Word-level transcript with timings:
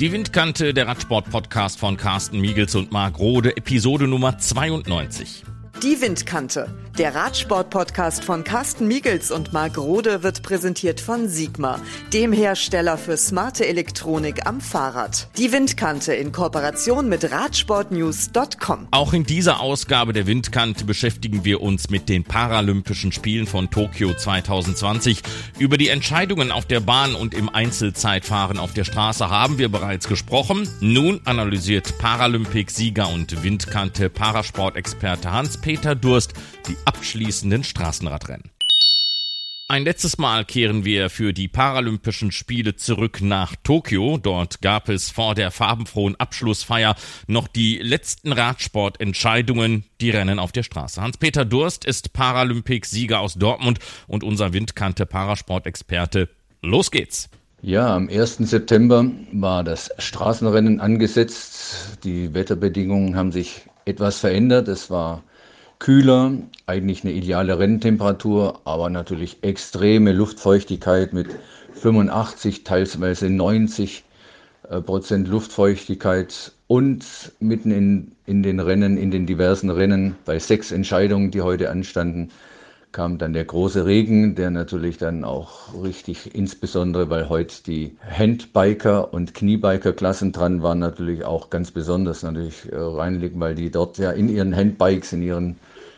Die 0.00 0.12
Windkante, 0.12 0.72
der 0.72 0.86
Radsport-Podcast 0.86 1.78
von 1.78 1.98
Carsten 1.98 2.40
Miegels 2.40 2.74
und 2.74 2.90
Marc 2.90 3.18
Rode, 3.18 3.54
Episode 3.58 4.08
Nummer 4.08 4.38
92. 4.38 5.44
Die 5.82 6.00
Windkante. 6.00 6.74
Der 7.00 7.14
Radsport-Podcast 7.14 8.24
von 8.24 8.44
Carsten 8.44 8.86
Miegels 8.86 9.30
und 9.30 9.54
Marc 9.54 9.78
Rode 9.78 10.22
wird 10.22 10.42
präsentiert 10.42 11.00
von 11.00 11.28
Sigma, 11.28 11.80
dem 12.12 12.30
Hersteller 12.30 12.98
für 12.98 13.16
smarte 13.16 13.66
Elektronik 13.66 14.46
am 14.46 14.60
Fahrrad. 14.60 15.28
Die 15.38 15.50
Windkante 15.50 16.12
in 16.12 16.30
Kooperation 16.30 17.08
mit 17.08 17.32
Radsportnews.com. 17.32 18.88
Auch 18.90 19.14
in 19.14 19.24
dieser 19.24 19.60
Ausgabe 19.60 20.12
der 20.12 20.26
Windkante 20.26 20.84
beschäftigen 20.84 21.42
wir 21.42 21.62
uns 21.62 21.88
mit 21.88 22.10
den 22.10 22.22
Paralympischen 22.22 23.12
Spielen 23.12 23.46
von 23.46 23.70
Tokio 23.70 24.12
2020. 24.12 25.22
Über 25.58 25.78
die 25.78 25.88
Entscheidungen 25.88 26.52
auf 26.52 26.66
der 26.66 26.80
Bahn 26.80 27.14
und 27.14 27.32
im 27.32 27.48
Einzelzeitfahren 27.48 28.58
auf 28.58 28.74
der 28.74 28.84
Straße 28.84 29.30
haben 29.30 29.56
wir 29.56 29.70
bereits 29.70 30.06
gesprochen. 30.06 30.68
Nun 30.80 31.22
analysiert 31.24 31.96
Paralympic-Sieger 31.96 33.08
und 33.08 33.42
Windkante-Parasportexperte 33.42 35.32
Hans-Peter 35.32 35.94
Durst 35.94 36.34
die 36.68 36.76
abschließenden 36.90 37.62
Straßenradrennen. 37.62 38.50
Ein 39.68 39.84
letztes 39.84 40.18
Mal 40.18 40.44
kehren 40.44 40.84
wir 40.84 41.08
für 41.08 41.32
die 41.32 41.46
Paralympischen 41.46 42.32
Spiele 42.32 42.74
zurück 42.74 43.20
nach 43.22 43.54
Tokio. 43.62 44.18
Dort 44.18 44.60
gab 44.60 44.88
es 44.88 45.12
vor 45.12 45.36
der 45.36 45.52
farbenfrohen 45.52 46.16
Abschlussfeier 46.16 46.96
noch 47.28 47.46
die 47.46 47.78
letzten 47.78 48.32
Radsportentscheidungen, 48.32 49.84
die 50.00 50.10
Rennen 50.10 50.40
auf 50.40 50.50
der 50.50 50.64
Straße. 50.64 51.00
Hans-Peter 51.00 51.44
Durst 51.44 51.84
ist 51.84 52.12
Paralympik-Sieger 52.12 53.20
aus 53.20 53.34
Dortmund 53.34 53.78
und 54.08 54.24
unser 54.24 54.52
Windkante 54.52 55.06
Parasportexperte. 55.06 56.28
Los 56.60 56.90
geht's! 56.90 57.30
Ja, 57.62 57.94
am 57.94 58.08
1. 58.08 58.38
September 58.38 59.08
war 59.30 59.62
das 59.62 59.90
Straßenrennen 59.98 60.80
angesetzt. 60.80 61.98
Die 62.02 62.34
Wetterbedingungen 62.34 63.14
haben 63.14 63.30
sich 63.30 63.62
etwas 63.84 64.18
verändert. 64.18 64.66
Es 64.66 64.90
war 64.90 65.22
kühler, 65.80 66.32
eigentlich 66.66 67.02
eine 67.02 67.12
ideale 67.12 67.58
Renntemperatur, 67.58 68.60
aber 68.64 68.88
natürlich 68.90 69.38
extreme 69.42 70.12
Luftfeuchtigkeit 70.12 71.12
mit 71.12 71.26
85, 71.72 72.62
teilweise 72.62 73.28
90 73.28 74.04
äh, 74.68 74.80
Prozent 74.80 75.26
Luftfeuchtigkeit 75.26 76.52
und 76.68 77.04
mitten 77.40 77.72
in, 77.72 78.12
in 78.26 78.44
den 78.44 78.60
Rennen, 78.60 78.96
in 78.96 79.10
den 79.10 79.26
diversen 79.26 79.70
Rennen, 79.70 80.14
bei 80.24 80.38
sechs 80.38 80.70
Entscheidungen, 80.70 81.32
die 81.32 81.40
heute 81.40 81.70
anstanden, 81.70 82.30
kam 82.92 83.18
dann 83.18 83.32
der 83.32 83.44
große 83.44 83.86
Regen, 83.86 84.34
der 84.34 84.50
natürlich 84.50 84.98
dann 84.98 85.22
auch 85.24 85.72
richtig, 85.82 86.34
insbesondere 86.34 87.08
weil 87.10 87.28
heute 87.28 87.62
die 87.64 87.96
Handbiker 88.08 89.12
und 89.14 89.34
Kniebiker-Klassen 89.34 90.32
dran 90.32 90.62
waren, 90.62 90.80
natürlich 90.80 91.24
auch 91.24 91.50
ganz 91.50 91.70
besonders 91.70 92.22
natürlich 92.22 92.70
äh, 92.72 92.76
reinlegen, 92.76 93.38
weil 93.40 93.54
die 93.54 93.70
dort 93.70 93.98
ja 93.98 94.10
in 94.10 94.28
ihren 94.28 94.54
Handbikes, 94.54 95.12
in 95.12 95.22
ihren 95.22 95.56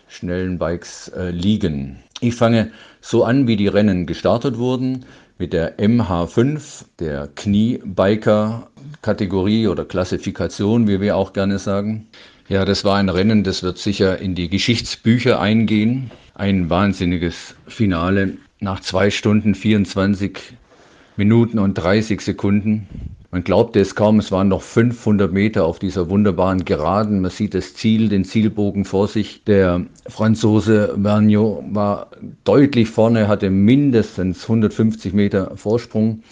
schnellen 0.08 0.58
Bikes 0.58 1.08
äh, 1.08 1.30
liegen. 1.30 2.02
Ich 2.20 2.34
fange 2.34 2.70
so 3.00 3.24
an, 3.24 3.48
wie 3.48 3.56
die 3.56 3.68
Rennen 3.68 4.06
gestartet 4.06 4.58
wurden, 4.58 5.06
mit 5.38 5.54
der 5.54 5.78
MH5, 5.78 6.84
der 7.00 7.28
Kniebiker-Kategorie 7.34 9.66
oder 9.66 9.84
Klassifikation, 9.84 10.86
wie 10.86 11.00
wir 11.00 11.16
auch 11.16 11.32
gerne 11.32 11.58
sagen. 11.58 12.06
Ja, 12.52 12.66
das 12.66 12.84
war 12.84 12.98
ein 12.98 13.08
Rennen, 13.08 13.44
das 13.44 13.62
wird 13.62 13.78
sicher 13.78 14.18
in 14.18 14.34
die 14.34 14.50
Geschichtsbücher 14.50 15.40
eingehen. 15.40 16.10
Ein 16.34 16.68
wahnsinniges 16.68 17.54
Finale 17.66 18.36
nach 18.60 18.80
zwei 18.80 19.08
Stunden 19.08 19.54
24 19.54 20.38
Minuten 21.16 21.58
und 21.58 21.72
30 21.72 22.20
Sekunden. 22.20 22.86
Man 23.30 23.42
glaubte 23.42 23.80
es 23.80 23.94
kaum, 23.94 24.18
es 24.18 24.30
waren 24.32 24.48
noch 24.48 24.60
500 24.60 25.32
Meter 25.32 25.64
auf 25.64 25.78
dieser 25.78 26.10
wunderbaren 26.10 26.66
Geraden. 26.66 27.22
Man 27.22 27.30
sieht 27.30 27.54
das 27.54 27.72
Ziel, 27.72 28.10
den 28.10 28.26
Zielbogen 28.26 28.84
vor 28.84 29.08
sich. 29.08 29.44
Der 29.44 29.86
Franzose 30.06 30.94
Vergniaud 31.00 31.64
war 31.74 32.10
deutlich 32.44 32.90
vorne, 32.90 33.28
hatte 33.28 33.48
mindestens 33.48 34.42
150 34.42 35.14
Meter 35.14 35.56
Vorsprung, 35.56 36.22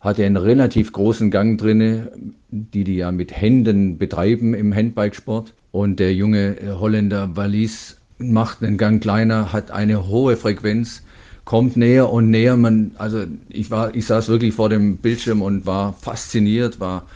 hatte 0.00 0.24
einen 0.24 0.38
relativ 0.38 0.92
großen 0.92 1.30
Gang 1.30 1.60
drinne, 1.60 2.10
die 2.52 2.84
die 2.84 2.96
ja 2.96 3.10
mit 3.10 3.32
Händen 3.32 3.98
betreiben 3.98 4.54
im 4.54 4.74
Handbikesport. 4.74 5.54
Und 5.72 5.98
der 5.98 6.14
junge 6.14 6.56
Holländer 6.78 7.34
Wallis 7.34 7.96
macht 8.18 8.62
einen 8.62 8.76
Gang 8.76 9.02
kleiner, 9.02 9.52
hat 9.52 9.70
eine 9.70 10.06
hohe 10.06 10.36
Frequenz 10.36 11.02
kommt 11.44 11.76
näher 11.76 12.10
und 12.10 12.30
näher. 12.30 12.56
Man, 12.56 12.92
also 12.98 13.24
ich 13.48 13.70
war, 13.70 13.94
ich 13.94 14.06
saß 14.06 14.28
wirklich 14.28 14.54
vor 14.54 14.68
dem 14.68 14.98
Bildschirm 14.98 15.42
und 15.42 15.66
war 15.66 15.92
fasziniert, 15.94 16.78
war 16.78 17.06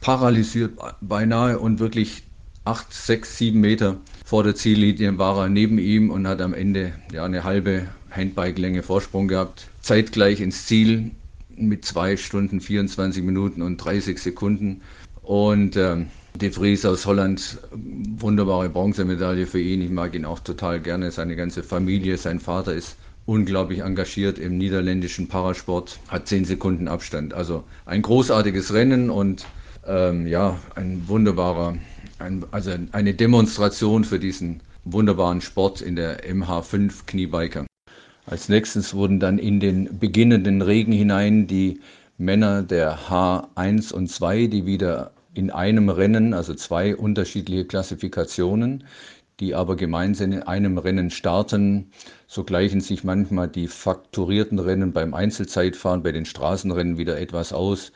paralysiert 0.00 0.72
beinahe 1.00 1.58
und 1.58 1.78
wirklich 1.78 2.24
acht, 2.64 2.92
sechs, 2.92 3.38
sieben 3.38 3.60
Meter 3.60 3.96
vor 4.24 4.42
der 4.42 4.56
Ziellinie 4.56 5.18
war 5.18 5.38
er 5.38 5.48
neben 5.48 5.78
ihm 5.78 6.10
und 6.10 6.26
hat 6.26 6.40
am 6.40 6.52
Ende 6.52 6.92
ja 7.12 7.24
eine 7.24 7.44
halbe 7.44 7.86
Handbike-Länge 8.10 8.82
Vorsprung 8.82 9.28
gehabt. 9.28 9.68
Zeitgleich 9.80 10.40
ins 10.40 10.66
Ziel 10.66 11.12
mit 11.56 11.84
zwei 11.84 12.16
Stunden, 12.16 12.60
24 12.60 13.22
Minuten 13.22 13.62
und 13.62 13.78
30 13.78 14.18
Sekunden. 14.18 14.82
Und 15.22 15.76
ähm, 15.76 16.06
De 16.36 16.50
Vries 16.50 16.84
aus 16.84 17.06
Holland, 17.06 17.58
wunderbare 17.72 18.68
Bronzemedaille 18.68 19.46
für 19.46 19.60
ihn. 19.60 19.80
Ich 19.80 19.90
mag 19.90 20.14
ihn 20.14 20.24
auch 20.24 20.40
total 20.40 20.80
gerne. 20.80 21.10
Seine 21.10 21.34
ganze 21.34 21.62
Familie, 21.62 22.18
sein 22.18 22.40
Vater 22.40 22.74
ist 22.74 22.96
unglaublich 23.24 23.80
engagiert 23.80 24.38
im 24.38 24.58
niederländischen 24.58 25.28
Parasport, 25.28 25.98
hat 26.08 26.28
zehn 26.28 26.44
Sekunden 26.44 26.88
Abstand. 26.88 27.34
Also 27.34 27.64
ein 27.86 28.02
großartiges 28.02 28.72
Rennen 28.72 29.10
und 29.10 29.46
ähm, 29.86 30.26
ja, 30.26 30.58
ein 30.74 31.08
wunderbarer, 31.08 31.76
ein, 32.18 32.44
also 32.50 32.72
eine 32.92 33.14
Demonstration 33.14 34.04
für 34.04 34.18
diesen 34.18 34.60
wunderbaren 34.84 35.40
Sport 35.40 35.80
in 35.80 35.96
der 35.96 36.24
MH5 36.24 37.06
Kniebiker. 37.06 37.66
Als 38.26 38.48
nächstes 38.48 38.92
wurden 38.92 39.20
dann 39.20 39.38
in 39.38 39.60
den 39.60 40.00
beginnenden 40.00 40.60
Regen 40.60 40.90
hinein 40.90 41.46
die 41.46 41.80
Männer 42.18 42.62
der 42.62 42.98
H1 43.08 43.92
und 43.92 44.08
2, 44.08 44.48
die 44.48 44.66
wieder 44.66 45.12
in 45.32 45.52
einem 45.52 45.90
Rennen, 45.90 46.34
also 46.34 46.52
zwei 46.54 46.96
unterschiedliche 46.96 47.66
Klassifikationen, 47.66 48.82
die 49.38 49.54
aber 49.54 49.76
gemeinsam 49.76 50.32
in 50.32 50.42
einem 50.42 50.78
Rennen 50.78 51.10
starten. 51.10 51.90
So 52.26 52.42
gleichen 52.42 52.80
sich 52.80 53.04
manchmal 53.04 53.46
die 53.46 53.68
fakturierten 53.68 54.58
Rennen 54.58 54.92
beim 54.92 55.14
Einzelzeitfahren, 55.14 56.02
bei 56.02 56.10
den 56.10 56.24
Straßenrennen 56.24 56.98
wieder 56.98 57.20
etwas 57.20 57.52
aus. 57.52 57.92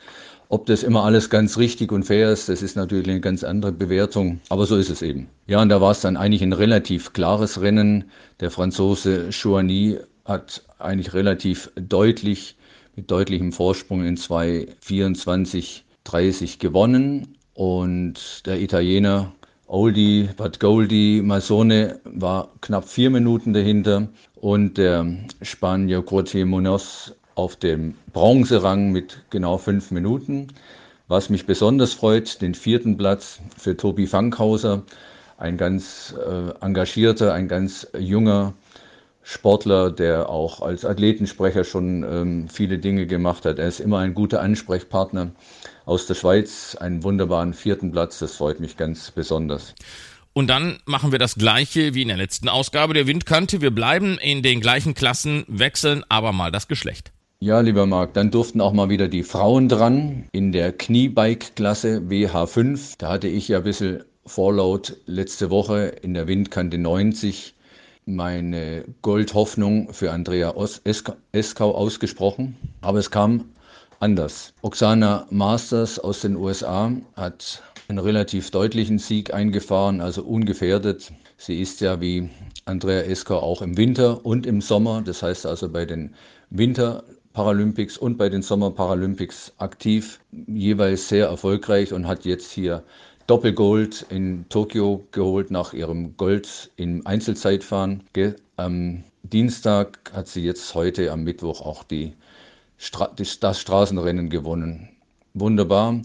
Ob 0.47 0.65
das 0.65 0.83
immer 0.83 1.03
alles 1.03 1.29
ganz 1.29 1.57
richtig 1.57 1.91
und 1.91 2.03
fair 2.03 2.31
ist, 2.31 2.47
das 2.47 2.61
ist 2.61 2.75
natürlich 2.75 3.07
eine 3.07 3.21
ganz 3.21 3.43
andere 3.43 3.71
Bewertung, 3.71 4.39
aber 4.49 4.65
so 4.65 4.77
ist 4.77 4.89
es 4.89 5.01
eben. 5.01 5.27
Ja, 5.47 5.61
und 5.61 5.69
da 5.69 5.81
war 5.81 5.91
es 5.91 6.01
dann 6.01 6.15
eigentlich 6.15 6.43
ein 6.43 6.53
relativ 6.53 7.13
klares 7.13 7.61
Rennen. 7.61 8.11
Der 8.39 8.51
Franzose 8.51 9.29
Chouani 9.31 9.97
hat 10.31 10.63
eigentlich 10.79 11.13
relativ 11.13 11.71
deutlich, 11.75 12.55
mit 12.95 13.11
deutlichem 13.11 13.51
Vorsprung 13.51 14.03
in 14.05 14.17
2,24, 14.17 15.81
30 16.03 16.59
gewonnen. 16.59 17.37
Und 17.53 18.45
der 18.45 18.59
Italiener 18.59 19.33
Oldie, 19.67 20.29
but 20.35 20.59
Goldie, 20.59 21.21
Masone 21.21 21.99
war 22.03 22.49
knapp 22.61 22.87
vier 22.87 23.09
Minuten 23.09 23.53
dahinter. 23.53 24.07
Und 24.35 24.77
der 24.77 25.05
Spanier 25.41 26.01
Corte 26.01 26.45
Munoz 26.45 27.13
auf 27.35 27.55
dem 27.55 27.95
Bronzerang 28.11 28.91
mit 28.91 29.21
genau 29.29 29.57
fünf 29.57 29.91
Minuten. 29.91 30.47
Was 31.07 31.29
mich 31.29 31.45
besonders 31.45 31.93
freut, 31.93 32.41
den 32.41 32.55
vierten 32.55 32.97
Platz 32.97 33.39
für 33.57 33.75
Tobi 33.75 34.07
Fankhauser, 34.07 34.83
ein 35.37 35.57
ganz 35.57 36.15
äh, 36.17 36.65
engagierter, 36.65 37.33
ein 37.33 37.47
ganz 37.47 37.87
junger 37.97 38.53
Sportler, 39.31 39.91
der 39.91 40.29
auch 40.29 40.61
als 40.61 40.83
Athletensprecher 40.83 41.63
schon 41.63 42.03
ähm, 42.03 42.49
viele 42.49 42.79
Dinge 42.79 43.07
gemacht 43.07 43.45
hat. 43.45 43.59
Er 43.59 43.67
ist 43.69 43.79
immer 43.79 43.99
ein 43.99 44.13
guter 44.13 44.41
Ansprechpartner 44.41 45.31
aus 45.85 46.05
der 46.05 46.15
Schweiz 46.15 46.75
einen 46.75 47.03
wunderbaren 47.03 47.53
vierten 47.53 47.93
Platz. 47.93 48.19
Das 48.19 48.35
freut 48.35 48.59
mich 48.59 48.75
ganz 48.75 49.09
besonders. 49.11 49.73
Und 50.33 50.49
dann 50.49 50.79
machen 50.85 51.13
wir 51.13 51.19
das 51.19 51.35
gleiche 51.35 51.93
wie 51.93 52.01
in 52.01 52.09
der 52.09 52.17
letzten 52.17 52.49
Ausgabe 52.49 52.93
der 52.93 53.07
Windkante. 53.07 53.61
Wir 53.61 53.71
bleiben 53.71 54.17
in 54.17 54.41
den 54.43 54.59
gleichen 54.59 54.95
Klassen, 54.95 55.45
wechseln 55.47 56.03
aber 56.09 56.33
mal 56.33 56.51
das 56.51 56.67
Geschlecht. 56.67 57.13
Ja, 57.39 57.61
lieber 57.61 57.85
Marc, 57.85 58.13
dann 58.13 58.31
durften 58.31 58.59
auch 58.59 58.73
mal 58.73 58.89
wieder 58.89 59.07
die 59.07 59.23
Frauen 59.23 59.69
dran 59.69 60.25
in 60.33 60.51
der 60.51 60.73
Kniebike-Klasse 60.73 62.01
WH5. 62.09 62.95
Da 62.97 63.09
hatte 63.09 63.29
ich 63.29 63.47
ja 63.47 63.59
ein 63.59 63.63
bisschen 63.63 64.03
Vorlaut 64.25 64.97
letzte 65.05 65.49
Woche 65.49 65.93
in 66.01 66.13
der 66.13 66.27
Windkante 66.27 66.77
90 66.77 67.55
meine 68.15 68.85
Goldhoffnung 69.01 69.93
für 69.93 70.11
Andrea 70.11 70.53
Eskau 71.31 71.71
ausgesprochen. 71.75 72.57
Aber 72.81 72.99
es 72.99 73.11
kam 73.11 73.45
anders. 73.99 74.53
Oksana 74.61 75.27
Masters 75.29 75.99
aus 75.99 76.21
den 76.21 76.35
USA 76.35 76.91
hat 77.15 77.63
einen 77.87 77.99
relativ 77.99 78.51
deutlichen 78.51 78.99
Sieg 78.99 79.33
eingefahren, 79.33 80.01
also 80.01 80.23
ungefährdet. 80.23 81.11
Sie 81.37 81.59
ist 81.61 81.81
ja 81.81 82.01
wie 82.01 82.29
Andrea 82.65 83.01
Esker 83.01 83.41
auch 83.43 83.61
im 83.61 83.77
Winter 83.77 84.25
und 84.25 84.45
im 84.45 84.61
Sommer, 84.61 85.01
das 85.01 85.23
heißt 85.23 85.45
also 85.45 85.69
bei 85.69 85.85
den 85.85 86.15
Winter 86.49 87.03
Paralympics 87.33 87.97
und 87.97 88.17
bei 88.17 88.29
den 88.29 88.41
Sommerparalympics 88.41 89.53
aktiv, 89.57 90.19
jeweils 90.47 91.07
sehr 91.07 91.27
erfolgreich 91.27 91.93
und 91.93 92.07
hat 92.07 92.25
jetzt 92.25 92.51
hier 92.51 92.83
Doppelgold 93.31 94.07
in 94.09 94.43
Tokio 94.49 95.07
geholt 95.13 95.51
nach 95.51 95.71
ihrem 95.71 96.17
Gold 96.17 96.69
im 96.75 97.07
Einzelzeitfahren. 97.07 98.03
Am 98.57 99.05
Dienstag 99.23 100.11
hat 100.13 100.27
sie 100.27 100.43
jetzt 100.43 100.75
heute 100.75 101.09
am 101.13 101.23
Mittwoch 101.23 101.61
auch 101.61 101.85
die 101.85 102.11
Stra 102.77 103.09
das 103.15 103.61
Straßenrennen 103.61 104.29
gewonnen. 104.29 104.89
Wunderbar. 105.33 106.01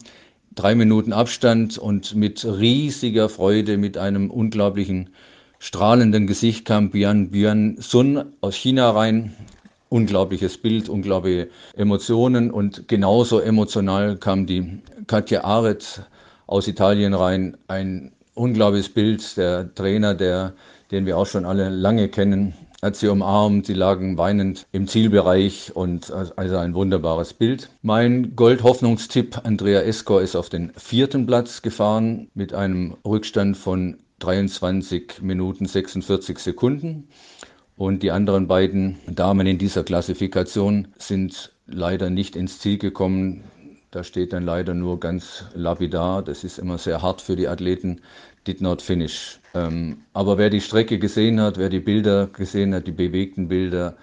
Drei 0.54 0.76
Minuten 0.76 1.12
Abstand 1.12 1.78
und 1.78 2.14
mit 2.14 2.44
riesiger 2.44 3.28
Freude, 3.28 3.76
mit 3.76 3.98
einem 3.98 4.30
unglaublichen 4.30 5.10
strahlenden 5.58 6.28
Gesicht 6.28 6.64
kam 6.64 6.90
Bian 6.90 7.30
Bian 7.30 7.76
Sun 7.80 8.34
aus 8.40 8.54
China 8.54 8.92
rein. 8.92 9.34
Unglaubliches 9.88 10.58
Bild, 10.58 10.88
unglaubliche 10.88 11.48
Emotionen 11.74 12.52
und 12.52 12.86
genauso 12.86 13.40
emotional 13.40 14.16
kam 14.16 14.46
die 14.46 14.78
Katja 15.08 15.42
Aret 15.42 16.06
aus 16.46 16.68
Italien 16.68 17.14
rein. 17.14 17.56
Ein 17.68 18.12
unglaubliches 18.34 18.88
Bild. 18.88 19.36
Der 19.36 19.74
Trainer, 19.74 20.14
der, 20.14 20.54
den 20.90 21.06
wir 21.06 21.16
auch 21.16 21.26
schon 21.26 21.44
alle 21.44 21.68
lange 21.68 22.08
kennen, 22.08 22.54
hat 22.82 22.96
sie 22.96 23.08
umarmt. 23.08 23.66
Sie 23.66 23.74
lagen 23.74 24.18
weinend 24.18 24.66
im 24.72 24.86
Zielbereich 24.86 25.74
und 25.74 26.10
also 26.12 26.56
ein 26.56 26.74
wunderbares 26.74 27.32
Bild. 27.34 27.70
Mein 27.82 28.36
Goldhoffnungstipp 28.36 29.40
Andrea 29.44 29.80
Escor 29.80 30.22
ist 30.22 30.36
auf 30.36 30.48
den 30.48 30.72
vierten 30.76 31.26
Platz 31.26 31.62
gefahren 31.62 32.28
mit 32.34 32.54
einem 32.54 32.96
Rückstand 33.04 33.56
von 33.56 33.98
23 34.20 35.20
Minuten 35.22 35.66
46 35.66 36.38
Sekunden. 36.38 37.08
Und 37.76 38.02
die 38.02 38.10
anderen 38.10 38.46
beiden 38.46 38.98
Damen 39.06 39.46
in 39.46 39.58
dieser 39.58 39.84
Klassifikation 39.84 40.88
sind 40.96 41.52
leider 41.66 42.08
nicht 42.08 42.34
ins 42.34 42.58
Ziel 42.58 42.78
gekommen. 42.78 43.44
Da 43.90 44.02
steht 44.02 44.32
dann 44.32 44.44
leider 44.44 44.74
nur 44.74 45.00
ganz 45.00 45.44
lapidar, 45.54 46.22
das 46.22 46.44
ist 46.44 46.58
immer 46.58 46.78
sehr 46.78 47.02
hart 47.02 47.20
für 47.20 47.36
die 47.36 47.48
Athleten, 47.48 48.00
did 48.46 48.60
not 48.60 48.82
finish. 48.82 49.38
Ähm, 49.54 49.98
aber 50.12 50.38
wer 50.38 50.50
die 50.50 50.60
Strecke 50.60 50.98
gesehen 50.98 51.40
hat, 51.40 51.56
wer 51.56 51.68
die 51.68 51.80
Bilder 51.80 52.26
gesehen 52.26 52.74
hat, 52.74 52.86
die 52.86 52.92
bewegten 52.92 53.48
Bilder, 53.48 53.96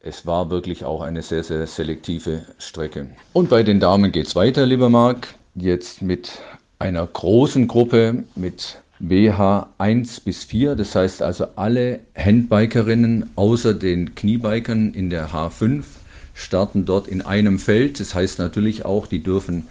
es 0.00 0.26
war 0.26 0.50
wirklich 0.50 0.84
auch 0.84 1.02
eine 1.02 1.22
sehr, 1.22 1.42
sehr 1.42 1.66
selektive 1.66 2.42
Strecke. 2.58 3.10
Und 3.32 3.50
bei 3.50 3.62
den 3.62 3.80
Damen 3.80 4.12
geht 4.12 4.28
es 4.28 4.36
weiter, 4.36 4.64
lieber 4.64 4.88
Marc. 4.88 5.34
Jetzt 5.54 6.02
mit 6.02 6.40
einer 6.78 7.06
großen 7.06 7.66
Gruppe 7.66 8.24
mit 8.34 8.78
WH 8.98 9.68
1 9.78 10.20
bis 10.20 10.44
4, 10.44 10.74
das 10.74 10.94
heißt 10.94 11.22
also 11.22 11.46
alle 11.56 12.00
Handbikerinnen 12.16 13.30
außer 13.36 13.74
den 13.74 14.14
Kniebikern 14.14 14.94
in 14.94 15.10
der 15.10 15.30
H5 15.30 15.84
starten 16.36 16.84
dort 16.84 17.08
in 17.08 17.22
einem 17.22 17.58
Feld. 17.58 17.98
Das 17.98 18.14
heißt 18.14 18.38
natürlich 18.38 18.84
auch, 18.84 19.06
die 19.06 19.22
dürfen 19.22 19.66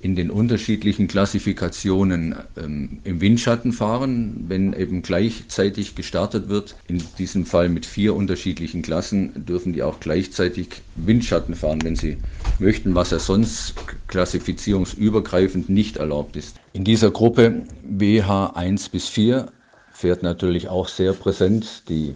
in 0.00 0.14
den 0.14 0.30
unterschiedlichen 0.30 1.08
Klassifikationen 1.08 2.36
ähm, 2.56 2.98
im 3.04 3.20
Windschatten 3.20 3.72
fahren, 3.72 4.44
wenn 4.48 4.72
eben 4.72 5.02
gleichzeitig 5.02 5.94
gestartet 5.94 6.48
wird. 6.48 6.76
In 6.86 7.02
diesem 7.18 7.46
Fall 7.46 7.68
mit 7.68 7.86
vier 7.86 8.14
unterschiedlichen 8.14 8.82
Klassen 8.82 9.46
dürfen 9.46 9.72
die 9.72 9.82
auch 9.82 10.00
gleichzeitig 10.00 10.82
Windschatten 10.96 11.54
fahren, 11.54 11.80
wenn 11.82 11.96
sie 11.96 12.18
möchten, 12.58 12.94
was 12.94 13.10
ja 13.10 13.18
sonst 13.18 13.74
klassifizierungsübergreifend 14.08 15.68
nicht 15.70 15.96
erlaubt 15.96 16.36
ist. 16.36 16.56
In 16.72 16.84
dieser 16.84 17.10
Gruppe 17.10 17.62
WH 17.82 18.52
1 18.54 18.90
bis 18.90 19.08
4 19.08 19.50
fährt 19.92 20.22
natürlich 20.22 20.68
auch 20.68 20.88
sehr 20.88 21.14
präsent 21.14 21.84
die 21.88 22.14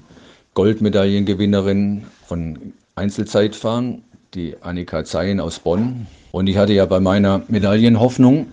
Goldmedaillengewinnerin 0.54 2.04
von 2.26 2.72
Einzelzeitfahren, 2.94 4.02
die 4.34 4.56
Annika 4.60 5.04
Zeyen 5.04 5.40
aus 5.40 5.58
Bonn. 5.58 6.06
Und 6.32 6.46
ich 6.48 6.56
hatte 6.56 6.72
ja 6.72 6.86
bei 6.86 7.00
meiner 7.00 7.42
Medaillenhoffnung 7.48 8.46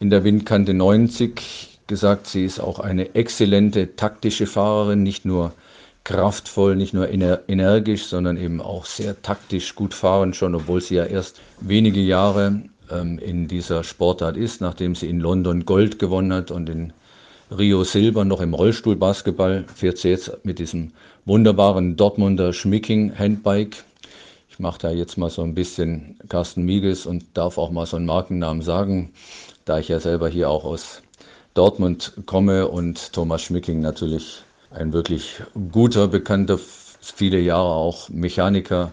in 0.00 0.10
der 0.10 0.24
Windkante 0.24 0.74
90 0.74 1.80
gesagt, 1.86 2.26
sie 2.26 2.44
ist 2.44 2.60
auch 2.60 2.80
eine 2.80 3.14
exzellente 3.14 3.96
taktische 3.96 4.46
Fahrerin, 4.46 5.02
nicht 5.02 5.24
nur 5.24 5.52
kraftvoll, 6.04 6.76
nicht 6.76 6.94
nur 6.94 7.08
energisch, 7.10 8.04
sondern 8.04 8.36
eben 8.36 8.60
auch 8.60 8.86
sehr 8.86 9.20
taktisch 9.22 9.74
gut 9.74 9.94
fahren 9.94 10.34
schon, 10.34 10.54
obwohl 10.54 10.80
sie 10.80 10.96
ja 10.96 11.04
erst 11.04 11.40
wenige 11.60 12.00
Jahre 12.00 12.62
ähm, 12.90 13.18
in 13.18 13.48
dieser 13.48 13.82
Sportart 13.82 14.36
ist, 14.36 14.60
nachdem 14.60 14.94
sie 14.94 15.08
in 15.08 15.20
London 15.20 15.64
Gold 15.64 15.98
gewonnen 15.98 16.32
hat 16.32 16.50
und 16.50 16.68
in 16.68 16.92
Rio 17.50 17.84
Silber 17.84 18.24
noch 18.24 18.40
im 18.40 18.54
Rollstuhlbasketball, 18.54 19.64
fährt 19.72 19.98
sie 19.98 20.08
jetzt 20.08 20.44
mit 20.44 20.58
diesem 20.58 20.90
wunderbaren 21.26 21.94
Dortmunder 21.94 22.52
Schmicking 22.52 23.16
Handbike. 23.16 23.84
Ich 24.50 24.58
mache 24.58 24.80
da 24.80 24.90
jetzt 24.90 25.16
mal 25.16 25.30
so 25.30 25.42
ein 25.42 25.54
bisschen 25.54 26.18
Carsten 26.28 26.64
Miegels 26.64 27.06
und 27.06 27.24
darf 27.34 27.56
auch 27.56 27.70
mal 27.70 27.86
so 27.86 27.98
einen 27.98 28.06
Markennamen 28.06 28.62
sagen, 28.62 29.12
da 29.64 29.78
ich 29.78 29.86
ja 29.86 30.00
selber 30.00 30.28
hier 30.28 30.50
auch 30.50 30.64
aus 30.64 31.02
Dortmund 31.54 32.14
komme 32.26 32.66
und 32.66 33.12
Thomas 33.12 33.42
Schmicking 33.42 33.80
natürlich 33.80 34.42
ein 34.70 34.92
wirklich 34.92 35.40
guter, 35.70 36.08
bekannter, 36.08 36.58
viele 37.00 37.38
Jahre 37.38 37.74
auch 37.74 38.08
Mechaniker, 38.08 38.92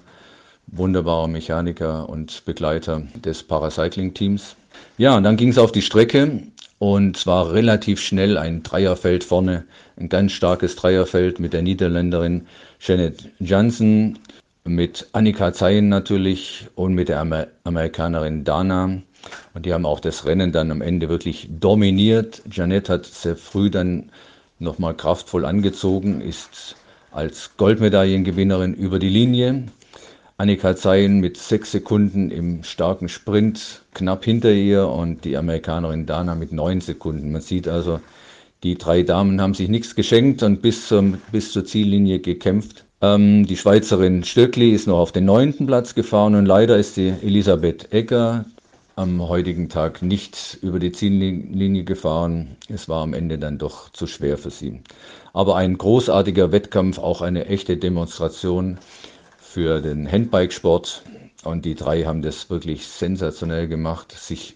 wunderbarer 0.67 1.27
Mechaniker 1.27 2.07
und 2.07 2.45
Begleiter 2.45 3.01
des 3.15 3.41
Paracycling-Teams. 3.41 4.56
Ja, 4.99 5.17
und 5.17 5.23
dann 5.23 5.38
ging 5.38 5.49
es 5.49 5.57
auf 5.57 5.71
die 5.71 5.81
Strecke 5.81 6.44
und 6.79 7.17
zwar 7.17 7.53
relativ 7.53 8.01
schnell 8.01 8.37
ein 8.37 8.63
Dreierfeld 8.63 9.23
vorne, 9.23 9.65
ein 9.97 10.09
ganz 10.09 10.31
starkes 10.33 10.75
Dreierfeld 10.75 11.39
mit 11.39 11.53
der 11.53 11.61
Niederländerin 11.61 12.47
Janet 12.79 13.29
Jansen, 13.39 14.19
mit 14.65 15.07
Annika 15.11 15.53
Zeyen 15.53 15.89
natürlich 15.89 16.67
und 16.75 16.93
mit 16.93 17.09
der 17.09 17.19
Amer 17.19 17.47
Amerikanerin 17.63 18.43
Dana. 18.43 19.01
Und 19.53 19.65
die 19.65 19.73
haben 19.73 19.85
auch 19.85 19.99
das 19.99 20.25
Rennen 20.25 20.51
dann 20.51 20.71
am 20.71 20.81
Ende 20.81 21.09
wirklich 21.09 21.47
dominiert. 21.49 22.41
Janet 22.51 22.89
hat 22.89 23.05
sehr 23.05 23.35
früh 23.35 23.69
dann 23.69 24.11
nochmal 24.59 24.95
kraftvoll 24.95 25.45
angezogen, 25.45 26.21
ist 26.21 26.75
als 27.11 27.55
Goldmedaillengewinnerin 27.57 28.73
über 28.73 28.99
die 28.99 29.09
Linie. 29.09 29.65
Annika 30.38 30.75
Zeyen 30.75 31.19
mit 31.19 31.38
sechs 31.38 31.71
Sekunden 31.71 32.31
im 32.31 32.63
starken 32.63 33.07
Sprint 33.07 33.83
knapp 33.94 34.25
hinter 34.25 34.51
ihr 34.51 34.88
und 34.88 35.25
die 35.25 35.38
Amerikanerin 35.38 36.07
Dana 36.07 36.33
mit 36.33 36.51
neun 36.51 36.81
Sekunden. 36.81 37.31
Man 37.31 37.41
sieht 37.41 37.68
also, 37.68 38.00
die 38.63 38.75
drei 38.75 39.03
Damen 39.03 39.39
haben 39.39 39.53
sich 39.53 39.69
nichts 39.69 39.94
geschenkt 39.94 40.41
und 40.41 40.62
bis, 40.63 40.88
zum, 40.88 41.19
bis 41.31 41.51
zur 41.51 41.65
Ziellinie 41.65 42.19
gekämpft. 42.19 42.83
Ähm, 43.02 43.45
die 43.45 43.57
Schweizerin 43.57 44.23
Stöckli 44.23 44.71
ist 44.71 44.87
noch 44.87 44.97
auf 44.97 45.11
den 45.11 45.25
neunten 45.25 45.68
Platz 45.68 45.94
gefahren 45.94 46.33
und 46.33 46.47
leider 46.47 46.78
ist 46.78 46.97
die 46.97 47.09
Elisabeth 47.09 47.94
Egger 47.94 48.45
am 48.95 49.21
heutigen 49.28 49.69
Tag 49.69 50.02
nicht 50.02 50.57
über 50.61 50.80
die 50.80 50.92
Ziellinie 50.92 51.83
gefahren. 51.83 52.56
Es 52.69 52.90
war 52.90 53.04
am 53.04 53.13
Ende 53.13 53.37
dann 53.37 53.59
doch 53.59 53.90
zu 53.92 54.07
schwer 54.07 54.40
für 54.40 54.52
sie. 54.52 54.81
Aber 55.33 55.57
ein 55.57 55.78
großartiger 55.78 56.52
Wettkampf, 56.52 56.97
auch 56.97 57.21
eine 57.21 57.45
echte 57.45 57.78
Demonstration 57.78 58.80
für 59.54 59.81
den 59.81 60.12
Handbikesport. 60.12 61.04
Und 61.44 61.64
die 61.64 61.76
drei 61.76 62.06
haben 62.06 62.24
das 62.24 62.50
wirklich 62.50 62.88
sensationell 62.88 63.68
gemacht, 63.68 64.12
sich 64.12 64.56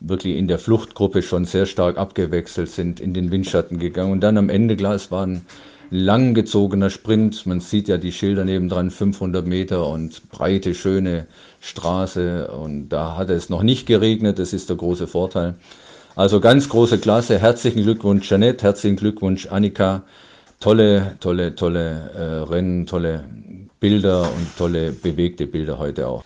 wirklich 0.00 0.36
in 0.36 0.48
der 0.48 0.58
Fluchtgruppe 0.58 1.20
schon 1.20 1.44
sehr 1.44 1.66
stark 1.66 1.98
abgewechselt 1.98 2.70
sind, 2.70 3.00
in 3.00 3.12
den 3.12 3.30
Windschatten 3.30 3.78
gegangen. 3.78 4.12
Und 4.12 4.20
dann 4.20 4.38
am 4.38 4.48
Ende, 4.48 4.76
klar, 4.76 4.94
es 4.94 5.10
war 5.10 5.26
ein 5.26 5.44
langgezogener 5.90 6.88
Sprint. 6.88 7.44
Man 7.44 7.60
sieht 7.60 7.86
ja 7.88 7.98
die 7.98 8.12
Schilder 8.12 8.46
nebendran, 8.46 8.90
500 8.90 9.46
Meter 9.46 9.86
und 9.86 10.30
breite, 10.30 10.74
schöne 10.74 11.26
Straße. 11.60 12.50
Und 12.50 12.88
da 12.88 13.18
hat 13.18 13.28
es 13.28 13.50
noch 13.50 13.62
nicht 13.62 13.86
geregnet, 13.86 14.38
das 14.38 14.54
ist 14.54 14.70
der 14.70 14.76
große 14.76 15.06
Vorteil. 15.06 15.56
Also 16.16 16.40
ganz 16.40 16.70
große 16.70 16.96
Klasse. 16.96 17.38
Herzlichen 17.38 17.82
Glückwunsch, 17.82 18.26
Jeanette. 18.26 18.64
Herzlichen 18.64 18.96
Glückwunsch, 18.96 19.48
Annika. 19.48 20.02
Tolle, 20.60 21.16
tolle, 21.20 21.54
tolle 21.54 22.10
äh, 22.10 22.50
Rennen, 22.50 22.84
tolle 22.84 23.24
Bilder 23.80 24.30
und 24.30 24.56
tolle 24.58 24.92
bewegte 24.92 25.46
Bilder 25.46 25.78
heute 25.78 26.06
auch. 26.06 26.22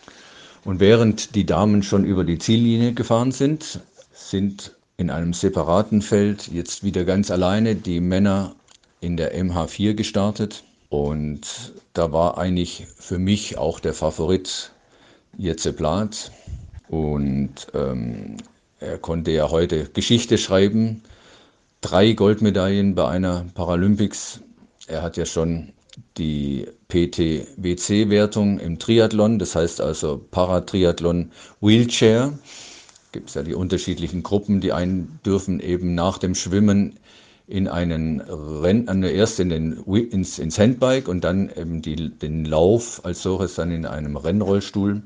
Und 0.64 0.80
während 0.80 1.36
die 1.36 1.46
Damen 1.46 1.84
schon 1.84 2.04
über 2.04 2.24
die 2.24 2.38
Ziellinie 2.38 2.94
gefahren 2.94 3.30
sind, 3.30 3.78
sind 4.12 4.74
in 4.96 5.10
einem 5.10 5.34
separaten 5.34 6.02
Feld 6.02 6.48
jetzt 6.48 6.82
wieder 6.82 7.04
ganz 7.04 7.30
alleine 7.30 7.76
die 7.76 8.00
Männer 8.00 8.56
in 9.00 9.16
der 9.16 9.36
MH4 9.36 9.94
gestartet. 9.94 10.64
Und 10.88 11.72
da 11.92 12.10
war 12.10 12.36
eigentlich 12.36 12.88
für 12.98 13.18
mich 13.18 13.56
auch 13.56 13.78
der 13.78 13.94
Favorit 13.94 14.72
Jetze 15.38 15.72
Blatt. 15.72 16.32
Und 16.88 17.68
ähm, 17.72 18.38
er 18.80 18.98
konnte 18.98 19.30
ja 19.30 19.50
heute 19.50 19.84
Geschichte 19.92 20.38
schreiben. 20.38 21.02
Drei 21.84 22.14
Goldmedaillen 22.14 22.94
bei 22.94 23.06
einer 23.06 23.44
Paralympics. 23.52 24.40
Er 24.86 25.02
hat 25.02 25.18
ja 25.18 25.26
schon 25.26 25.74
die 26.16 26.66
PT-WC-Wertung 26.88 28.58
im 28.58 28.78
Triathlon, 28.78 29.38
das 29.38 29.54
heißt 29.54 29.82
also 29.82 30.18
Paratriathlon 30.30 31.30
Wheelchair. 31.60 32.38
Gibt 33.12 33.28
es 33.28 33.34
ja 33.34 33.42
die 33.42 33.52
unterschiedlichen 33.52 34.22
Gruppen. 34.22 34.62
Die 34.62 34.72
einen 34.72 35.20
dürfen 35.26 35.60
eben 35.60 35.94
nach 35.94 36.16
dem 36.16 36.34
Schwimmen 36.34 36.98
in 37.46 37.68
einen 37.68 38.22
Rennen, 38.22 39.02
erst 39.02 39.38
in 39.38 39.50
den, 39.50 39.84
ins, 39.84 40.38
ins 40.38 40.58
Handbike 40.58 41.06
und 41.06 41.22
dann 41.22 41.50
eben 41.54 41.82
die, 41.82 42.08
den 42.08 42.46
Lauf 42.46 43.04
als 43.04 43.22
solches 43.22 43.56
dann 43.56 43.70
in 43.70 43.84
einem 43.84 44.16
Rennrollstuhl. 44.16 45.02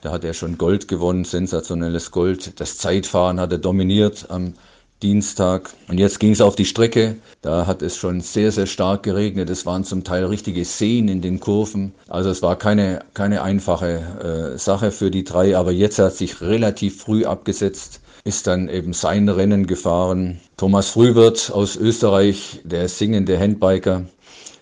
Da 0.00 0.10
hat 0.10 0.24
er 0.24 0.32
schon 0.32 0.56
Gold 0.56 0.88
gewonnen, 0.88 1.24
sensationelles 1.24 2.10
Gold. 2.12 2.58
Das 2.60 2.78
Zeitfahren 2.78 3.38
hat 3.38 3.52
er 3.52 3.58
dominiert 3.58 4.30
am 4.30 4.54
Dienstag. 5.02 5.74
Und 5.88 5.98
jetzt 5.98 6.20
ging 6.20 6.32
es 6.32 6.40
auf 6.40 6.56
die 6.56 6.64
Strecke. 6.64 7.16
Da 7.42 7.66
hat 7.66 7.82
es 7.82 7.96
schon 7.96 8.20
sehr, 8.20 8.52
sehr 8.52 8.66
stark 8.66 9.02
geregnet. 9.02 9.50
Es 9.50 9.66
waren 9.66 9.84
zum 9.84 10.04
Teil 10.04 10.24
richtige 10.24 10.64
Seen 10.64 11.08
in 11.08 11.20
den 11.20 11.40
Kurven. 11.40 11.92
Also 12.08 12.30
es 12.30 12.42
war 12.42 12.56
keine, 12.56 13.00
keine 13.12 13.42
einfache 13.42 14.54
äh, 14.54 14.58
Sache 14.58 14.90
für 14.90 15.10
die 15.10 15.24
drei. 15.24 15.56
Aber 15.56 15.72
jetzt 15.72 15.98
hat 15.98 16.14
sich 16.14 16.40
relativ 16.40 17.02
früh 17.02 17.24
abgesetzt, 17.24 18.00
ist 18.24 18.46
dann 18.46 18.68
eben 18.68 18.92
sein 18.92 19.28
Rennen 19.28 19.66
gefahren. 19.66 20.40
Thomas 20.56 20.88
Frühwirt 20.88 21.50
aus 21.52 21.76
Österreich, 21.76 22.60
der 22.64 22.88
singende 22.88 23.38
Handbiker, 23.38 24.06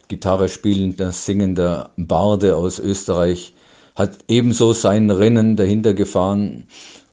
Gitarre 0.09 0.49
spielender, 0.49 1.12
singender 1.12 1.91
Barde 1.97 2.57
aus 2.57 2.79
Österreich, 2.81 3.55
hat 3.95 4.19
ebenso 4.29 4.73
sein 4.73 5.11
Rennen 5.11 5.57
dahinter 5.57 5.95
gefahren 5.95 6.67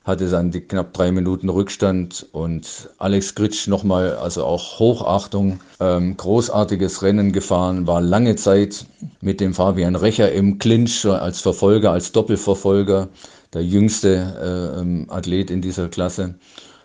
hatte 0.10 0.30
dann 0.30 0.52
die 0.52 0.62
knapp 0.62 0.94
drei 0.94 1.12
Minuten 1.12 1.48
Rückstand 1.48 2.26
und 2.34 2.90
Alex 2.98 3.36
Gritsch 3.36 3.68
nochmal, 3.68 4.16
also 4.16 4.44
auch 4.44 4.80
Hochachtung, 4.80 5.62
ähm, 5.80 6.18
großartiges 6.18 7.04
Rennen 7.04 7.32
gefahren, 7.32 7.88
war 7.88 8.02
lange 8.02 8.36
Zeit 8.36 8.86
mit 9.22 9.40
dem 9.40 9.54
Fabian 9.54 9.96
Recher 9.96 10.32
im 10.32 10.58
Clinch 10.58 11.06
als 11.06 11.40
Verfolger, 11.40 11.92
als 11.92 12.12
Doppelverfolger, 12.12 13.08
der 13.54 13.64
jüngste 13.64 14.74
äh, 14.76 14.82
ähm, 14.82 15.06
Athlet 15.10 15.52
in 15.52 15.62
dieser 15.62 15.88
Klasse 15.88 16.36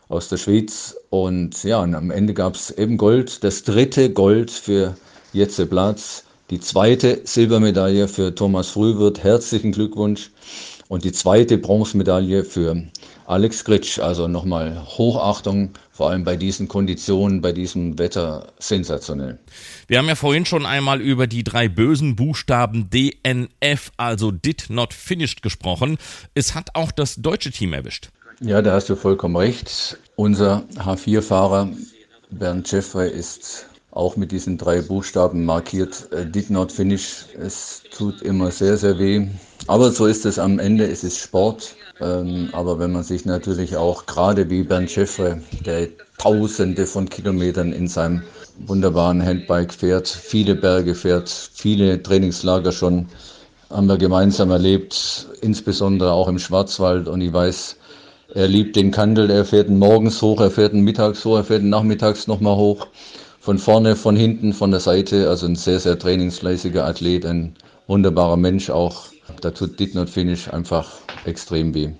aus 0.08 0.28
der 0.28 0.36
Schweiz. 0.36 0.94
Und 1.10 1.64
ja, 1.64 1.82
und 1.82 1.94
am 1.94 2.10
Ende 2.10 2.34
gab 2.34 2.54
es 2.54 2.70
eben 2.70 2.98
Gold, 2.98 3.42
das 3.42 3.64
dritte 3.64 4.10
Gold 4.10 4.50
für 4.50 4.96
Jetze 5.32 5.66
Platz, 5.66 6.24
die 6.50 6.60
zweite 6.60 7.22
Silbermedaille 7.24 8.06
für 8.06 8.34
Thomas 8.34 8.68
Frühwirt. 8.68 9.24
Herzlichen 9.24 9.72
Glückwunsch. 9.72 10.30
Und 10.88 11.04
die 11.04 11.12
zweite 11.12 11.56
Bronzemedaille 11.56 12.44
für 12.44 12.84
Alex 13.26 13.64
Gritsch. 13.64 13.98
Also 13.98 14.28
nochmal 14.28 14.84
Hochachtung, 14.86 15.70
vor 15.90 16.10
allem 16.10 16.24
bei 16.24 16.36
diesen 16.36 16.68
Konditionen, 16.68 17.40
bei 17.40 17.52
diesem 17.52 17.98
Wetter 17.98 18.52
sensationell. 18.58 19.38
Wir 19.86 19.98
haben 19.98 20.08
ja 20.08 20.14
vorhin 20.14 20.46
schon 20.46 20.66
einmal 20.66 21.00
über 21.00 21.26
die 21.26 21.44
drei 21.44 21.68
bösen 21.68 22.16
Buchstaben 22.16 22.90
DNF, 22.90 23.92
also 23.96 24.30
Did 24.30 24.66
Not 24.68 24.94
Finished, 24.94 25.42
gesprochen. 25.42 25.98
Es 26.34 26.54
hat 26.54 26.70
auch 26.74 26.92
das 26.92 27.16
deutsche 27.16 27.50
Team 27.50 27.72
erwischt. 27.72 28.10
Ja, 28.40 28.62
da 28.62 28.72
hast 28.72 28.88
du 28.88 28.96
vollkommen 28.96 29.36
recht. 29.36 29.98
Unser 30.16 30.64
H4-Fahrer 30.76 31.70
Bernd 32.30 32.70
Jeffrey 32.70 33.10
ist 33.10 33.66
auch 33.94 34.16
mit 34.16 34.32
diesen 34.32 34.58
drei 34.58 34.82
Buchstaben 34.82 35.44
markiert. 35.44 36.12
Äh, 36.12 36.26
did 36.26 36.50
not 36.50 36.72
finish. 36.72 37.26
Es 37.38 37.82
tut 37.96 38.22
immer 38.22 38.50
sehr, 38.50 38.76
sehr 38.76 38.98
weh. 38.98 39.26
Aber 39.68 39.90
so 39.92 40.06
ist 40.06 40.26
es 40.26 40.38
am 40.38 40.58
Ende. 40.58 40.86
Es 40.86 41.04
ist 41.04 41.18
Sport. 41.18 41.74
Ähm, 42.00 42.48
aber 42.52 42.78
wenn 42.80 42.92
man 42.92 43.04
sich 43.04 43.24
natürlich 43.24 43.76
auch 43.76 44.06
gerade 44.06 44.50
wie 44.50 44.64
Bernd 44.64 44.90
Schäffre, 44.90 45.40
der 45.64 45.88
Tausende 46.18 46.86
von 46.86 47.08
Kilometern 47.08 47.72
in 47.72 47.86
seinem 47.86 48.22
wunderbaren 48.66 49.24
Handbike 49.24 49.72
fährt, 49.72 50.08
viele 50.08 50.54
Berge 50.54 50.94
fährt, 50.94 51.28
viele 51.28 52.02
Trainingslager 52.02 52.72
schon 52.72 53.06
haben 53.70 53.86
wir 53.88 53.96
gemeinsam 53.96 54.50
erlebt, 54.50 55.28
insbesondere 55.40 56.12
auch 56.12 56.28
im 56.28 56.38
Schwarzwald. 56.38 57.08
Und 57.08 57.20
ich 57.20 57.32
weiß, 57.32 57.76
er 58.34 58.48
liebt 58.48 58.76
den 58.76 58.90
Kandel, 58.90 59.30
er 59.30 59.44
fährt 59.44 59.68
ihn 59.68 59.78
morgens 59.78 60.20
hoch, 60.22 60.40
er 60.40 60.50
fährt 60.50 60.72
ihn 60.72 60.82
mittags 60.82 61.24
hoch, 61.24 61.36
er 61.36 61.44
fährt 61.44 61.62
ihn 61.62 61.70
nachmittags 61.70 62.26
nochmal 62.26 62.56
hoch. 62.56 62.86
Von 63.44 63.58
vorne, 63.58 63.94
von 63.94 64.16
hinten, 64.16 64.54
von 64.54 64.70
der 64.70 64.80
Seite. 64.80 65.28
Also 65.28 65.44
ein 65.44 65.54
sehr, 65.54 65.78
sehr 65.78 65.98
trainingsfleißiger 65.98 66.82
Athlet, 66.86 67.26
ein 67.26 67.52
wunderbarer 67.86 68.38
Mensch 68.38 68.70
auch. 68.70 69.08
Da 69.42 69.50
tut 69.50 69.78
Did 69.78 69.94
Not 69.94 70.08
Finish 70.08 70.48
einfach 70.48 70.90
extrem 71.26 71.74
weh. 71.74 71.90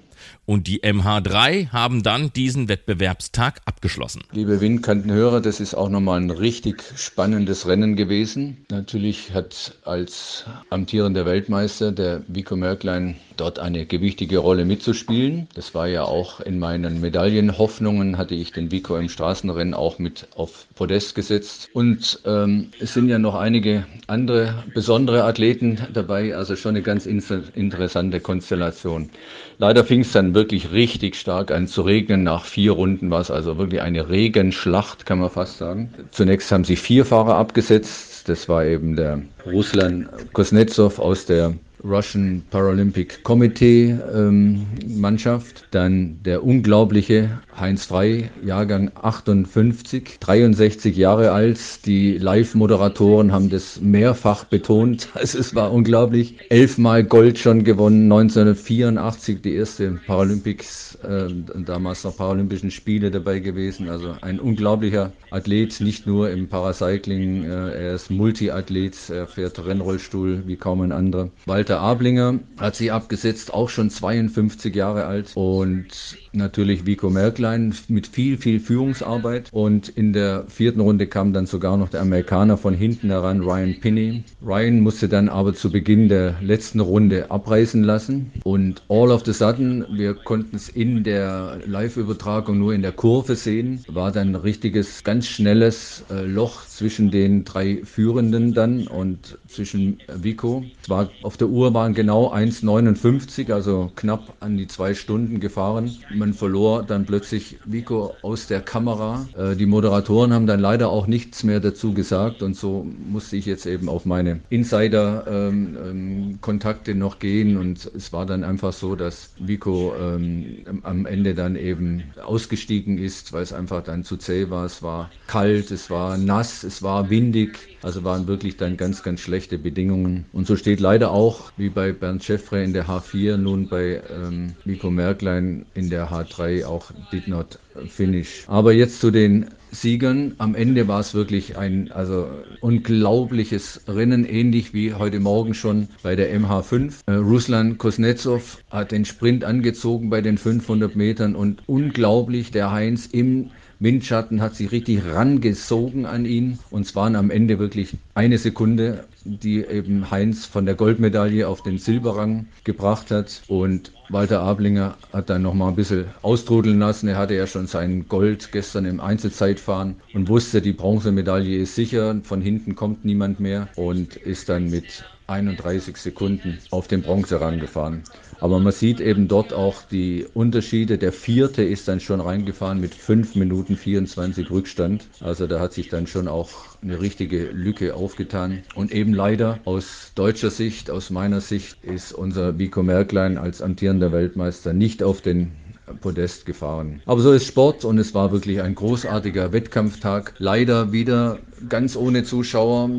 Und 0.46 0.66
die 0.66 0.82
MH3 0.82 1.70
haben 1.70 2.02
dann 2.02 2.32
diesen 2.32 2.68
Wettbewerbstag 2.68 3.60
abgeschlossen. 3.64 4.22
Liebe 4.32 4.60
Windkantenhörer, 4.60 5.40
das 5.40 5.60
ist 5.60 5.74
auch 5.74 5.88
nochmal 5.88 6.20
ein 6.20 6.30
richtig 6.30 6.82
spannendes 6.96 7.66
Rennen 7.66 7.96
gewesen. 7.96 8.66
Natürlich 8.70 9.32
hat 9.32 9.74
als 9.84 10.44
amtierender 10.68 11.24
Weltmeister 11.24 11.92
der 11.92 12.22
Vico 12.28 12.56
Mörklein 12.56 13.16
dort 13.36 13.58
eine 13.58 13.86
gewichtige 13.86 14.38
Rolle 14.38 14.64
mitzuspielen. 14.64 15.48
Das 15.54 15.74
war 15.74 15.88
ja 15.88 16.04
auch 16.04 16.40
in 16.40 16.58
meinen 16.58 17.00
Medaillenhoffnungen, 17.00 18.18
hatte 18.18 18.34
ich 18.34 18.52
den 18.52 18.70
Vico 18.70 18.96
im 18.96 19.08
Straßenrennen 19.08 19.74
auch 19.74 19.98
mit 19.98 20.28
auf 20.36 20.66
Podest 20.74 21.14
gesetzt. 21.14 21.68
Und 21.72 22.20
ähm, 22.26 22.68
es 22.80 22.94
sind 22.94 23.08
ja 23.08 23.18
noch 23.18 23.34
einige 23.34 23.86
andere 24.06 24.64
besondere 24.74 25.24
Athleten 25.24 25.78
dabei, 25.92 26.36
also 26.36 26.54
schon 26.56 26.70
eine 26.70 26.82
ganz 26.82 27.06
interessante 27.06 28.20
Konstellation. 28.20 29.10
Leider 29.58 29.84
fing 29.84 30.00
es 30.00 30.12
dann 30.12 30.33
wirklich 30.34 30.72
richtig 30.72 31.16
stark 31.16 31.50
an 31.50 31.66
zu 31.66 31.82
regnen. 31.82 32.22
Nach 32.22 32.44
vier 32.44 32.72
Runden 32.72 33.10
war 33.10 33.20
es 33.20 33.30
also 33.30 33.58
wirklich 33.58 33.80
eine 33.80 34.08
Regenschlacht, 34.08 35.06
kann 35.06 35.18
man 35.18 35.30
fast 35.30 35.58
sagen. 35.58 35.92
Zunächst 36.10 36.50
haben 36.52 36.64
sich 36.64 36.80
vier 36.80 37.04
Fahrer 37.04 37.36
abgesetzt. 37.36 38.28
Das 38.28 38.48
war 38.48 38.64
eben 38.64 38.96
der 38.96 39.22
Ruslan 39.46 40.08
Kuznetsov 40.32 40.98
aus 40.98 41.26
der 41.26 41.54
Russian 41.84 42.42
Paralympic 42.50 43.22
Committee 43.22 43.96
ähm, 44.14 44.66
Mannschaft. 44.86 45.66
Dann 45.70 46.18
der 46.24 46.42
unglaubliche 46.42 47.38
Heinz 47.58 47.84
Frei, 47.84 48.30
Jahrgang 48.42 48.90
58, 49.00 50.18
63 50.18 50.96
Jahre 50.96 51.32
alt. 51.32 51.86
Die 51.86 52.18
Live-Moderatoren 52.18 53.32
haben 53.32 53.50
das 53.50 53.80
mehrfach 53.80 54.44
betont. 54.44 55.08
Also 55.24 55.38
es 55.38 55.54
war 55.54 55.72
unglaublich. 55.72 56.36
Elfmal 56.50 57.02
Gold 57.02 57.38
schon 57.38 57.64
gewonnen, 57.64 58.12
1984 58.12 59.40
die 59.40 59.54
erste 59.54 59.98
Paralympics, 60.06 60.96
äh, 60.96 61.28
damals 61.64 62.04
noch 62.04 62.16
Paralympischen 62.16 62.70
Spiele 62.70 63.10
dabei 63.10 63.38
gewesen. 63.38 63.88
Also 63.88 64.14
ein 64.20 64.38
unglaublicher 64.38 65.12
Athlet, 65.30 65.80
nicht 65.80 66.06
nur 66.06 66.30
im 66.30 66.48
Paracycling, 66.48 67.44
äh, 67.44 67.86
er 67.86 67.94
ist 67.94 68.10
Multiathlet, 68.10 68.96
er 69.08 69.26
fährt 69.26 69.64
Rennrollstuhl 69.64 70.42
wie 70.46 70.56
kaum 70.56 70.82
ein 70.82 70.92
anderer. 70.92 71.30
Walter 71.46 71.73
Ablinger 71.80 72.40
hat 72.58 72.76
sie 72.76 72.90
abgesetzt, 72.90 73.52
auch 73.52 73.68
schon 73.68 73.90
52 73.90 74.74
Jahre 74.74 75.06
alt. 75.06 75.32
Und 75.34 76.16
natürlich 76.34 76.86
Vico 76.86 77.10
Merklein 77.10 77.74
mit 77.88 78.06
viel, 78.06 78.38
viel 78.38 78.60
Führungsarbeit. 78.60 79.48
Und 79.52 79.88
in 79.88 80.12
der 80.12 80.44
vierten 80.48 80.80
Runde 80.80 81.06
kam 81.06 81.32
dann 81.32 81.46
sogar 81.46 81.76
noch 81.76 81.88
der 81.88 82.00
Amerikaner 82.00 82.56
von 82.56 82.74
hinten 82.74 83.10
heran, 83.10 83.40
Ryan 83.40 83.80
Pinney. 83.80 84.24
Ryan 84.44 84.80
musste 84.80 85.08
dann 85.08 85.28
aber 85.28 85.54
zu 85.54 85.70
Beginn 85.70 86.08
der 86.08 86.36
letzten 86.40 86.80
Runde 86.80 87.30
abreißen 87.30 87.82
lassen. 87.82 88.32
Und 88.44 88.82
all 88.88 89.10
of 89.10 89.24
the 89.24 89.32
sudden, 89.32 89.84
wir 89.92 90.14
konnten 90.14 90.56
es 90.56 90.68
in 90.68 91.04
der 91.04 91.58
Live-Übertragung 91.66 92.58
nur 92.58 92.74
in 92.74 92.82
der 92.82 92.92
Kurve 92.92 93.36
sehen, 93.36 93.84
war 93.88 94.12
dann 94.12 94.30
ein 94.30 94.34
richtiges, 94.36 95.04
ganz 95.04 95.26
schnelles 95.26 96.04
äh, 96.10 96.24
Loch 96.24 96.66
zwischen 96.66 97.10
den 97.10 97.44
drei 97.44 97.82
Führenden 97.84 98.54
dann 98.54 98.86
und 98.86 99.38
zwischen 99.48 99.98
Vico. 100.14 100.64
Es 100.82 100.90
auf 101.22 101.36
der 101.36 101.48
Uhr 101.48 101.74
waren 101.74 101.94
genau 101.94 102.32
1,59, 102.32 103.52
also 103.52 103.90
knapp 103.96 104.34
an 104.40 104.56
die 104.56 104.66
zwei 104.66 104.94
Stunden 104.94 105.40
gefahren. 105.40 105.90
Man 106.14 106.23
verlor 106.32 106.82
dann 106.82 107.04
plötzlich 107.04 107.58
Vico 107.64 108.14
aus 108.22 108.46
der 108.46 108.60
Kamera. 108.60 109.26
Äh, 109.36 109.56
die 109.56 109.66
Moderatoren 109.66 110.32
haben 110.32 110.46
dann 110.46 110.60
leider 110.60 110.88
auch 110.88 111.06
nichts 111.06 111.44
mehr 111.44 111.60
dazu 111.60 111.92
gesagt 111.92 112.42
und 112.42 112.56
so 112.56 112.86
musste 113.10 113.36
ich 113.36 113.46
jetzt 113.46 113.66
eben 113.66 113.88
auf 113.88 114.06
meine 114.06 114.40
Insider-Kontakte 114.50 116.90
ähm, 116.92 116.96
ähm, 116.96 117.00
noch 117.00 117.18
gehen 117.18 117.56
und 117.56 117.90
es 117.94 118.12
war 118.12 118.26
dann 118.26 118.44
einfach 118.44 118.72
so, 118.72 118.96
dass 118.96 119.30
Vico 119.38 119.94
ähm, 120.00 120.64
am 120.82 121.06
Ende 121.06 121.34
dann 121.34 121.56
eben 121.56 122.04
ausgestiegen 122.24 122.98
ist, 122.98 123.32
weil 123.32 123.42
es 123.42 123.52
einfach 123.52 123.82
dann 123.82 124.04
zu 124.04 124.16
zäh 124.16 124.50
war. 124.50 124.64
Es 124.64 124.82
war 124.82 125.10
kalt, 125.26 125.70
es 125.70 125.90
war 125.90 126.16
nass, 126.16 126.64
es 126.64 126.82
war 126.82 127.10
windig, 127.10 127.58
also 127.82 128.04
waren 128.04 128.26
wirklich 128.26 128.56
dann 128.56 128.76
ganz, 128.76 129.02
ganz 129.02 129.20
schlechte 129.20 129.58
Bedingungen. 129.58 130.26
Und 130.32 130.46
so 130.46 130.56
steht 130.56 130.80
leider 130.80 131.10
auch, 131.10 131.52
wie 131.56 131.68
bei 131.68 131.92
Bernd 131.92 132.24
Schäffre 132.24 132.62
in 132.62 132.72
der 132.72 132.86
H4, 132.86 133.36
nun 133.36 133.68
bei 133.68 134.02
ähm, 134.10 134.54
Nico 134.64 134.90
Merklein 134.90 135.66
in 135.74 135.90
der 135.90 136.10
H3 136.14 136.64
auch 136.64 136.90
did 137.12 137.28
not 137.28 137.58
finish. 137.88 138.44
Aber 138.46 138.72
jetzt 138.72 139.00
zu 139.00 139.10
den 139.10 139.46
Siegern. 139.74 140.34
Am 140.38 140.54
Ende 140.54 140.88
war 140.88 141.00
es 141.00 141.14
wirklich 141.14 141.58
ein 141.58 141.90
also 141.90 142.28
unglaubliches 142.60 143.82
Rennen, 143.88 144.24
ähnlich 144.24 144.72
wie 144.72 144.94
heute 144.94 145.20
Morgen 145.20 145.54
schon 145.54 145.88
bei 146.02 146.16
der 146.16 146.32
MH5. 146.32 146.92
Äh, 147.06 147.14
Ruslan 147.14 147.76
Kuznetsov 147.78 148.58
hat 148.70 148.92
den 148.92 149.04
Sprint 149.04 149.44
angezogen 149.44 150.10
bei 150.10 150.20
den 150.20 150.38
500 150.38 150.94
Metern 150.96 151.34
und 151.34 151.62
unglaublich, 151.66 152.50
der 152.50 152.70
Heinz 152.70 153.06
im 153.06 153.50
Windschatten 153.80 154.40
hat 154.40 154.54
sich 154.54 154.70
richtig 154.70 155.04
rangesogen 155.04 156.06
an 156.06 156.24
ihn 156.24 156.58
und 156.70 156.86
es 156.86 156.94
waren 156.94 157.16
am 157.16 157.30
Ende 157.30 157.58
wirklich 157.58 157.96
eine 158.14 158.38
Sekunde, 158.38 159.04
die 159.24 159.64
eben 159.64 160.10
Heinz 160.10 160.44
von 160.46 160.66
der 160.66 160.74
Goldmedaille 160.74 161.48
auf 161.48 161.62
den 161.62 161.78
Silberrang 161.78 162.46
gebracht 162.64 163.10
hat 163.10 163.42
und 163.48 163.92
Walter 164.10 164.42
Ablinger 164.42 164.96
hat 165.12 165.30
dann 165.30 165.42
noch 165.42 165.54
mal 165.54 165.68
ein 165.68 165.76
bisschen 165.76 166.06
austrudeln 166.22 166.78
lassen. 166.78 167.08
Er 167.08 167.16
hatte 167.16 167.34
ja 167.34 167.46
schon 167.46 167.66
sein 167.66 168.06
Gold 168.08 168.52
gestern 168.52 168.84
im 168.84 169.00
Einzelzeitfahren 169.00 169.96
und 170.12 170.28
wusste, 170.28 170.60
die 170.60 170.72
Bronzemedaille 170.72 171.56
ist 171.56 171.74
sicher. 171.74 172.20
Von 172.22 172.42
hinten 172.42 172.74
kommt 172.74 173.04
niemand 173.04 173.40
mehr 173.40 173.68
und 173.76 174.16
ist 174.16 174.50
dann 174.50 174.68
mit 174.70 175.04
31 175.26 175.96
Sekunden 175.96 176.58
auf 176.70 176.86
den 176.86 177.02
Bronze 177.02 177.40
rangefahren. 177.40 178.02
Aber 178.40 178.58
man 178.58 178.72
sieht 178.72 179.00
eben 179.00 179.28
dort 179.28 179.52
auch 179.52 179.82
die 179.82 180.26
Unterschiede. 180.34 180.98
Der 180.98 181.12
vierte 181.12 181.62
ist 181.62 181.88
dann 181.88 182.00
schon 182.00 182.20
reingefahren 182.20 182.80
mit 182.80 182.94
5 182.94 183.34
Minuten 183.34 183.76
24 183.76 184.50
Rückstand. 184.50 185.06
Also 185.20 185.46
da 185.46 185.60
hat 185.60 185.72
sich 185.72 185.88
dann 185.88 186.06
schon 186.06 186.28
auch 186.28 186.50
eine 186.82 187.00
richtige 187.00 187.46
Lücke 187.50 187.94
aufgetan. 187.94 188.62
Und 188.74 188.92
eben 188.92 189.14
leider 189.14 189.58
aus 189.64 190.12
deutscher 190.14 190.50
Sicht, 190.50 190.90
aus 190.90 191.10
meiner 191.10 191.40
Sicht, 191.40 191.82
ist 191.82 192.12
unser 192.12 192.58
Vico 192.58 192.82
Merklein 192.82 193.38
als 193.38 193.62
amtierender 193.62 194.12
Weltmeister 194.12 194.72
nicht 194.72 195.02
auf 195.02 195.20
den 195.20 195.52
Podest 196.00 196.46
gefahren. 196.46 197.02
Aber 197.04 197.20
so 197.20 197.32
ist 197.32 197.46
Sport 197.46 197.84
und 197.84 197.98
es 197.98 198.14
war 198.14 198.32
wirklich 198.32 198.62
ein 198.62 198.74
großartiger 198.74 199.52
Wettkampftag. 199.52 200.34
Leider 200.38 200.92
wieder 200.92 201.38
ganz 201.68 201.96
ohne 201.96 202.24
Zuschauer. 202.24 202.90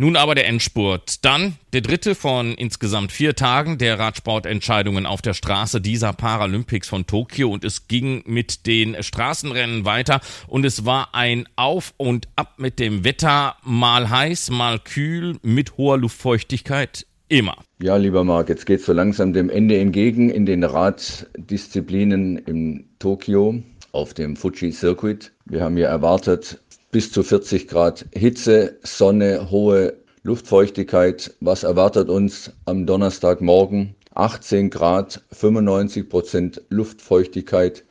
Nun 0.00 0.16
aber 0.16 0.34
der 0.34 0.46
Endspurt. 0.46 1.26
Dann 1.26 1.56
der 1.74 1.82
dritte 1.82 2.14
von 2.14 2.54
insgesamt 2.54 3.12
vier 3.12 3.36
Tagen 3.36 3.76
der 3.76 3.98
Radsportentscheidungen 3.98 5.04
auf 5.04 5.20
der 5.20 5.34
Straße 5.34 5.82
dieser 5.82 6.14
Paralympics 6.14 6.88
von 6.88 7.06
Tokio 7.06 7.50
und 7.50 7.66
es 7.66 7.86
ging 7.86 8.22
mit 8.24 8.64
den 8.64 9.02
Straßenrennen 9.02 9.84
weiter 9.84 10.22
und 10.48 10.64
es 10.64 10.86
war 10.86 11.14
ein 11.14 11.46
Auf 11.54 11.92
und 11.98 12.28
Ab 12.34 12.54
mit 12.56 12.78
dem 12.78 13.04
Wetter, 13.04 13.56
mal 13.62 14.08
heiß, 14.08 14.48
mal 14.48 14.78
kühl, 14.78 15.36
mit 15.42 15.76
hoher 15.76 15.98
Luftfeuchtigkeit. 15.98 17.04
Immer. 17.28 17.58
Ja, 17.82 17.96
lieber 17.96 18.24
Marc, 18.24 18.48
jetzt 18.48 18.64
geht 18.64 18.80
es 18.80 18.86
so 18.86 18.94
langsam 18.94 19.34
dem 19.34 19.50
Ende 19.50 19.76
entgegen 19.76 20.30
in 20.30 20.46
den 20.46 20.64
Raddisziplinen 20.64 22.38
in 22.38 22.88
Tokio 23.00 23.62
auf 23.92 24.14
dem 24.14 24.36
Fuji 24.36 24.72
Circuit. 24.72 25.30
Wir 25.44 25.60
haben 25.60 25.76
ja 25.76 25.88
erwartet, 25.88 26.58
bis 26.90 27.12
zu 27.12 27.22
40 27.22 27.68
Grad 27.68 28.06
Hitze, 28.12 28.78
Sonne, 28.82 29.50
hohe 29.50 29.98
Luftfeuchtigkeit. 30.22 31.34
Was 31.40 31.62
erwartet 31.62 32.08
uns 32.08 32.52
am 32.64 32.86
Donnerstagmorgen? 32.86 33.94
18 34.14 34.70
Grad, 34.70 35.22
95 35.32 36.08
Prozent 36.08 36.62
Luftfeuchtigkeit, 36.68 37.84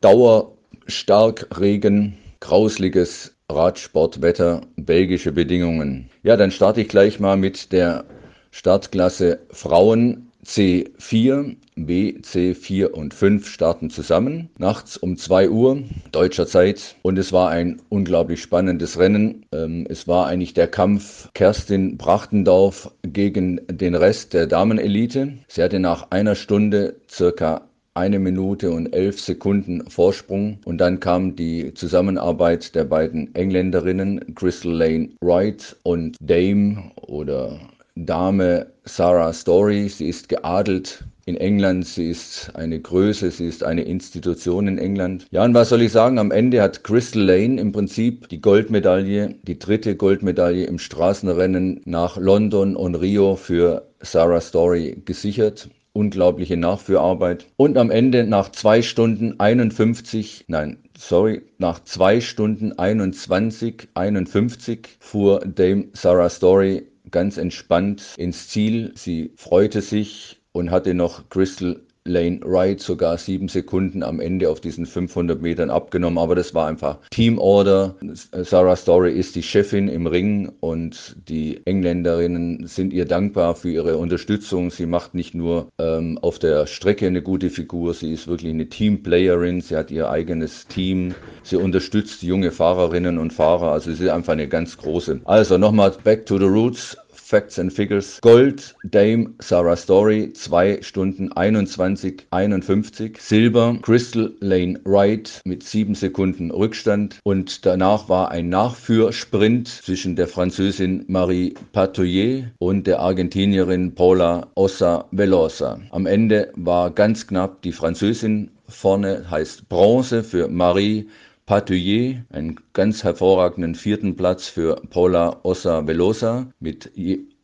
Dauerstarkregen, 0.00 2.16
grausliges 2.40 3.36
Radsportwetter, 3.48 4.62
belgische 4.76 5.30
Bedingungen. 5.32 6.10
Ja, 6.22 6.36
dann 6.36 6.50
starte 6.50 6.80
ich 6.80 6.88
gleich 6.88 7.20
mal 7.20 7.36
mit 7.36 7.70
der 7.72 8.04
Startklasse 8.50 9.38
Frauen 9.50 10.29
C4, 10.44 11.56
B, 11.76 12.14
C4 12.22 12.86
und 12.86 13.14
5 13.14 13.46
starten 13.46 13.90
zusammen. 13.90 14.50
Nachts 14.58 14.96
um 14.96 15.16
2 15.16 15.50
Uhr 15.50 15.82
deutscher 16.12 16.46
Zeit. 16.46 16.96
Und 17.02 17.18
es 17.18 17.32
war 17.32 17.50
ein 17.50 17.80
unglaublich 17.88 18.42
spannendes 18.42 18.98
Rennen. 18.98 19.46
Ähm, 19.52 19.86
es 19.88 20.08
war 20.08 20.26
eigentlich 20.26 20.54
der 20.54 20.68
Kampf 20.68 21.30
Kerstin 21.34 21.96
Brachtendorf 21.96 22.90
gegen 23.02 23.60
den 23.70 23.94
Rest 23.94 24.32
der 24.32 24.46
Damenelite. 24.46 25.34
Sie 25.48 25.62
hatte 25.62 25.78
nach 25.78 26.10
einer 26.10 26.34
Stunde 26.34 26.96
circa 27.08 27.62
eine 27.94 28.18
Minute 28.18 28.70
und 28.70 28.94
elf 28.94 29.20
Sekunden 29.20 29.88
Vorsprung. 29.90 30.58
Und 30.64 30.78
dann 30.78 31.00
kam 31.00 31.36
die 31.36 31.74
Zusammenarbeit 31.74 32.74
der 32.74 32.84
beiden 32.84 33.34
Engländerinnen 33.34 34.34
Crystal 34.34 34.72
Lane 34.72 35.10
Wright 35.20 35.76
und 35.82 36.16
Dame 36.20 36.92
oder 36.96 37.60
Dame 37.96 38.66
Sarah 38.84 39.32
Story. 39.32 39.88
Sie 39.88 40.08
ist 40.08 40.28
geadelt 40.28 41.04
in 41.26 41.36
England, 41.36 41.86
sie 41.86 42.10
ist 42.10 42.50
eine 42.54 42.80
Größe, 42.80 43.30
sie 43.30 43.46
ist 43.46 43.62
eine 43.62 43.82
Institution 43.82 44.66
in 44.66 44.78
England. 44.78 45.26
Ja, 45.30 45.44
und 45.44 45.54
was 45.54 45.68
soll 45.68 45.82
ich 45.82 45.92
sagen? 45.92 46.18
Am 46.18 46.32
Ende 46.32 46.60
hat 46.60 46.82
Crystal 46.82 47.22
Lane 47.22 47.60
im 47.60 47.72
Prinzip 47.72 48.28
die 48.28 48.40
Goldmedaille, 48.40 49.36
die 49.42 49.58
dritte 49.58 49.96
Goldmedaille 49.96 50.64
im 50.64 50.78
Straßenrennen 50.78 51.82
nach 51.84 52.16
London 52.16 52.74
und 52.74 52.96
Rio 52.96 53.36
für 53.36 53.86
Sarah 54.00 54.40
Story 54.40 55.02
gesichert 55.04 55.68
unglaubliche 55.92 56.56
Nachführarbeit. 56.56 57.46
Und 57.56 57.76
am 57.76 57.90
Ende 57.90 58.24
nach 58.24 58.50
zwei 58.50 58.82
Stunden 58.82 59.38
51, 59.38 60.44
nein, 60.48 60.78
sorry, 60.96 61.42
nach 61.58 61.82
zwei 61.84 62.20
Stunden 62.20 62.72
21, 62.78 63.88
51 63.94 64.88
fuhr 65.00 65.40
Dame 65.40 65.88
Sarah 65.92 66.30
Story 66.30 66.86
ganz 67.10 67.36
entspannt 67.36 68.14
ins 68.16 68.48
Ziel. 68.48 68.92
Sie 68.94 69.32
freute 69.36 69.82
sich 69.82 70.40
und 70.52 70.70
hatte 70.70 70.94
noch 70.94 71.28
Crystal 71.28 71.80
Lane 72.06 72.40
Wright 72.42 72.80
sogar 72.80 73.18
sieben 73.18 73.48
Sekunden 73.48 74.02
am 74.02 74.20
Ende 74.20 74.48
auf 74.48 74.60
diesen 74.60 74.86
500 74.86 75.42
Metern 75.42 75.70
abgenommen. 75.70 76.18
Aber 76.18 76.34
das 76.34 76.54
war 76.54 76.66
einfach 76.66 76.98
Teamorder. 77.10 77.94
Sarah 78.32 78.76
Story 78.76 79.12
ist 79.12 79.36
die 79.36 79.42
Chefin 79.42 79.88
im 79.88 80.06
Ring 80.06 80.50
und 80.60 81.16
die 81.28 81.60
Engländerinnen 81.66 82.66
sind 82.66 82.92
ihr 82.92 83.04
dankbar 83.04 83.54
für 83.54 83.70
ihre 83.70 83.98
Unterstützung. 83.98 84.70
Sie 84.70 84.86
macht 84.86 85.14
nicht 85.14 85.34
nur 85.34 85.68
ähm, 85.78 86.18
auf 86.22 86.38
der 86.38 86.66
Strecke 86.66 87.06
eine 87.06 87.22
gute 87.22 87.50
Figur, 87.50 87.92
sie 87.92 88.12
ist 88.12 88.28
wirklich 88.28 88.52
eine 88.52 88.68
Teamplayerin. 88.68 89.60
Sie 89.60 89.76
hat 89.76 89.90
ihr 89.90 90.10
eigenes 90.10 90.66
Team. 90.68 91.14
Sie 91.42 91.56
unterstützt 91.56 92.22
junge 92.22 92.50
Fahrerinnen 92.50 93.18
und 93.18 93.32
Fahrer. 93.32 93.72
Also 93.72 93.92
sie 93.92 94.04
ist 94.04 94.10
einfach 94.10 94.32
eine 94.32 94.48
ganz 94.48 94.78
große. 94.78 95.20
Also 95.24 95.58
nochmal 95.58 95.92
back 96.02 96.24
to 96.24 96.38
the 96.38 96.44
roots. 96.44 96.96
Facts 97.30 97.60
and 97.60 97.72
Figures. 97.72 98.18
Gold, 98.22 98.74
Dame, 98.82 99.36
Sarah 99.40 99.76
Story, 99.76 100.32
2 100.32 100.82
Stunden 100.82 101.30
21, 101.30 102.26
51. 102.28 103.18
Silber, 103.20 103.78
Crystal 103.82 104.34
Lane 104.40 104.80
Wright 104.82 105.40
mit 105.44 105.62
7 105.62 105.94
Sekunden 105.94 106.50
Rückstand. 106.50 107.20
Und 107.22 107.64
danach 107.64 108.08
war 108.08 108.32
ein 108.32 108.48
Nachführsprint 108.48 109.68
zwischen 109.68 110.16
der 110.16 110.26
Französin 110.26 111.04
Marie 111.06 111.54
Patouillet 111.72 112.46
und 112.58 112.88
der 112.88 112.98
Argentinierin 112.98 113.94
Paula 113.94 114.48
Ossa 114.56 115.04
Velosa. 115.12 115.78
Am 115.90 116.06
Ende 116.06 116.50
war 116.56 116.90
ganz 116.90 117.28
knapp 117.28 117.62
die 117.62 117.72
Französin 117.72 118.50
vorne, 118.68 119.30
heißt 119.30 119.68
Bronze 119.68 120.24
für 120.24 120.48
Marie 120.48 121.08
Patouillet, 121.50 122.22
einen 122.30 122.60
ganz 122.74 123.02
hervorragenden 123.02 123.74
vierten 123.74 124.14
Platz 124.14 124.46
für 124.46 124.76
Paula 124.88 125.40
Ossa 125.42 125.84
Velosa 125.84 126.52
mit 126.60 126.92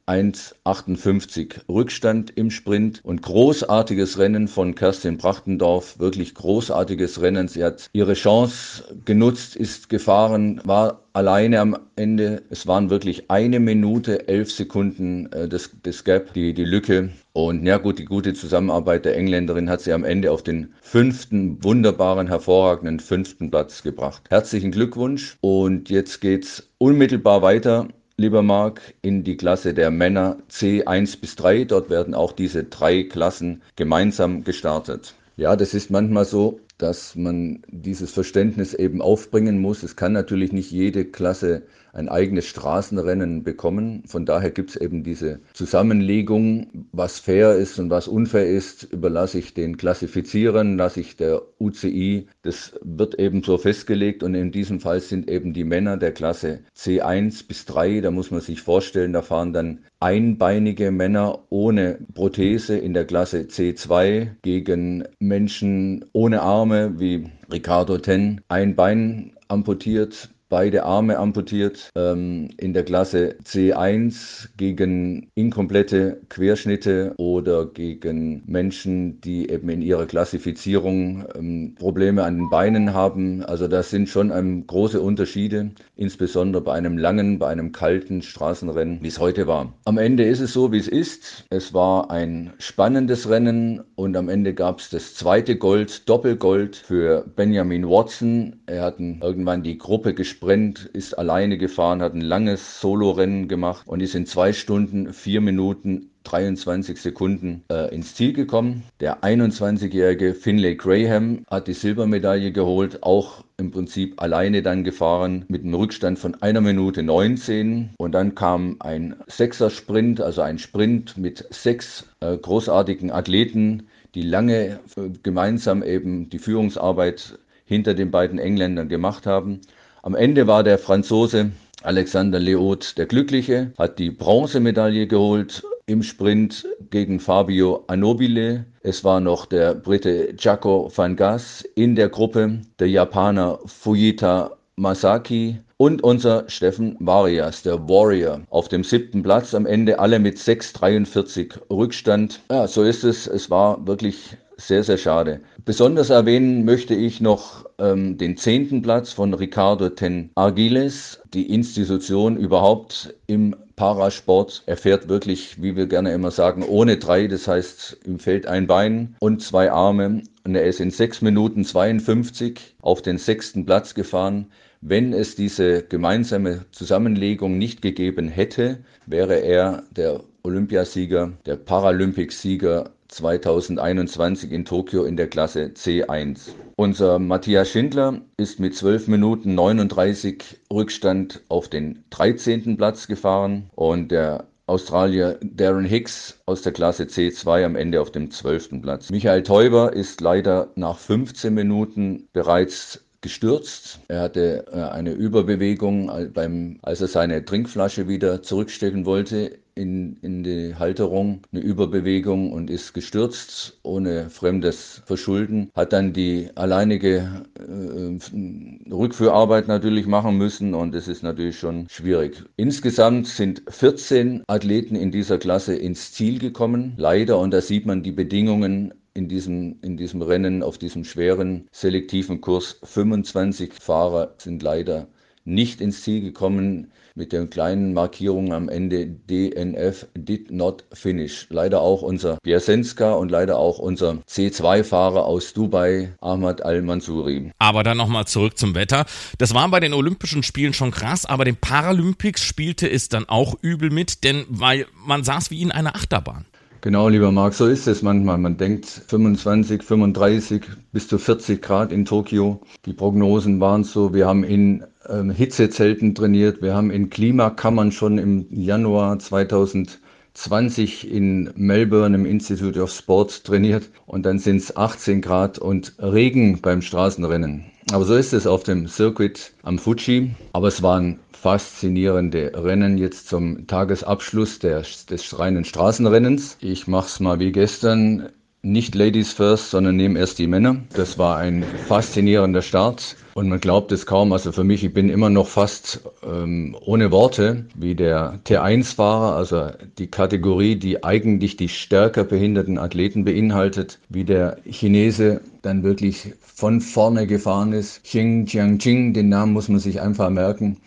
1,58 0.07 1.69
Rückstand 1.69 2.31
im 2.37 2.53
Sprint 2.53 3.01
und 3.03 3.23
großartiges 3.23 4.19
Rennen 4.19 4.47
von 4.47 4.77
Kerstin 4.77 5.19
Brachtendorf, 5.19 5.99
wirklich 5.99 6.35
großartiges 6.35 7.21
Rennen. 7.21 7.49
Sie 7.49 7.65
hat 7.65 7.91
ihre 7.93 8.15
Chance 8.15 8.85
genutzt, 9.05 9.57
ist 9.57 9.89
gefahren, 9.89 10.61
war 10.65 11.03
alleine 11.13 11.61
am 11.61 11.77
Ende. 11.97 12.43
Es 12.51 12.69
waren 12.69 12.89
wirklich 12.89 13.31
eine 13.33 13.59
Minute, 13.59 14.29
elf 14.29 14.53
Sekunden 14.53 15.33
äh, 15.33 15.49
das, 15.49 15.71
das 15.83 16.05
Gap, 16.05 16.33
die, 16.35 16.55
die 16.55 16.65
Lücke. 16.65 17.11
Und 17.33 17.67
ja 17.67 17.79
gut, 17.79 17.99
die 17.99 18.05
gute 18.05 18.35
Zusammenarbeit 18.35 19.07
der 19.07 19.17
Engländerin 19.17 19.69
hat 19.69 19.81
sie 19.81 19.93
am 19.93 20.05
Ende 20.05 20.31
auf 20.31 20.45
den 20.45 20.75
fünften, 20.83 21.63
wunderbaren, 21.65 22.29
hervorragenden 22.29 23.01
fünften 23.01 23.51
Platz 23.51 23.83
gebracht. 23.83 24.23
Herzlichen 24.29 24.71
Glückwunsch 24.71 25.37
und 25.41 25.91
jetzt 25.91 26.21
geht's 26.21 26.71
unmittelbar 26.79 27.43
weiter 27.43 27.89
lieber 28.19 28.43
Marc, 28.43 28.95
in 29.03 29.25
die 29.25 29.37
Klasse 29.37 29.75
der 29.75 29.91
Männer 29.91 30.39
C1 30.51 31.21
bis 31.21 31.37
3. 31.37 31.65
Dort 31.65 31.91
werden 31.91 32.15
auch 32.15 32.33
diese 32.33 32.65
drei 32.65 33.03
Klassen 33.03 33.63
gemeinsam 33.77 34.43
gestartet. 34.43 35.15
Ja, 35.37 35.55
das 35.55 35.75
ist 35.75 35.91
manchmal 35.91 36.25
so, 36.25 36.61
dass 36.79 37.15
man 37.15 37.63
dieses 37.69 38.13
Verständnis 38.13 38.73
eben 38.73 39.03
aufbringen 39.03 39.61
muss. 39.61 39.83
Es 39.83 39.97
kann 39.97 40.13
natürlich 40.13 40.53
nicht 40.53 40.71
jede 40.71 41.05
Klasse 41.05 41.63
ein 41.97 42.09
eigenes 42.11 42.47
Straßenrennen 42.47 43.43
bekommen. 43.43 44.03
Von 44.07 44.27
daher 44.27 44.51
gibt 44.51 44.71
es 44.71 44.77
eben 44.77 45.03
diese 45.03 45.41
Zusammenlegung. 45.55 46.87
Was 46.93 47.19
fair 47.19 47.57
ist 47.57 47.79
und 47.79 47.89
was 47.89 48.07
unfair 48.07 48.47
ist, 48.47 48.85
überlasse 48.85 49.39
ich 49.39 49.55
den 49.55 49.79
Klassifizierern, 49.79 50.77
lasse 50.77 51.01
ich 51.01 51.17
der 51.17 51.43
UCI. 51.59 52.29
Das 52.43 52.79
wird 52.83 53.19
eben 53.19 53.43
so 53.43 53.57
festgelegt 53.57 54.23
und 54.23 54.35
in 54.35 54.53
diesem 54.53 54.81
Fall 54.81 55.01
sind 55.01 55.31
eben 55.31 55.55
die 55.55 55.65
Männer 55.65 55.97
der 55.97 56.13
Klasse 56.13 56.61
C1 56.77 57.49
bis 57.49 57.65
3. 57.65 58.03
Da 58.03 58.11
muss 58.11 58.31
man 58.31 58.43
sich 58.43 58.61
vorstellen, 58.61 59.15
da 59.15 59.23
fahren 59.23 59.55
dann 59.55 59.81
einbeinige 59.99 60.91
Männer 60.91 61.45
ohne 61.49 61.99
Prothese 62.13 62.77
in 62.77 62.93
der 62.93 63.07
Klasse 63.07 63.43
C2 63.43 64.29
gegen 64.43 65.05
Menschen 65.19 66.05
ohne 66.13 66.43
Arme 66.43 67.01
wie 67.01 67.31
Ricardo 67.51 67.97
Ten. 67.97 68.43
Ein 68.49 68.77
Bein 68.77 69.33
amputiert, 69.49 70.29
beide 70.49 70.85
Arme 70.85 71.19
amputiert. 71.19 71.91
Ähm, 71.95 72.51
in 72.59 72.73
der 72.73 72.85
Klasse 72.85 73.37
C1 73.45 74.49
gegen 74.57 75.31
inkomplette 75.35 76.21
Querschnitte 76.29 77.15
oder 77.17 77.67
gegen 77.67 78.43
Menschen, 78.47 79.21
die 79.21 79.51
eben 79.51 79.69
in 79.69 79.83
ihrer 79.83 80.07
Klassifizierung 80.07 81.25
ähm, 81.35 81.75
Probleme 81.79 82.25
an 82.25 82.37
den 82.37 82.51
Beinen 82.51 82.95
haben. 82.95 83.45
Also 83.45 83.69
das 83.69 83.91
sind 83.91 84.09
schon 84.09 84.31
ähm, 84.31 84.67
große 84.67 85.01
Unterschiede, 85.01 85.71
insbesondere 85.97 86.63
bei 86.63 86.75
einem 86.75 86.99
langen, 86.99 87.39
bei 87.39 87.49
einem 87.49 87.73
kalten 87.73 88.23
Straßenrennen, 88.23 88.99
wie 89.03 89.09
es 89.09 89.19
heute 89.19 89.47
war. 89.47 89.73
Am 89.85 89.99
Ende 89.99 90.25
ist 90.25 90.41
es 90.41 90.53
so, 90.53 90.73
wie 90.73 90.79
es 90.79 90.89
ist. 90.89 91.45
Es 91.51 91.75
war 91.75 92.11
ein 92.11 92.53
spannendes 92.59 93.29
Rennen 93.29 93.83
und 93.95 94.17
am 94.17 94.29
Ende 94.29 94.55
gab 94.55 94.81
es 94.81 94.91
das 94.91 95.15
zweite 95.15 95.57
Gold, 95.57 96.09
Doppelgold 96.09 96.77
für 96.77 97.25
Benjamin 97.35 97.89
Watson. 97.89 98.61
Er 98.67 98.83
hat 98.83 99.01
irgendwann 99.01 99.63
die 99.63 99.79
Gruppe 99.79 100.15
gesprengt, 100.37 100.91
ist 100.93 101.19
alleine 101.19 101.57
gefahren, 101.57 102.03
hat 102.03 102.13
ein 102.13 102.21
langes 102.21 102.81
Solorennen 102.83 103.49
gemacht 103.49 103.87
und 103.87 104.03
ist 104.03 104.15
in 104.15 104.27
zwei 104.27 104.53
Stunden, 104.53 105.15
vier 105.15 105.41
Minuten 105.41 106.11
23 106.25 107.01
Sekunden 107.01 107.65
äh, 107.71 107.95
ins 107.95 108.15
Ziel 108.15 108.35
gekommen. 108.35 108.83
Der 109.01 109.23
21-jährige 109.23 110.35
Finlay 110.35 110.75
Graham 110.75 111.45
hat 111.51 111.69
die 111.69 111.73
Silbermedaille 111.73 112.53
geholt, 112.53 113.03
auch 113.03 113.45
im 113.57 113.71
Prinzip 113.71 114.21
alleine 114.21 114.61
dann 114.61 114.85
gefahren 114.85 115.47
mit 115.49 115.63
einem 115.63 115.75
Rückstand 115.75 116.19
von 116.19 116.35
einer 116.43 116.61
Minute 116.61 117.03
19. 117.03 117.95
Und 117.97 118.13
dann 118.13 118.35
kam 118.35 118.77
ein 118.81 119.17
Sechser-Sprint, 119.29 120.21
also 120.21 120.43
ein 120.43 120.59
Sprint 120.59 121.17
mit 121.17 121.47
sechs 121.49 122.07
äh, 122.21 122.37
großartigen 122.37 123.11
Athleten, 123.11 123.85
die 124.15 124.23
lange 124.23 124.81
äh, 124.97 125.09
gemeinsam 125.23 125.83
eben 125.83 126.29
die 126.29 126.41
Führungsarbeit 126.41 127.39
hinter 127.65 127.95
den 127.95 128.11
beiden 128.11 128.39
Engländern 128.39 128.89
gemacht 128.89 129.27
haben. 129.27 129.61
Am 130.07 130.15
Ende 130.15 130.47
war 130.47 130.63
der 130.63 130.79
Franzose 130.79 131.51
Alexander 131.83 132.39
Leot 132.39 132.97
der 132.97 133.07
Glückliche, 133.07 133.73
hat 133.77 133.99
die 133.99 134.13
Bronzemedaille 134.13 135.09
geholt 135.09 135.65
im 135.87 136.05
Sprint 136.05 136.65
gegen 136.91 137.19
Fabio 137.19 137.83
Anobile. 137.89 138.67
Es 138.83 139.03
war 139.03 139.19
noch 139.19 139.47
der 139.47 139.75
Brite 139.75 140.33
Jaco 140.39 140.93
van 140.95 141.17
Gas 141.17 141.65
in 141.75 141.97
der 141.97 142.09
Gruppe, 142.09 142.61
der 142.79 142.89
Japaner 142.89 143.59
Fujita 143.67 144.53
Masaki 144.77 145.59
und 145.77 146.05
unser 146.05 146.49
Steffen 146.49 146.97
Varias, 147.01 147.65
der 147.65 147.89
Warrior, 147.89 148.43
auf 148.51 148.69
dem 148.69 148.85
siebten 148.85 149.25
Platz. 149.25 149.55
Am 149.55 149.67
Ende 149.67 149.99
alle 149.99 150.21
mit 150.21 150.37
6,43 150.37 151.69
Rückstand. 151.69 152.43
Ja, 152.49 152.69
so 152.69 152.85
ist 152.85 153.03
es. 153.03 153.27
Es 153.27 153.51
war 153.51 153.85
wirklich 153.89 154.37
sehr, 154.57 154.83
sehr 154.83 154.99
schade. 154.99 155.41
Besonders 155.65 156.11
erwähnen 156.11 156.65
möchte 156.65 156.95
ich 156.95 157.21
noch 157.21 157.67
ähm, 157.79 158.17
den 158.17 158.37
zehnten 158.37 158.83
Platz 158.83 159.13
von 159.13 159.35
Ricardo 159.35 159.91
Ten 159.91 160.31
Argiles. 160.35 161.21
Die 161.35 161.53
Institution 161.53 162.37
überhaupt 162.37 163.15
im 163.27 163.55
Parasport. 163.77 164.63
Er 164.67 164.77
fährt 164.77 165.09
wirklich, 165.09 165.63
wie 165.63 165.77
wir 165.77 165.87
gerne 165.87 166.13
immer 166.13 166.31
sagen, 166.31 166.63
ohne 166.63 166.97
drei. 166.97 167.27
Das 167.27 167.47
heißt, 167.47 167.99
ihm 168.07 168.19
fehlt 168.19 168.47
ein 168.47 168.67
Bein 168.67 169.17
und 169.21 169.43
zwei 169.43 169.71
Arme. 169.71 170.23
Und 170.45 170.55
er 170.55 170.65
ist 170.65 170.81
in 170.81 170.91
sechs 170.91 171.21
Minuten 171.21 171.65
52 171.65 172.77
auf 172.81 173.03
den 173.03 173.19
sechsten 173.19 173.67
Platz 173.67 173.95
gefahren. 173.95 174.47
Wenn 174.81 175.13
es 175.13 175.35
diese 175.37 175.83
gemeinsame 175.83 176.65
Zusammenlegung 176.71 177.59
nicht 177.59 177.83
gegeben 177.83 178.29
hätte, 178.29 178.79
wäre 179.07 179.37
er 179.37 179.83
der 179.91 180.21
Olympiasieger, 180.43 181.33
der 181.45 181.57
Paralympicsieger 181.57 182.91
2021 183.09 184.53
in 184.53 184.65
Tokio 184.65 185.05
in 185.05 185.17
der 185.17 185.29
Klasse 185.29 185.73
C1. 185.75 186.51
Unser 186.77 187.19
Matthias 187.19 187.71
Schindler 187.71 188.21
ist 188.37 188.61
mit 188.61 188.75
12 188.75 189.09
Minuten 189.09 189.55
39 189.55 190.43
Rückstand 190.73 191.43
auf 191.49 191.69
den 191.69 192.05
13. 192.11 192.77
Platz 192.77 193.07
gefahren 193.07 193.71
und 193.75 194.11
der 194.13 194.45
Australier 194.67 195.39
Darren 195.43 195.85
Hicks 195.85 196.41
aus 196.45 196.63
der 196.63 196.73
Klasse 196.73 197.05
C2 197.05 197.65
am 197.65 197.77
Ende 197.77 198.01
auf 198.01 198.11
dem 198.11 198.31
12. 198.31 198.83
Platz. 198.83 199.11
Michael 199.11 199.45
Teuber 199.45 199.93
ist 199.93 200.21
leider 200.21 200.71
nach 200.75 200.99
15 200.99 201.55
Minuten 201.55 202.29
bereits 202.33 203.05
gestürzt. 203.21 204.01
Er 204.09 204.23
hatte 204.23 204.67
äh, 204.73 204.81
eine 204.81 205.13
Überbewegung, 205.13 206.11
beim, 206.33 206.79
als 206.83 207.01
er 207.01 207.09
seine 207.09 207.45
Trinkflasche 207.45 208.09
wieder 208.09 208.43
zurückstecken 208.43 209.07
wollte 209.07 209.59
in, 209.77 210.17
in 210.23 210.43
die 210.43 210.75
Halterung, 210.75 211.43
eine 211.53 211.61
Überbewegung 211.61 212.51
und 212.53 212.71
ist 212.71 212.95
gestürzt 212.95 213.79
ohne 213.83 214.31
fremdes 214.31 215.03
Verschulden. 215.05 215.71
Hat 215.75 215.93
dann 215.93 216.13
die 216.13 216.49
alleinige 216.55 217.45
äh, 217.59 218.91
Rückführarbeit 218.91 219.69
natürlich 219.69 220.07
machen 220.07 220.39
müssen 220.39 220.75
und 220.75 220.95
es 220.95 221.09
ist 221.09 221.23
natürlich 221.23 221.59
schon 221.59 221.87
schwierig. 221.91 222.43
Insgesamt 222.57 223.29
sind 223.29 223.63
14 223.69 224.43
Athleten 224.47 224.97
in 224.97 225.13
dieser 225.13 225.39
Klasse 225.39 225.77
ins 225.77 226.13
Ziel 226.13 226.39
gekommen. 226.39 226.95
Leider, 226.97 227.39
und 227.39 227.53
da 227.53 227.61
sieht 227.61 227.85
man 227.87 228.03
die 228.03 228.13
Bedingungen 228.13 228.95
in 229.13 229.29
diesem, 229.29 229.79
in 229.83 229.97
diesem 229.99 230.23
Rennen, 230.23 230.63
auf 230.63 230.79
diesem 230.79 231.05
schweren 231.05 231.69
selektiven 231.71 232.41
Kurs. 232.41 232.81
25 232.83 233.75
Fahrer 233.75 234.35
sind 234.39 234.63
leider 234.63 235.07
nicht 235.45 235.81
ins 235.81 236.03
Ziel 236.03 236.23
gekommen 236.23 236.91
mit 237.17 237.33
der 237.33 237.47
kleinen 237.47 237.95
Markierung 237.95 238.53
am 238.53 238.69
Ende 238.69 239.07
DNF 239.07 240.07
did 240.15 240.51
not 240.51 240.85
finish. 240.93 241.47
Leider 241.51 241.81
auch 241.81 242.03
unser 242.03 242.39
Biasenska 242.43 243.15
und 243.15 243.31
leider 243.31 243.59
auch 243.59 243.79
unser 243.79 244.19
C2-Fahrer 244.29 245.25
aus 245.25 245.53
Dubai, 245.55 246.15
Ahmad 246.21 246.63
Al-Mansuri. 246.63 247.53
Aber 247.59 247.83
dann 247.83 247.97
nochmal 247.97 248.27
zurück 248.27 248.59
zum 248.59 248.75
Wetter. 248.75 249.07
Das 249.39 249.55
war 249.55 249.69
bei 249.71 249.81
den 249.81 249.95
Olympischen 249.95 250.43
Spielen 250.43 250.75
schon 250.75 250.91
krass, 250.91 251.25
aber 251.27 251.45
den 251.45 251.57
Paralympics 251.57 252.45
spielte 252.45 252.89
es 252.89 253.09
dann 253.09 253.29
auch 253.29 253.57
übel 253.63 253.91
mit, 253.91 254.23
denn 254.23 254.45
weil 254.49 254.87
man 254.95 255.25
saß 255.25 255.51
wie 255.51 255.63
in 255.63 255.73
einer 255.73 255.97
Achterbahn. 255.97 256.45
Genau, 256.81 257.09
lieber 257.09 257.33
Marc, 257.33 257.55
so 257.55 257.67
ist 257.67 257.87
es 257.87 258.03
manchmal. 258.03 258.39
Man 258.39 258.57
denkt 258.57 258.87
25, 258.87 259.83
35 259.83 260.63
bis 260.93 261.09
zu 261.09 261.19
40 261.19 261.61
Grad 261.63 261.93
in 261.93 262.05
Tokio. 262.05 262.61
Die 262.85 262.93
Prognosen 262.93 263.61
waren 263.61 263.83
so. 263.83 264.13
Wir 264.15 264.27
haben 264.27 264.45
in 264.45 264.85
ähm, 265.09 265.31
Hitzezelten 265.31 266.15
trainiert. 266.15 266.63
Wir 266.63 266.75
haben 266.75 266.91
in 266.91 267.11
Klimakammern 267.11 267.93
schon 267.93 268.19
im 268.19 268.47
Januar 268.51 269.19
2020 269.19 271.11
in 271.11 271.51
Melbourne 271.57 272.15
im 272.15 272.27
Institute 272.27 272.81
of 272.81 272.91
Sport 272.91 273.45
trainiert. 273.45 273.91
Und 274.07 274.27
dann 274.27 274.39
sind 274.39 274.59
es 274.59 274.77
18 274.77 275.23
Grad 275.23 275.59
und 275.59 275.95
Regen 275.99 276.61
beim 276.61 276.83
Straßenrennen. 276.83 277.65
Aber 277.93 278.05
so 278.05 278.17
ist 278.17 278.33
es 278.33 278.49
auf 278.49 278.65
dem 278.65 278.89
Circuit 278.89 279.53
am 279.63 279.79
Fuji. 279.79 280.35
Aber 280.53 280.69
es 280.69 280.83
waren 280.83 281.21
faszinierende 281.33 282.51
Rennen 282.55 282.99
jetzt 282.99 283.29
zum 283.29 283.67
Tagesabschluss 283.69 284.59
des, 284.59 285.07
des 285.07 285.39
reinen 285.39 285.65
Straßenrennens. 285.65 286.57
Ich 286.61 286.89
mache 286.89 287.07
es 287.07 287.21
mal 287.21 287.39
wie 287.39 287.53
gestern. 287.53 288.31
Nicht 288.63 288.95
Ladies 288.95 289.33
First, 289.33 289.71
sondern 289.71 289.97
nehme 289.97 290.19
erst 290.19 290.39
die 290.39 290.47
Männer. 290.47 290.77
Das 290.95 291.19
war 291.19 291.37
ein 291.37 291.65
faszinierender 291.87 292.63
Start. 292.63 293.17
Und 293.35 293.49
man 293.49 293.61
glaubt 293.61 293.93
es 293.93 294.07
kaum, 294.07 294.33
also 294.33 294.51
für 294.51 294.65
mich, 294.65 294.83
ich 294.83 294.93
bin 294.95 295.11
immer 295.11 295.31
noch 295.31 295.47
fast 295.47 296.01
ähm, 296.27 296.75
ohne 296.81 297.13
Worte, 297.13 297.67
wie 297.75 297.95
der 297.95 298.41
T1-Fahrer, 298.45 299.37
also 299.37 299.69
die 299.99 300.07
Kategorie, 300.07 300.77
die 300.77 301.05
eigentlich 301.05 301.57
die 301.57 301.69
stärker 301.69 302.25
behinderten 302.25 302.79
Athleten 302.79 303.25
beinhaltet, 303.25 303.99
wie 304.09 304.25
der 304.25 304.57
Chinese 304.69 305.43
dann 305.63 305.83
wirklich 305.83 306.33
von 306.41 306.81
vorne 306.81 307.27
gefahren 307.27 307.73
ist. 307.73 308.03
Xing 308.05 308.47
Jiangqing, 308.47 309.13
den 309.13 309.29
Namen 309.29 309.53
muss 309.53 309.69
man 309.69 309.81
sich 309.81 310.01
einfach 310.01 310.31
merken. 310.31 310.79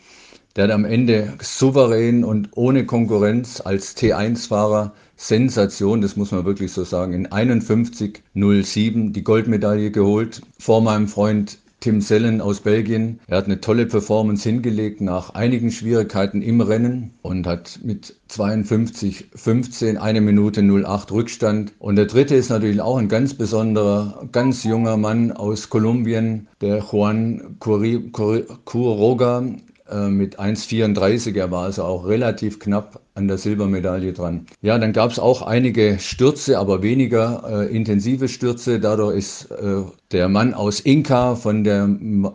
Der 0.56 0.64
hat 0.64 0.72
am 0.72 0.84
Ende 0.84 1.34
souverän 1.42 2.24
und 2.24 2.50
ohne 2.56 2.86
Konkurrenz 2.86 3.62
als 3.62 3.96
T1-Fahrer 3.96 4.94
Sensation, 5.16 6.02
das 6.02 6.16
muss 6.16 6.32
man 6.32 6.46
wirklich 6.46 6.72
so 6.72 6.84
sagen, 6.84 7.14
in 7.14 7.28
51.07 7.28 9.12
die 9.12 9.24
Goldmedaille 9.24 9.92
geholt 9.92 10.42
vor 10.58 10.82
meinem 10.82 11.08
Freund 11.08 11.60
Tim 11.82 12.02
Sellen 12.02 12.42
aus 12.42 12.60
Belgien. 12.60 13.20
Er 13.28 13.38
hat 13.38 13.46
eine 13.46 13.62
tolle 13.62 13.86
Performance 13.86 14.48
hingelegt 14.48 15.00
nach 15.00 15.30
einigen 15.30 15.72
Schwierigkeiten 15.72 16.42
im 16.42 16.60
Rennen 16.60 17.14
und 17.22 17.48
hat 17.48 17.80
mit 17.84 18.16
52,15 18.30 19.96
eine 19.98 20.20
Minute 20.20 20.62
08 20.62 21.12
Rückstand. 21.12 21.74
Und 21.80 21.96
der 21.96 22.08
dritte 22.08 22.36
ist 22.36 22.50
natürlich 22.50 22.82
auch 22.82 22.98
ein 22.98 23.08
ganz 23.08 23.34
besonderer, 23.34 24.28
ganz 24.32 24.66
junger 24.66 24.98
Mann 24.98 25.32
aus 25.32 25.70
Kolumbien, 25.70 26.48
der 26.60 26.80
Juan 26.80 27.56
Curoga. 27.60 29.44
Äh, 29.92 30.10
mit 30.10 30.40
1,34. 30.40 31.36
Er 31.36 31.50
war 31.50 31.64
also 31.64 31.84
auch 31.84 32.06
relativ 32.06 32.60
knapp 32.60 33.02
an 33.16 33.28
der 33.28 33.40
Silbermedaille 33.40 34.14
dran. 34.14 34.46
Ja, 34.62 34.78
dann 34.78 34.94
gab 34.94 35.10
es 35.12 35.18
auch 35.18 35.42
einige 35.42 35.98
Stürze, 36.00 36.60
aber 36.60 36.84
weniger 36.84 37.44
äh, 37.50 37.76
intensive 37.76 38.28
Stürze. 38.28 38.80
Dadurch 38.80 39.18
ist 39.18 39.52
äh, 39.52 39.82
der 40.12 40.30
Mann 40.30 40.54
aus 40.54 40.80
Inca 40.80 41.36
von, 41.36 41.64
der, 41.64 41.90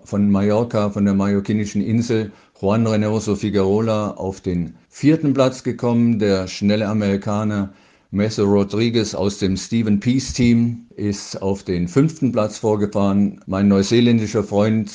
von 0.04 0.30
Mallorca, 0.30 0.90
von 0.90 1.04
der 1.04 1.14
mallorquinischen 1.14 1.80
Insel, 1.80 2.32
Juan 2.60 2.86
Reynoso 2.86 3.36
Figueroa, 3.36 4.12
auf 4.16 4.40
den 4.40 4.74
vierten 4.88 5.32
Platz 5.32 5.62
gekommen. 5.62 6.18
Der 6.18 6.48
schnelle 6.48 6.88
Amerikaner 6.88 7.72
Meso 8.14 8.44
Rodriguez 8.44 9.12
aus 9.16 9.38
dem 9.38 9.56
Stephen 9.56 9.98
Peace 9.98 10.32
Team 10.32 10.86
ist 10.94 11.42
auf 11.42 11.64
den 11.64 11.88
fünften 11.88 12.30
Platz 12.30 12.58
vorgefahren. 12.58 13.40
Mein 13.46 13.66
neuseeländischer 13.66 14.44
Freund, 14.44 14.88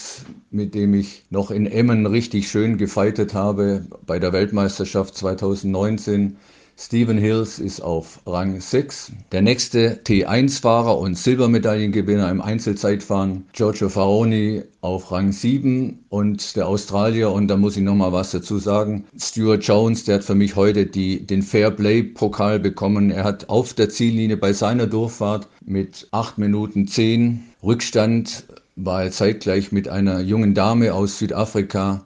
mit 0.51 0.73
dem 0.73 0.93
ich 0.93 1.25
noch 1.29 1.51
in 1.51 1.65
Emmen 1.65 2.05
richtig 2.05 2.49
schön 2.49 2.77
gefeitet 2.77 3.33
habe 3.33 3.85
bei 4.05 4.19
der 4.19 4.31
Weltmeisterschaft 4.31 5.17
2019, 5.17 6.37
Stephen 6.81 7.17
Hills 7.17 7.59
ist 7.59 7.81
auf 7.81 8.21
Rang 8.25 8.61
6. 8.61 9.11
Der 9.33 9.41
nächste 9.41 9.99
T1-Fahrer 10.01 10.97
und 10.97 11.17
Silbermedaillengewinner 11.17 12.31
im 12.31 12.39
Einzelzeitfahren, 12.39 13.43
Giorgio 13.51 13.89
Faroni, 13.89 14.61
auf 14.79 15.11
Rang 15.11 15.33
7 15.33 16.05
und 16.07 16.55
der 16.55 16.69
Australier, 16.69 17.33
und 17.33 17.49
da 17.49 17.57
muss 17.57 17.75
ich 17.75 17.83
nochmal 17.83 18.13
was 18.13 18.31
dazu 18.31 18.59
sagen, 18.59 19.03
Stuart 19.17 19.61
Jones, 19.65 20.05
der 20.05 20.15
hat 20.15 20.23
für 20.23 20.35
mich 20.35 20.55
heute 20.55 20.85
die, 20.85 21.27
den 21.27 21.41
Fairplay-Pokal 21.41 22.59
bekommen. 22.59 23.11
Er 23.11 23.25
hat 23.25 23.49
auf 23.49 23.73
der 23.73 23.89
Ziellinie 23.89 24.37
bei 24.37 24.53
seiner 24.53 24.87
Durchfahrt 24.87 25.49
mit 25.65 26.07
8 26.11 26.37
Minuten 26.37 26.87
10 26.87 27.43
Rückstand, 27.61 28.45
war 28.77 29.03
er 29.03 29.11
zeitgleich 29.11 29.73
mit 29.73 29.89
einer 29.89 30.21
jungen 30.21 30.53
Dame 30.53 30.93
aus 30.93 31.19
Südafrika 31.19 32.05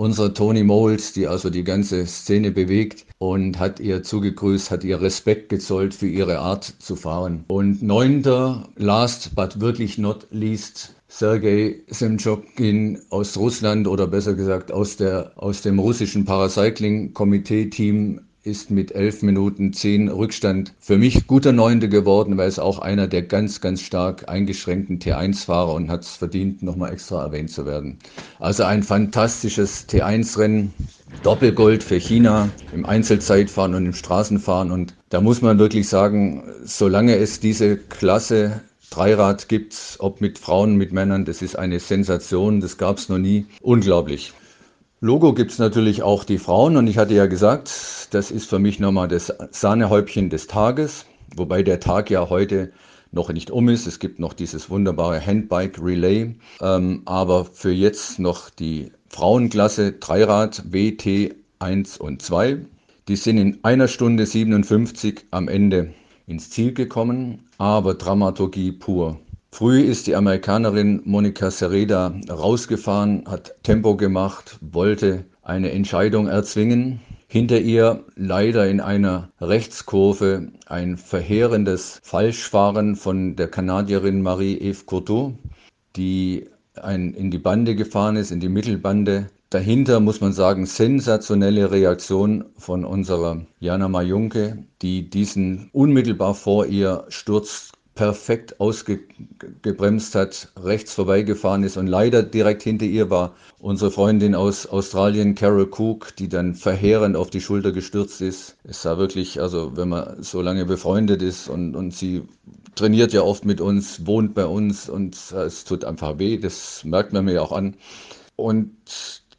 unserer 0.00 0.32
Tony 0.32 0.64
Moles, 0.64 1.12
die 1.12 1.26
also 1.26 1.50
die 1.50 1.62
ganze 1.62 2.06
Szene 2.06 2.50
bewegt 2.52 3.04
und 3.18 3.58
hat 3.58 3.80
ihr 3.80 4.02
zugegrüßt, 4.02 4.70
hat 4.70 4.82
ihr 4.82 5.02
Respekt 5.02 5.50
gezollt 5.50 5.92
für 5.92 6.08
ihre 6.08 6.38
Art 6.38 6.64
zu 6.78 6.96
fahren. 6.96 7.44
Und 7.48 7.82
neunter, 7.82 8.70
last 8.76 9.34
but 9.36 9.60
wirklich 9.60 9.98
not 9.98 10.26
least, 10.30 10.94
Sergei 11.06 11.80
Semchokin 11.88 13.00
aus 13.10 13.36
Russland 13.36 13.86
oder 13.86 14.06
besser 14.06 14.34
gesagt 14.34 14.72
aus, 14.72 14.96
der, 14.96 15.32
aus 15.36 15.60
dem 15.60 15.78
russischen 15.78 16.24
Paracycling-Komitee-Team 16.24 18.22
ist 18.42 18.70
mit 18.70 18.92
11 18.92 19.22
Minuten 19.22 19.72
10 19.72 20.08
Rückstand 20.08 20.72
für 20.80 20.96
mich 20.96 21.26
guter 21.26 21.52
Neunte 21.52 21.88
geworden, 21.90 22.38
weil 22.38 22.48
es 22.48 22.58
auch 22.58 22.78
einer 22.78 23.06
der 23.06 23.22
ganz, 23.22 23.60
ganz 23.60 23.82
stark 23.82 24.28
eingeschränkten 24.28 24.98
T1-Fahrer 24.98 25.74
und 25.74 25.90
hat 25.90 26.02
es 26.02 26.16
verdient, 26.16 26.62
nochmal 26.62 26.92
extra 26.92 27.22
erwähnt 27.22 27.50
zu 27.50 27.66
werden. 27.66 27.98
Also 28.38 28.64
ein 28.64 28.82
fantastisches 28.82 29.86
T1-Rennen, 29.88 30.72
Doppelgold 31.22 31.82
für 31.82 31.98
China 31.98 32.48
im 32.74 32.86
Einzelzeitfahren 32.86 33.74
und 33.74 33.86
im 33.86 33.92
Straßenfahren. 33.94 34.70
Und 34.70 34.94
da 35.10 35.20
muss 35.20 35.42
man 35.42 35.58
wirklich 35.58 35.88
sagen, 35.88 36.44
solange 36.64 37.16
es 37.16 37.40
diese 37.40 37.76
Klasse 37.76 38.62
Dreirad 38.90 39.48
gibt, 39.48 39.96
ob 39.98 40.20
mit 40.20 40.38
Frauen, 40.38 40.76
mit 40.76 40.92
Männern, 40.92 41.24
das 41.24 41.42
ist 41.42 41.56
eine 41.56 41.78
Sensation, 41.78 42.60
das 42.60 42.78
gab 42.78 42.98
es 42.98 43.08
noch 43.08 43.18
nie. 43.18 43.46
Unglaublich. 43.60 44.32
Logo 45.02 45.32
gibt 45.32 45.50
es 45.50 45.58
natürlich 45.58 46.02
auch 46.02 46.24
die 46.24 46.36
Frauen 46.36 46.76
und 46.76 46.86
ich 46.86 46.98
hatte 46.98 47.14
ja 47.14 47.24
gesagt, 47.24 48.08
das 48.10 48.30
ist 48.30 48.50
für 48.50 48.58
mich 48.58 48.80
nochmal 48.80 49.08
das 49.08 49.32
Sahnehäubchen 49.50 50.28
des 50.28 50.46
Tages, 50.46 51.06
wobei 51.34 51.62
der 51.62 51.80
Tag 51.80 52.10
ja 52.10 52.28
heute 52.28 52.70
noch 53.10 53.32
nicht 53.32 53.50
um 53.50 53.70
ist. 53.70 53.86
Es 53.86 53.98
gibt 53.98 54.18
noch 54.18 54.34
dieses 54.34 54.68
wunderbare 54.68 55.24
Handbike 55.24 55.82
Relay, 55.82 56.34
ähm, 56.60 57.00
aber 57.06 57.46
für 57.46 57.72
jetzt 57.72 58.18
noch 58.18 58.50
die 58.50 58.92
Frauenklasse 59.08 59.92
Dreirad 59.92 60.64
WT 60.70 61.34
1 61.60 61.96
und 61.96 62.20
2. 62.20 62.58
Die 63.08 63.16
sind 63.16 63.38
in 63.38 63.58
einer 63.62 63.88
Stunde 63.88 64.26
57 64.26 65.24
am 65.30 65.48
Ende 65.48 65.94
ins 66.26 66.50
Ziel 66.50 66.74
gekommen, 66.74 67.48
aber 67.56 67.94
Dramaturgie 67.94 68.72
pur. 68.72 69.18
Früh 69.52 69.80
ist 69.80 70.06
die 70.06 70.14
Amerikanerin 70.14 71.02
Monika 71.04 71.50
Sereda 71.50 72.14
rausgefahren, 72.30 73.24
hat 73.26 73.54
Tempo 73.62 73.96
gemacht, 73.96 74.58
wollte 74.60 75.26
eine 75.42 75.72
Entscheidung 75.72 76.28
erzwingen. 76.28 77.00
Hinter 77.26 77.60
ihr 77.60 78.04
leider 78.16 78.68
in 78.68 78.80
einer 78.80 79.30
Rechtskurve 79.40 80.52
ein 80.66 80.96
verheerendes 80.96 82.00
Falschfahren 82.02 82.96
von 82.96 83.36
der 83.36 83.48
Kanadierin 83.48 84.22
Marie-Eve 84.22 84.84
Courtois, 84.86 85.32
die 85.96 86.48
ein, 86.74 87.12
in 87.14 87.30
die 87.30 87.38
Bande 87.38 87.74
gefahren 87.74 88.16
ist, 88.16 88.30
in 88.30 88.40
die 88.40 88.48
Mittelbande. 88.48 89.26
Dahinter 89.50 90.00
muss 90.00 90.20
man 90.20 90.32
sagen, 90.32 90.64
sensationelle 90.64 91.70
Reaktion 91.70 92.46
von 92.56 92.84
unserer 92.84 93.44
Jana 93.58 93.88
Majunke, 93.88 94.64
die 94.80 95.10
diesen 95.10 95.70
unmittelbar 95.72 96.34
vor 96.34 96.66
ihr 96.66 97.04
Sturz 97.08 97.69
perfekt 98.00 98.58
ausgebremst 98.62 100.14
hat, 100.14 100.48
rechts 100.58 100.94
vorbeigefahren 100.94 101.64
ist 101.64 101.76
und 101.76 101.86
leider 101.86 102.22
direkt 102.22 102.62
hinter 102.62 102.86
ihr 102.86 103.10
war 103.10 103.34
unsere 103.58 103.90
Freundin 103.90 104.34
aus 104.34 104.64
Australien, 104.66 105.34
Carol 105.34 105.68
Cook, 105.70 106.16
die 106.16 106.30
dann 106.30 106.54
verheerend 106.54 107.14
auf 107.14 107.28
die 107.28 107.42
Schulter 107.42 107.72
gestürzt 107.72 108.22
ist. 108.22 108.56
Es 108.64 108.86
war 108.86 108.96
wirklich, 108.96 109.38
also 109.38 109.76
wenn 109.76 109.90
man 109.90 110.22
so 110.22 110.40
lange 110.40 110.64
befreundet 110.64 111.20
ist 111.20 111.50
und, 111.50 111.76
und 111.76 111.92
sie 111.92 112.22
trainiert 112.74 113.12
ja 113.12 113.20
oft 113.20 113.44
mit 113.44 113.60
uns, 113.60 114.06
wohnt 114.06 114.32
bei 114.32 114.46
uns 114.46 114.88
und 114.88 115.14
es 115.32 115.64
tut 115.64 115.84
einfach 115.84 116.18
weh, 116.18 116.38
das 116.38 116.82
merkt 116.84 117.12
man 117.12 117.26
mir 117.26 117.42
auch 117.42 117.52
an. 117.52 117.76
Und 118.34 118.72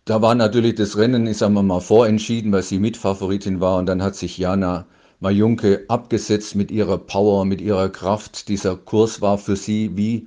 da 0.05 0.21
war 0.21 0.35
natürlich 0.35 0.75
das 0.75 0.99
Rennen, 0.99 1.25
ich 1.25 1.37
sag 1.37 1.49
mal, 1.49 1.79
vorentschieden, 1.79 2.51
weil 2.51 2.61
sie 2.61 2.77
Mitfavoritin 2.77 3.59
war 3.59 3.79
und 3.79 3.87
dann 3.87 4.03
hat 4.03 4.15
sich 4.15 4.37
Jana 4.37 4.85
Majunke 5.21 5.85
abgesetzt 5.87 6.55
mit 6.55 6.71
ihrer 6.71 6.97
Power, 6.97 7.45
mit 7.45 7.61
ihrer 7.61 7.89
Kraft. 7.89 8.47
Dieser 8.47 8.75
Kurs 8.75 9.21
war 9.21 9.37
für 9.37 9.55
sie 9.55 9.95
wie, 9.95 10.25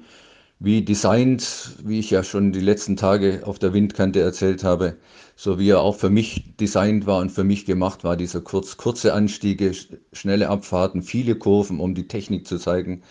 wie 0.61 0.83
designt, 0.83 1.72
wie 1.83 1.98
ich 1.98 2.11
ja 2.11 2.22
schon 2.22 2.52
die 2.52 2.61
letzten 2.61 2.96
Tage 2.96 3.42
auf 3.44 3.59
der 3.59 3.74
Windkante 3.74 4.20
erzählt 4.20 4.62
habe, 4.62 4.96
so 5.35 5.59
wie 5.59 5.70
er 5.70 5.80
auch 5.80 5.96
für 5.96 6.11
mich 6.11 6.54
designt 6.61 7.09
war 7.09 7.18
und 7.18 7.33
für 7.33 7.42
mich 7.42 7.66
gemacht 7.66 8.04
war. 8.04 8.16
Dieser 8.16 8.40
Kurs, 8.40 8.76
kurze 8.76 9.14
Anstiege, 9.14 9.72
schnelle 10.12 10.48
Abfahrten, 10.48 11.02
viele 11.02 11.35
Kurven, 11.35 11.80
um 11.80 11.96
die 11.96 12.07
Technik 12.07 12.46
zu 12.46 12.59
zeigen. 12.59 13.02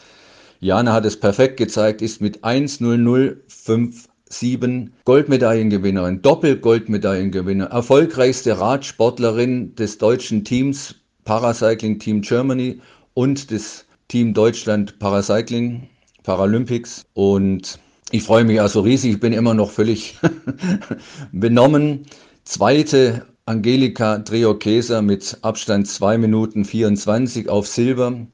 Jana 0.62 0.94
hat 0.94 1.04
es 1.04 1.20
perfekt 1.20 1.58
gezeigt, 1.58 2.02
ist 2.02 2.22
mit 2.22 2.46
1.0057 2.46 4.88
Goldmedaillengewinnerin, 5.04 6.22
Doppelgoldmedaillengewinner, 6.22 7.66
erfolgreichste 7.66 8.58
Radsportlerin 8.58 9.76
des 9.76 9.98
deutschen 9.98 10.46
Teams 10.46 10.96
Paracycling 11.24 12.00
Team 12.00 12.22
Germany 12.22 12.80
und 13.14 13.52
das 13.52 13.86
Team 14.08 14.34
Deutschland 14.34 15.00
Paracycling 15.00 15.88
Paralympics. 16.24 17.06
Und 17.14 17.80
ich 18.12 18.24
freue 18.24 18.44
mich 18.44 18.60
also 18.62 18.82
riesig. 18.82 19.14
Ich 19.14 19.20
bin 19.20 19.34
immer 19.34 19.54
noch 19.54 19.72
völlig 19.72 20.18
benommen. 21.32 22.06
Zweite 22.44 23.26
Angelika 23.46 24.20
Dreokeser 24.20 25.02
mit 25.02 25.38
Abstand 25.42 25.88
2 25.88 26.18
Minuten 26.18 26.66
24 26.66 27.50
auf 27.50 27.68
Silber. 27.68 28.26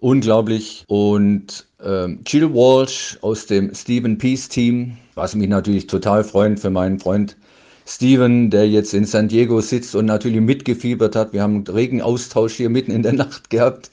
Unglaublich. 0.00 0.84
Und 0.88 1.66
äh, 1.82 2.08
Jill 2.26 2.52
Walsh 2.52 3.18
aus 3.22 3.46
dem 3.46 3.74
Stephen 3.74 4.18
Peace 4.18 4.48
Team, 4.48 4.96
was 5.14 5.34
mich 5.34 5.48
natürlich 5.48 5.86
total 5.86 6.24
freut 6.24 6.60
für 6.60 6.70
meinen 6.70 6.98
Freund 6.98 7.36
Steven, 7.86 8.50
der 8.50 8.68
jetzt 8.68 8.94
in 8.94 9.04
San 9.04 9.28
Diego 9.28 9.60
sitzt 9.60 9.94
und 9.94 10.06
natürlich 10.06 10.40
mitgefiebert 10.40 11.14
hat. 11.16 11.32
Wir 11.32 11.42
haben 11.42 11.56
einen 11.56 11.66
regen 11.66 12.00
Austausch 12.02 12.54
hier 12.54 12.70
mitten 12.70 12.90
in 12.90 13.02
der 13.02 13.12
Nacht 13.12 13.50
gehabt. 13.50 13.90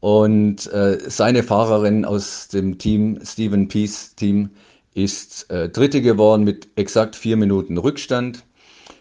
Und 0.00 0.70
äh, 0.72 0.98
seine 1.08 1.42
Fahrerin 1.42 2.04
aus 2.04 2.48
dem 2.48 2.78
Team, 2.78 3.18
Steven 3.24 3.66
Peace 3.66 4.14
Team, 4.14 4.50
ist 4.94 5.50
äh, 5.50 5.68
Dritte 5.68 6.02
geworden 6.02 6.44
mit 6.44 6.68
exakt 6.76 7.16
vier 7.16 7.36
Minuten 7.36 7.78
Rückstand. 7.78 8.44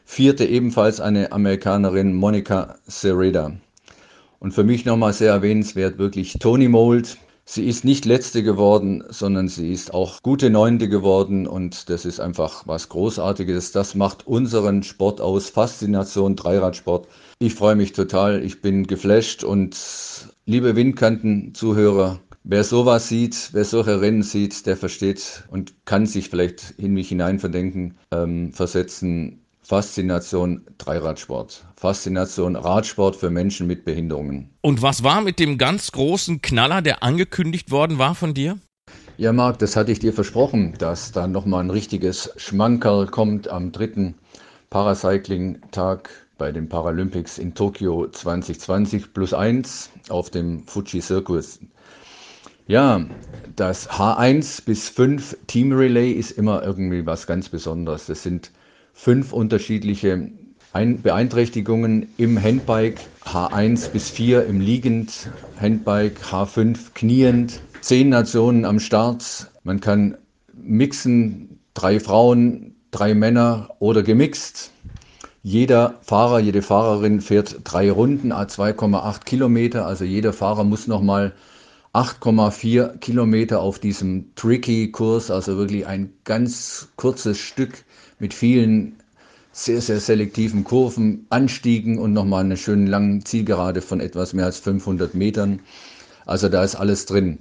Vierte 0.05 0.45
ebenfalls 0.45 0.99
eine 0.99 1.31
Amerikanerin, 1.31 2.15
Monica 2.15 2.75
Sereda. 2.87 3.51
Und 4.39 4.53
für 4.53 4.63
mich 4.63 4.85
nochmal 4.85 5.13
sehr 5.13 5.31
erwähnenswert 5.31 5.97
wirklich 5.97 6.33
Tony 6.39 6.67
Mold, 6.67 7.17
Sie 7.49 7.65
ist 7.65 7.85
nicht 7.85 8.03
letzte 8.03 8.43
geworden, 8.43 9.05
sondern 9.07 9.47
sie 9.47 9.71
ist 9.71 9.93
auch 9.93 10.21
gute 10.21 10.49
Neunte 10.49 10.89
geworden 10.89 11.47
und 11.47 11.89
das 11.89 12.03
ist 12.03 12.19
einfach 12.19 12.67
was 12.67 12.89
Großartiges. 12.89 13.71
Das 13.71 13.95
macht 13.95 14.27
unseren 14.27 14.83
Sport 14.83 15.21
aus. 15.21 15.49
Faszination 15.49 16.35
Dreiradsport. 16.35 17.07
Ich 17.39 17.55
freue 17.55 17.75
mich 17.75 17.93
total. 17.93 18.43
Ich 18.43 18.61
bin 18.61 18.85
geflasht 18.85 19.45
und 19.45 19.77
liebe 20.45 20.75
Windkanten-Zuhörer, 20.75 22.19
Wer 22.49 22.63
sowas 22.63 23.09
sieht, 23.09 23.49
wer 23.51 23.65
solche 23.65 23.99
Rennen 23.99 24.23
sieht, 24.23 24.65
der 24.65 24.77
versteht 24.77 25.43
und 25.51 25.73
kann 25.83 26.05
sich 26.05 26.29
vielleicht 26.29 26.75
in 26.77 26.93
mich 26.93 27.09
hineinverdenken, 27.09 27.97
ähm, 28.11 28.53
versetzen, 28.53 29.45
Faszination 29.67 30.65
Dreiradsport. 30.77 31.65
Faszination 31.75 32.55
Radsport 32.55 33.17
für 33.17 33.29
Menschen 33.29 33.67
mit 33.67 33.83
Behinderungen. 33.83 34.49
Und 34.61 34.81
was 34.81 35.03
war 35.03 35.19
mit 35.19 35.39
dem 35.39 35.57
ganz 35.57 35.91
großen 35.91 36.41
Knaller, 36.41 36.81
der 36.81 37.03
angekündigt 37.03 37.69
worden 37.69 37.97
war 37.97 38.15
von 38.15 38.33
dir? 38.33 38.59
Ja, 39.17 39.33
Marc, 39.33 39.59
das 39.59 39.75
hatte 39.75 39.91
ich 39.91 39.99
dir 39.99 40.13
versprochen, 40.13 40.75
dass 40.77 41.11
da 41.11 41.27
nochmal 41.27 41.65
ein 41.65 41.69
richtiges 41.69 42.31
Schmankerl 42.37 43.07
kommt 43.07 43.49
am 43.49 43.73
dritten 43.73 44.15
Paracycling-Tag 44.69 46.11
bei 46.37 46.53
den 46.53 46.69
Paralympics 46.69 47.37
in 47.37 47.53
Tokio 47.53 48.07
2020 48.07 49.13
plus 49.13 49.33
eins 49.33 49.89
auf 50.07 50.29
dem 50.29 50.65
Fuji 50.65 51.01
Circus. 51.01 51.59
Ja, 52.67 53.05
das 53.57 53.89
H1 53.89 54.63
bis 54.63 54.87
5 54.87 55.35
Team 55.47 55.73
Relay 55.73 56.11
ist 56.13 56.31
immer 56.31 56.63
irgendwie 56.63 57.05
was 57.05 57.27
ganz 57.27 57.49
Besonderes. 57.49 58.05
Das 58.05 58.23
sind 58.23 58.51
fünf 58.97 59.31
unterschiedliche 59.31 60.31
Beeinträchtigungen 60.73 62.09
im 62.17 62.41
Handbike, 62.41 62.99
H1 63.25 63.91
bis 63.91 64.09
4 64.09 64.45
im 64.47 64.59
Liegend, 64.59 65.29
Handbike, 65.61 66.19
H5 66.19 66.93
kniend, 66.93 67.61
zehn 67.81 68.09
Nationen 68.09 68.65
am 68.65 68.79
Start. 68.79 69.51
Man 69.63 69.79
kann 69.79 70.17
mixen, 70.53 71.59
drei 71.73 71.99
Frauen, 71.99 72.75
drei 72.91 73.13
Männer 73.13 73.69
oder 73.79 74.01
gemixt. 74.01 74.71
Jeder 75.43 75.99
Fahrer, 76.01 76.39
jede 76.39 76.63
Fahrerin 76.63 77.21
fährt 77.21 77.57
drei 77.63 77.91
Runden, 77.91 78.31
a 78.31 78.43
2,8 78.43 79.23
Kilometer. 79.25 79.85
Also 79.85 80.05
jeder 80.05 80.33
Fahrer 80.33 80.63
muss 80.63 80.87
nochmal 80.87 81.33
8,4 81.93 82.97
Kilometer 82.97 83.61
auf 83.61 83.79
diesem 83.79 84.35
Tricky-Kurs, 84.35 85.31
also 85.31 85.57
wirklich 85.57 85.87
ein 85.87 86.13
ganz 86.25 86.89
kurzes 86.95 87.37
Stück 87.39 87.85
mit 88.19 88.33
vielen 88.33 88.95
sehr, 89.51 89.81
sehr 89.81 89.99
selektiven 89.99 90.63
Kurven, 90.63 91.25
Anstiegen 91.29 91.97
und 91.97 92.13
nochmal 92.13 92.43
eine 92.43 92.57
schöne 92.57 92.89
lange 92.89 93.23
Zielgerade 93.23 93.81
von 93.81 93.99
etwas 93.99 94.33
mehr 94.33 94.45
als 94.45 94.59
500 94.59 95.15
Metern. 95.15 95.59
Also 96.25 96.49
da 96.49 96.63
ist 96.63 96.75
alles 96.75 97.05
drin. 97.05 97.39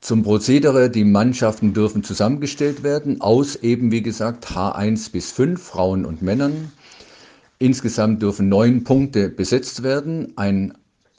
Zum 0.00 0.22
Prozedere, 0.22 0.90
die 0.90 1.04
Mannschaften 1.04 1.72
dürfen 1.72 2.02
zusammengestellt 2.02 2.82
werden 2.82 3.20
aus 3.20 3.56
eben, 3.56 3.90
wie 3.90 4.02
gesagt, 4.02 4.46
H1 4.48 5.12
bis 5.12 5.32
5, 5.32 5.62
Frauen 5.62 6.04
und 6.04 6.22
Männern. 6.22 6.72
Insgesamt 7.58 8.20
dürfen 8.20 8.48
neun 8.48 8.84
Punkte 8.84 9.28
besetzt 9.28 9.82
werden. 9.82 10.32
Ein 10.36 10.74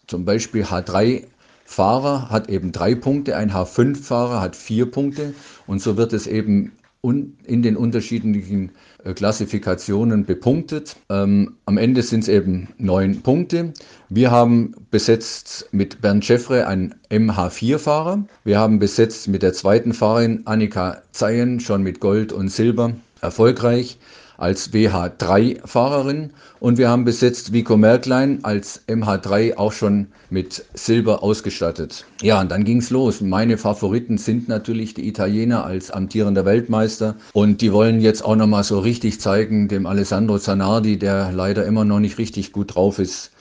zum 0.08 0.26
Beispiel 0.26 0.64
H3 0.64 1.24
Fahrer 1.66 2.30
hat 2.30 2.48
eben 2.50 2.72
drei 2.72 2.94
Punkte, 2.94 3.36
ein 3.36 3.52
H5-Fahrer 3.52 4.40
hat 4.40 4.56
vier 4.56 4.90
Punkte 4.92 5.34
und 5.66 5.82
so 5.82 5.98
wird 5.98 6.14
es 6.14 6.28
eben 6.28 6.74
in 7.12 7.62
den 7.62 7.78
unterschiedlichen 7.78 8.72
äh, 9.04 9.14
Klassifikationen 9.14 10.26
bepunktet. 10.26 10.96
Ähm, 11.10 11.56
am 11.66 11.78
Ende 11.78 12.02
sind 12.02 12.22
es 12.22 12.30
eben 12.30 12.70
neun 12.78 13.22
Punkte. 13.22 13.74
Wir 14.10 14.32
haben 14.32 14.74
besetzt 14.92 15.70
mit 15.72 16.02
Bernd 16.02 16.26
Schäffre 16.26 16.68
einen 16.68 16.96
MH4-Fahrer. 17.10 18.26
Wir 18.44 18.60
haben 18.60 18.80
besetzt 18.80 19.28
mit 19.28 19.44
der 19.44 19.54
zweiten 19.54 19.94
Fahrerin 19.94 20.42
Annika 20.46 21.02
Zeyen 21.12 21.60
schon 21.60 21.84
mit 21.84 22.00
Gold 22.00 22.32
und 22.32 22.50
Silber 22.50 22.94
erfolgreich 23.22 23.98
als 24.38 24.74
WH3-Fahrerin 24.74 26.32
und 26.60 26.78
wir 26.78 26.90
haben 26.90 27.06
besetzt 27.06 27.54
Vico 27.54 27.78
Merklein 27.78 28.40
als 28.44 28.82
MH3 28.88 29.58
auch 29.58 29.72
schon 29.72 30.08
mit 30.30 30.66
Silber 30.74 31.24
ausgestattet. 31.24 32.06
Ja, 32.22 32.42
und 32.42 32.52
dann 32.52 32.64
ging's 32.64 32.90
los. 32.90 33.22
Meine 33.22 33.58
Favoriten 33.58 34.18
sind 34.18 34.48
natürlich 34.48 34.94
die 34.94 35.08
Italiener 35.08 35.66
als 35.66 35.92
amtierender 35.92 36.46
Weltmeister 36.46 37.16
und 37.34 37.62
die 37.62 37.72
wollen 37.72 38.02
jetzt 38.02 38.24
auch 38.24 38.36
nochmal 38.36 38.64
so 38.64 38.80
richtig 38.80 39.20
zeigen 39.20 39.68
dem 39.68 39.86
Alessandro 39.86 40.40
Zanardi, 40.40 40.98
der 40.98 41.32
leider 41.32 41.66
immer 41.66 41.86
noch 41.86 42.00
nicht 42.00 42.18
richtig 42.18 42.52
gut 42.52 42.76
drauf 42.76 43.00
ist, 43.00 43.32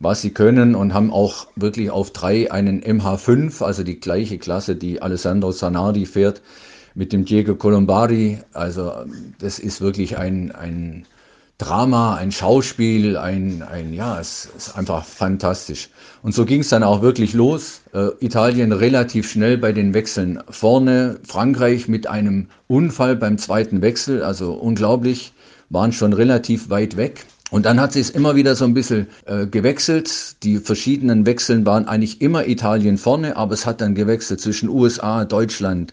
was 0.00 0.22
sie 0.22 0.30
können 0.30 0.74
und 0.74 0.94
haben 0.94 1.12
auch 1.12 1.46
wirklich 1.56 1.90
auf 1.90 2.10
drei 2.12 2.50
einen 2.50 2.82
MH5, 2.82 3.62
also 3.62 3.82
die 3.82 4.00
gleiche 4.00 4.38
Klasse, 4.38 4.74
die 4.74 5.02
Alessandro 5.02 5.52
Zanardi 5.52 6.06
fährt, 6.06 6.40
mit 6.94 7.12
dem 7.12 7.24
Diego 7.24 7.54
Colombari. 7.54 8.38
Also 8.52 8.92
das 9.38 9.58
ist 9.58 9.80
wirklich 9.80 10.18
ein, 10.18 10.52
ein 10.52 11.06
Drama, 11.60 12.14
ein 12.16 12.32
Schauspiel, 12.32 13.18
ein, 13.18 13.62
ein 13.62 13.92
ja, 13.92 14.18
es 14.18 14.48
ist 14.56 14.76
einfach 14.76 15.04
fantastisch. 15.04 15.90
Und 16.22 16.34
so 16.34 16.46
ging 16.46 16.60
es 16.60 16.70
dann 16.70 16.82
auch 16.82 17.02
wirklich 17.02 17.34
los. 17.34 17.82
Äh, 17.92 18.08
Italien 18.20 18.72
relativ 18.72 19.30
schnell 19.30 19.58
bei 19.58 19.72
den 19.72 19.92
Wechseln 19.92 20.42
vorne, 20.48 21.20
Frankreich 21.22 21.86
mit 21.86 22.06
einem 22.06 22.48
Unfall 22.66 23.14
beim 23.14 23.36
zweiten 23.36 23.82
Wechsel, 23.82 24.22
also 24.22 24.54
unglaublich, 24.54 25.34
waren 25.68 25.92
schon 25.92 26.14
relativ 26.14 26.70
weit 26.70 26.96
weg. 26.96 27.26
Und 27.50 27.66
dann 27.66 27.80
hat 27.80 27.92
sich 27.92 28.14
immer 28.14 28.36
wieder 28.36 28.54
so 28.54 28.64
ein 28.64 28.74
bisschen 28.74 29.08
äh, 29.26 29.46
gewechselt. 29.46 30.42
Die 30.42 30.58
verschiedenen 30.58 31.26
Wechseln 31.26 31.66
waren 31.66 31.88
eigentlich 31.88 32.22
immer 32.22 32.46
Italien 32.46 32.96
vorne, 32.96 33.36
aber 33.36 33.54
es 33.54 33.66
hat 33.66 33.80
dann 33.82 33.94
gewechselt 33.94 34.40
zwischen 34.40 34.68
USA, 34.68 35.24
Deutschland, 35.24 35.92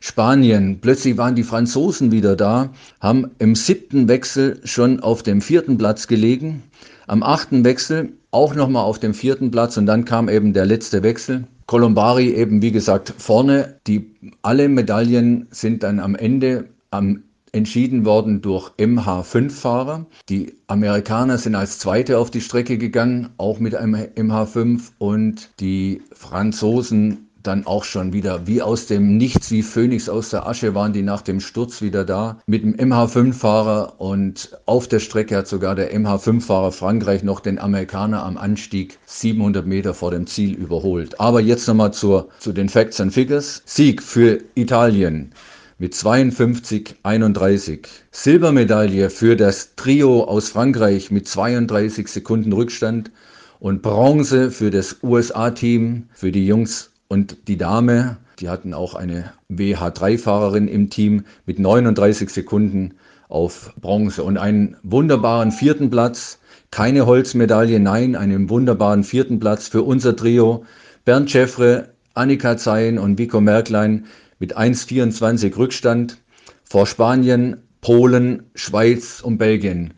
Spanien. 0.00 0.78
Plötzlich 0.80 1.16
waren 1.16 1.34
die 1.34 1.42
Franzosen 1.42 2.12
wieder 2.12 2.36
da, 2.36 2.70
haben 3.00 3.30
im 3.38 3.54
siebten 3.54 4.08
Wechsel 4.08 4.60
schon 4.64 5.00
auf 5.00 5.22
dem 5.22 5.40
vierten 5.40 5.78
Platz 5.78 6.06
gelegen, 6.06 6.62
am 7.06 7.22
achten 7.22 7.64
Wechsel 7.64 8.12
auch 8.30 8.54
nochmal 8.54 8.84
auf 8.84 8.98
dem 8.98 9.14
vierten 9.14 9.50
Platz 9.50 9.76
und 9.76 9.86
dann 9.86 10.04
kam 10.04 10.28
eben 10.28 10.52
der 10.52 10.66
letzte 10.66 11.02
Wechsel. 11.02 11.46
Colombari 11.66 12.34
eben, 12.34 12.62
wie 12.62 12.72
gesagt, 12.72 13.14
vorne. 13.18 13.78
Die, 13.86 14.14
alle 14.42 14.68
Medaillen 14.68 15.48
sind 15.50 15.82
dann 15.82 16.00
am 16.00 16.14
Ende 16.14 16.68
am 16.90 17.22
entschieden 17.52 18.04
worden 18.04 18.42
durch 18.42 18.70
MH5-Fahrer. 18.78 20.06
Die 20.28 20.54
Amerikaner 20.66 21.38
sind 21.38 21.54
als 21.54 21.78
Zweite 21.78 22.18
auf 22.18 22.30
die 22.30 22.40
Strecke 22.40 22.78
gegangen, 22.78 23.30
auch 23.38 23.58
mit 23.58 23.74
einem 23.74 23.94
MH5 23.94 24.90
und 24.98 25.50
die 25.60 26.02
Franzosen 26.12 27.27
dann 27.48 27.66
auch 27.66 27.84
schon 27.84 28.12
wieder 28.12 28.46
wie 28.46 28.60
aus 28.60 28.86
dem 28.86 29.16
Nichts, 29.16 29.50
wie 29.50 29.62
Phönix 29.62 30.10
aus 30.10 30.28
der 30.28 30.46
Asche 30.46 30.74
waren 30.74 30.92
die 30.92 31.02
nach 31.02 31.22
dem 31.22 31.40
Sturz 31.40 31.80
wieder 31.80 32.04
da 32.04 32.38
mit 32.46 32.62
dem 32.62 32.76
MH5-Fahrer 32.76 33.94
und 33.98 34.58
auf 34.66 34.86
der 34.86 35.00
Strecke 35.00 35.34
hat 35.38 35.48
sogar 35.48 35.74
der 35.74 35.94
MH5-Fahrer 35.98 36.72
Frankreich 36.72 37.22
noch 37.22 37.40
den 37.40 37.58
Amerikaner 37.58 38.22
am 38.22 38.36
Anstieg 38.36 38.98
700 39.06 39.66
Meter 39.66 39.94
vor 39.94 40.10
dem 40.10 40.26
Ziel 40.26 40.54
überholt. 40.54 41.18
Aber 41.18 41.40
jetzt 41.40 41.66
nochmal 41.66 41.94
zur, 41.94 42.28
zu 42.38 42.52
den 42.52 42.68
Facts 42.68 43.00
and 43.00 43.14
Figures. 43.14 43.62
Sieg 43.64 44.02
für 44.02 44.40
Italien 44.54 45.32
mit 45.78 45.94
52,31. 45.94 47.86
Silbermedaille 48.10 49.08
für 49.08 49.36
das 49.36 49.74
Trio 49.74 50.24
aus 50.24 50.50
Frankreich 50.50 51.10
mit 51.10 51.26
32 51.26 52.08
Sekunden 52.08 52.52
Rückstand 52.52 53.10
und 53.58 53.80
Bronze 53.80 54.50
für 54.50 54.70
das 54.70 54.98
USA-Team, 55.02 56.08
für 56.12 56.30
die 56.30 56.46
Jungs 56.46 56.90
und 57.08 57.48
die 57.48 57.56
Dame, 57.56 58.18
die 58.38 58.48
hatten 58.48 58.74
auch 58.74 58.94
eine 58.94 59.32
WH3-Fahrerin 59.50 60.68
im 60.68 60.90
Team 60.90 61.24
mit 61.46 61.58
39 61.58 62.30
Sekunden 62.30 62.94
auf 63.28 63.72
Bronze 63.80 64.22
und 64.22 64.36
einen 64.36 64.76
wunderbaren 64.82 65.50
vierten 65.50 65.90
Platz. 65.90 66.38
Keine 66.70 67.06
Holzmedaille, 67.06 67.80
nein, 67.80 68.14
einen 68.14 68.50
wunderbaren 68.50 69.04
vierten 69.04 69.40
Platz 69.40 69.68
für 69.68 69.82
unser 69.82 70.14
Trio. 70.14 70.64
Bernd 71.04 71.30
Schäffre, 71.30 71.94
Annika 72.12 72.56
Zeyen 72.58 72.98
und 72.98 73.18
Vico 73.18 73.40
Merklein 73.40 74.06
mit 74.38 74.56
1,24 74.56 75.56
Rückstand 75.56 76.18
vor 76.64 76.86
Spanien, 76.86 77.56
Polen, 77.80 78.44
Schweiz 78.54 79.20
und 79.20 79.38
Belgien. 79.38 79.94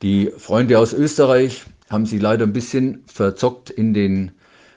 Die 0.00 0.32
Freunde 0.38 0.78
aus 0.78 0.94
Österreich 0.94 1.64
haben 1.90 2.06
sie 2.06 2.18
leider 2.18 2.46
ein 2.46 2.52
bisschen 2.52 3.02
verzockt 3.06 3.68
in 3.70 3.92
den 3.92 4.32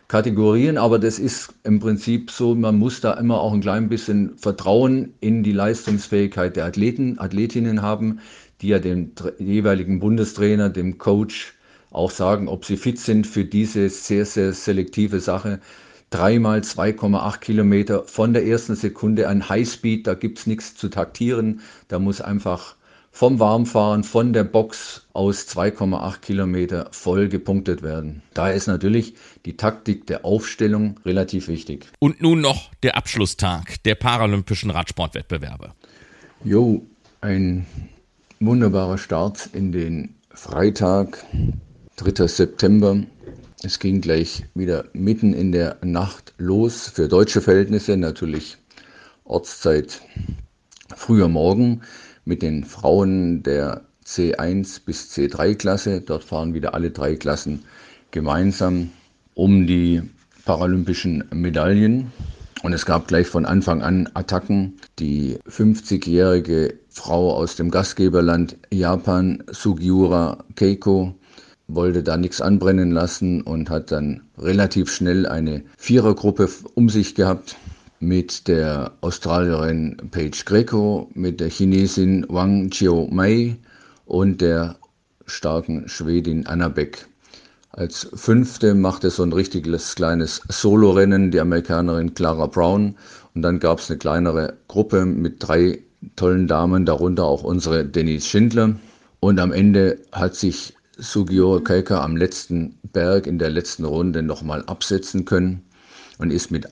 Kategorien, 0.10 0.80
aber 0.80 0.98
das 0.98 1.20
ist 1.20 1.54
im 1.64 1.80
Prinzip 1.80 2.32
so, 2.32 2.56
man 2.56 2.80
muss 2.80 3.00
da 3.00 3.14
immer 3.14 3.40
auch 3.42 3.54
ein 3.54 3.62
klein 3.62 3.90
bisschen 3.90 4.36
Vertrauen 4.40 5.14
in 5.20 5.44
die 5.44 5.52
Leistungsfähigkeit 5.52 6.56
der 6.56 6.66
Athleten, 6.66 7.20
Athletinnen 7.20 7.84
haben, 7.84 8.20
die 8.60 8.70
ja 8.70 8.80
dem 8.80 9.12
jeweiligen 9.38 10.00
Bundestrainer, 10.00 10.72
dem 10.72 10.98
Coach 10.98 11.54
auch 11.92 12.10
sagen, 12.10 12.48
ob 12.48 12.66
sie 12.66 12.78
fit 12.78 12.98
sind 12.98 13.28
für 13.28 13.46
diese 13.46 13.88
sehr, 13.90 14.26
sehr 14.26 14.52
selektive 14.54 15.20
Sache. 15.20 15.60
Dreimal 16.10 16.62
2,8 16.62 17.38
Kilometer 17.38 18.04
von 18.06 18.34
der 18.34 18.48
ersten 18.48 18.74
Sekunde 18.74 19.30
ein 19.30 19.48
Highspeed, 19.48 20.08
da 20.08 20.16
gibt's 20.16 20.48
nichts 20.48 20.74
zu 20.74 20.90
taktieren, 20.90 21.62
da 21.88 22.00
muss 22.00 22.20
einfach 22.20 22.78
vom 23.20 23.38
Warmfahren 23.38 24.06
von 24.06 24.32
der 24.32 24.46
Box 24.46 25.06
aus 25.12 25.46
2,8 25.50 26.22
Kilometer 26.22 26.88
voll 26.92 27.28
gepunktet 27.28 27.82
werden. 27.82 28.22
Daher 28.34 28.54
ist 28.54 28.68
natürlich 28.68 29.14
die 29.46 29.58
Taktik 29.58 30.08
der 30.08 30.24
Aufstellung 30.24 30.98
relativ 31.04 31.50
wichtig. 31.50 31.88
Und 32.00 32.22
nun 32.22 32.40
noch 32.40 32.72
der 32.82 32.96
Abschlusstag 32.96 33.84
der 33.84 33.96
Paralympischen 33.96 34.70
Radsportwettbewerbe. 34.70 35.74
Jo, 36.46 36.82
ein 37.20 37.66
wunderbarer 38.40 38.98
Start 38.98 39.50
in 39.52 39.74
den 39.74 40.16
Freitag, 40.34 41.26
3. 41.98 42.26
September. 42.26 43.04
Es 43.64 43.80
ging 43.80 44.00
gleich 44.00 44.46
wieder 44.56 44.86
mitten 44.94 45.34
in 45.34 45.52
der 45.52 45.76
Nacht 45.84 46.34
los, 46.38 46.88
für 46.88 47.10
deutsche 47.10 47.42
Verhältnisse 47.42 47.98
natürlich 47.98 48.56
Ortszeit 49.26 50.02
früher 50.96 51.28
Morgen 51.28 51.82
mit 52.30 52.44
den 52.44 52.64
Frauen 52.64 53.42
der 53.42 53.82
C1 54.06 54.86
bis 54.86 55.12
C3 55.12 55.56
Klasse. 55.56 56.00
Dort 56.00 56.24
fahren 56.24 56.54
wieder 56.54 56.76
alle 56.76 56.92
drei 56.92 57.16
Klassen 57.16 57.64
gemeinsam 58.12 58.92
um 59.34 59.66
die 59.66 60.04
paralympischen 60.46 61.24
Medaillen. 61.34 62.12
Und 62.62 62.74
es 62.74 62.86
gab 62.86 63.08
gleich 63.08 63.26
von 63.26 63.46
Anfang 63.46 63.82
an 63.82 64.10
Attacken. 64.14 64.78
Die 65.00 65.40
50-jährige 65.50 66.76
Frau 66.90 67.34
aus 67.34 67.56
dem 67.56 67.72
Gastgeberland 67.72 68.58
Japan, 68.72 69.44
Sugiura 69.50 70.44
Keiko, 70.56 71.16
wollte 71.68 72.04
da 72.04 72.16
nichts 72.16 72.42
anbrennen 72.42 72.92
lassen 72.92 73.42
und 73.42 73.72
hat 73.72 73.92
dann 73.92 74.22
relativ 74.38 74.92
schnell 74.92 75.26
eine 75.26 75.64
Vierergruppe 75.78 76.48
um 76.76 76.90
sich 76.90 77.16
gehabt 77.16 77.56
mit 78.00 78.48
der 78.48 78.94
Australierin 79.02 79.98
Paige 80.12 80.44
Greco, 80.46 81.10
mit 81.14 81.40
der 81.40 81.50
Chinesin 81.50 82.26
Wang 82.30 82.70
Chiu 82.70 83.08
Mei 83.12 83.58
und 84.06 84.42
der 84.42 84.78
starken 85.26 85.88
Schwedin 85.88 86.48
Anna 86.48 86.70
Beck. 86.70 87.08
Als 87.72 88.10
fünfte 88.14 88.74
machte 88.74 89.10
so 89.10 89.24
ein 89.24 89.34
richtiges 89.34 89.96
kleines 89.96 90.42
Solorennen 90.50 91.32
die 91.32 91.40
Amerikanerin 91.40 92.14
Clara 92.14 92.48
Brown 92.48 92.96
und 93.36 93.42
dann 93.42 93.60
gab 93.60 93.80
es 93.80 93.90
eine 93.90 94.00
kleinere 94.00 94.58
Gruppe 94.68 95.06
mit 95.06 95.36
drei 95.40 95.80
tollen 96.16 96.48
Damen, 96.48 96.86
darunter 96.86 97.26
auch 97.26 97.44
unsere 97.44 97.86
Denise 97.86 98.28
Schindler. 98.28 98.76
Und 99.20 99.40
am 99.40 99.52
Ende 99.52 100.00
hat 100.12 100.36
sich 100.36 100.74
Sugiura 100.98 101.60
Keika 101.60 102.04
am 102.04 102.18
letzten 102.18 102.78
Berg 102.92 103.28
in 103.28 103.40
der 103.40 103.50
letzten 103.50 103.86
Runde 103.86 104.24
nochmal 104.24 104.64
absetzen 104.66 105.26
können 105.26 105.62
und 106.18 106.32
ist 106.32 106.52
mit 106.52 106.72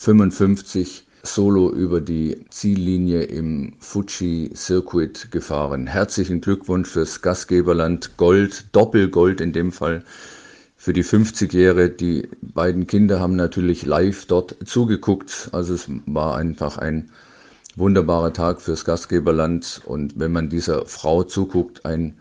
1.12.55 0.00 1.02
solo 1.24 1.70
über 1.70 2.00
die 2.00 2.46
Ziellinie 2.48 3.24
im 3.24 3.74
Fuji 3.80 4.50
Circuit 4.56 5.30
gefahren. 5.30 5.86
Herzlichen 5.86 6.40
Glückwunsch 6.40 6.88
fürs 6.88 7.20
Gastgeberland 7.20 8.16
Gold, 8.16 8.64
Doppelgold 8.72 9.42
in 9.42 9.52
dem 9.52 9.72
Fall 9.72 10.02
für 10.78 10.94
die 10.94 11.04
50-Jährige. 11.04 11.90
Die 11.90 12.28
beiden 12.40 12.86
Kinder 12.86 13.20
haben 13.20 13.36
natürlich 13.36 13.84
live 13.84 14.24
dort 14.24 14.56
zugeguckt. 14.64 15.50
Also 15.52 15.74
es 15.74 15.86
war 16.06 16.38
einfach 16.38 16.78
ein 16.78 17.10
wunderbarer 17.76 18.32
Tag 18.32 18.62
fürs 18.62 18.86
Gastgeberland. 18.86 19.82
Und 19.84 20.18
wenn 20.18 20.32
man 20.32 20.48
dieser 20.48 20.86
Frau 20.86 21.24
zuguckt, 21.24 21.84
ein 21.84 22.16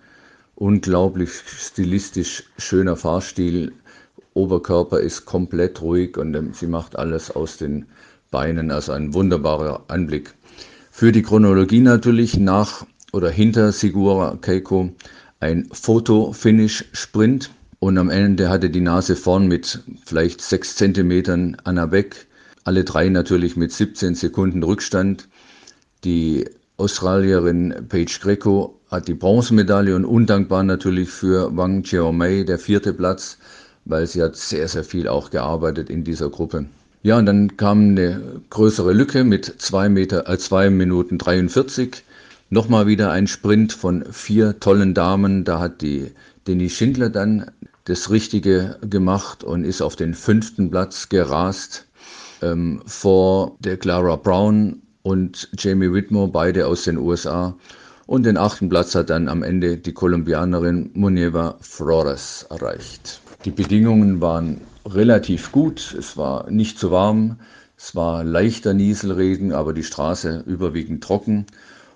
unglaublich 0.56 1.32
stilistisch 1.32 2.44
schöner 2.58 2.98
Fahrstil. 2.98 3.72
Oberkörper 4.40 5.00
ist 5.02 5.26
komplett 5.26 5.82
ruhig 5.82 6.18
und 6.18 6.34
ähm, 6.36 6.54
sie 6.54 6.68
macht 6.68 6.98
alles 6.98 7.30
aus 7.30 7.58
den 7.58 7.86
Beinen. 8.32 8.72
Also 8.72 8.94
ein 8.94 9.14
wunderbarer 9.14 9.84
Anblick. 9.88 10.34
Für 10.92 11.12
die 11.12 11.22
Chronologie 11.22 11.82
natürlich 11.82 12.38
nach 12.38 12.86
oder 13.12 13.30
hinter 13.30 13.72
Sigura 13.72 14.38
Keiko 14.40 14.92
ein 15.40 15.68
Foto-Finish-Sprint. 15.72 17.52
Und 17.80 17.98
am 17.98 18.10
Ende 18.10 18.50
hatte 18.50 18.70
die 18.70 18.82
Nase 18.82 19.16
vorn 19.16 19.48
mit 19.48 19.82
vielleicht 20.06 20.42
sechs 20.42 20.76
Zentimetern 20.76 21.58
Anna 21.64 21.86
Beck. 21.86 22.28
Alle 22.66 22.84
drei 22.84 23.08
natürlich 23.10 23.56
mit 23.56 23.72
17 23.72 24.16
Sekunden 24.16 24.64
Rückstand. 24.64 25.30
Die 26.04 26.46
Australierin 26.78 27.74
Paige 27.90 28.20
Greco 28.22 28.80
hat 28.90 29.08
die 29.08 29.14
Bronzemedaille 29.14 29.96
und 29.96 30.06
undankbar 30.06 30.64
natürlich 30.64 31.10
für 31.10 31.56
Wang 31.56 31.84
Chiaomei 31.84 32.44
der 32.44 32.58
vierte 32.58 32.94
Platz, 32.94 33.38
weil 33.90 34.08
sie 34.08 34.22
hat 34.22 34.36
sehr, 34.36 34.68
sehr 34.68 34.84
viel 34.84 35.08
auch 35.08 35.32
gearbeitet 35.32 35.90
in 35.90 36.04
dieser 36.04 36.30
Gruppe. 36.30 36.66
Ja, 37.02 37.18
und 37.18 37.26
dann 37.26 37.58
kam 37.58 37.92
eine 37.92 38.42
größere 38.50 38.94
Lücke 38.94 39.24
mit 39.24 39.56
zwei 39.58 39.90
Meter, 39.90 40.30
äh, 40.30 40.38
zwei 40.38 40.70
Minuten 40.70 41.18
43. 41.18 42.04
Nochmal 42.50 42.88
wieder 42.88 43.12
ein 43.12 43.28
Sprint 43.28 43.74
von 43.74 44.06
vier 44.12 44.60
tollen 44.60 44.94
Damen. 44.94 45.44
Da 45.44 45.60
hat 45.60 45.82
die 45.82 46.12
Denise 46.48 46.76
Schindler 46.76 47.10
dann 47.10 47.52
das 47.86 48.10
Richtige 48.10 48.78
gemacht 48.82 49.44
und 49.44 49.64
ist 49.64 49.82
auf 49.82 49.96
den 49.96 50.14
fünften 50.14 50.70
Platz 50.70 51.10
gerast 51.10 51.86
ähm, 52.42 52.82
vor 52.86 53.56
der 53.60 53.78
Clara 53.78 54.16
Brown 54.16 54.82
und 55.02 55.50
Jamie 55.58 55.92
Whitmore, 55.92 56.28
beide 56.28 56.68
aus 56.68 56.84
den 56.84 56.98
USA. 56.98 57.56
Und 58.06 58.26
den 58.26 58.38
achten 58.38 58.70
Platz 58.70 58.94
hat 58.96 59.10
dann 59.10 59.30
am 59.30 59.44
Ende 59.44 59.78
die 59.78 59.94
Kolumbianerin 59.94 60.90
Muneva 60.94 61.58
Flores 61.62 62.46
erreicht. 62.50 63.22
Die 63.46 63.52
Bedingungen 63.52 64.20
waren 64.20 64.62
relativ 64.86 65.52
gut. 65.52 65.96
Es 65.98 66.18
war 66.18 66.50
nicht 66.52 66.78
zu 66.78 66.92
warm. 66.92 67.40
Es 67.78 67.96
war 67.96 68.26
leichter 68.26 68.74
Nieselregen, 68.74 69.54
aber 69.54 69.74
die 69.74 69.84
Straße 69.84 70.44
überwiegend 70.46 71.02
trocken. 71.02 71.46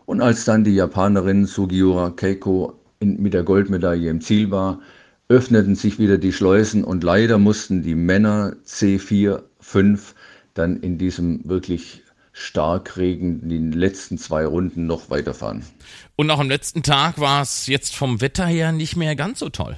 Und 0.05 0.21
als 0.21 0.45
dann 0.45 0.63
die 0.63 0.75
Japanerin 0.75 1.45
Sugiura 1.45 2.11
Keiko 2.11 2.79
in, 2.99 3.21
mit 3.21 3.33
der 3.33 3.43
Goldmedaille 3.43 4.09
im 4.09 4.21
Ziel 4.21 4.51
war, 4.51 4.79
öffneten 5.27 5.75
sich 5.75 5.99
wieder 5.99 6.17
die 6.17 6.31
Schleusen 6.31 6.85
und 6.85 7.03
leider 7.03 7.37
mussten 7.37 7.83
die 7.83 7.95
Männer 7.95 8.55
C4, 8.65 9.41
5 9.59 10.15
dann 10.53 10.77
in 10.77 10.97
diesem 10.97 11.41
wirklich 11.43 12.03
Starkregen 12.31 13.47
die 13.47 13.77
letzten 13.77 14.17
zwei 14.17 14.45
Runden 14.45 14.87
noch 14.87 15.09
weiterfahren. 15.09 15.63
Und 16.15 16.31
auch 16.31 16.39
am 16.39 16.49
letzten 16.49 16.83
Tag 16.83 17.19
war 17.19 17.41
es 17.41 17.67
jetzt 17.67 17.95
vom 17.95 18.21
Wetter 18.21 18.45
her 18.45 18.71
nicht 18.71 18.95
mehr 18.95 19.15
ganz 19.15 19.39
so 19.39 19.49
toll. 19.49 19.77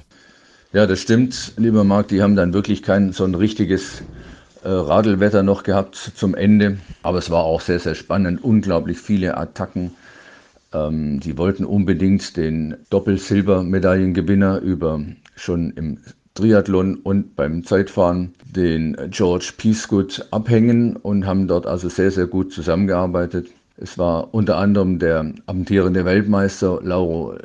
Ja, 0.72 0.86
das 0.86 1.00
stimmt, 1.00 1.52
lieber 1.56 1.84
Marc. 1.84 2.08
Die 2.08 2.22
haben 2.22 2.36
dann 2.36 2.52
wirklich 2.52 2.82
kein 2.82 3.12
so 3.12 3.24
ein 3.24 3.34
richtiges 3.34 4.02
äh, 4.62 4.68
Radelwetter 4.68 5.42
noch 5.42 5.62
gehabt 5.62 5.96
zum 5.96 6.34
Ende. 6.34 6.78
Aber 7.02 7.18
es 7.18 7.30
war 7.30 7.44
auch 7.44 7.60
sehr, 7.60 7.78
sehr 7.78 7.94
spannend. 7.94 8.42
Unglaublich 8.44 8.98
viele 8.98 9.36
Attacken. 9.36 9.92
Ähm, 10.74 11.20
die 11.20 11.38
wollten 11.38 11.64
unbedingt 11.64 12.36
den 12.36 12.76
Doppel-Silber-Medaillengewinner 12.90 14.60
über 14.60 15.00
schon 15.36 15.70
im 15.72 15.98
Triathlon 16.34 16.96
und 16.96 17.36
beim 17.36 17.64
Zeitfahren 17.64 18.34
den 18.44 18.96
George 19.10 19.52
Peacegood 19.56 20.26
abhängen 20.30 20.96
und 20.96 21.24
haben 21.26 21.48
dort 21.48 21.66
also 21.66 21.88
sehr, 21.88 22.10
sehr 22.10 22.26
gut 22.26 22.52
zusammengearbeitet. 22.52 23.48
Es 23.78 23.98
war 23.98 24.32
unter 24.32 24.56
anderem 24.56 24.98
der 24.98 25.32
amtierende 25.44 26.04
Weltmeister 26.06 26.80
Lauro 26.82 27.36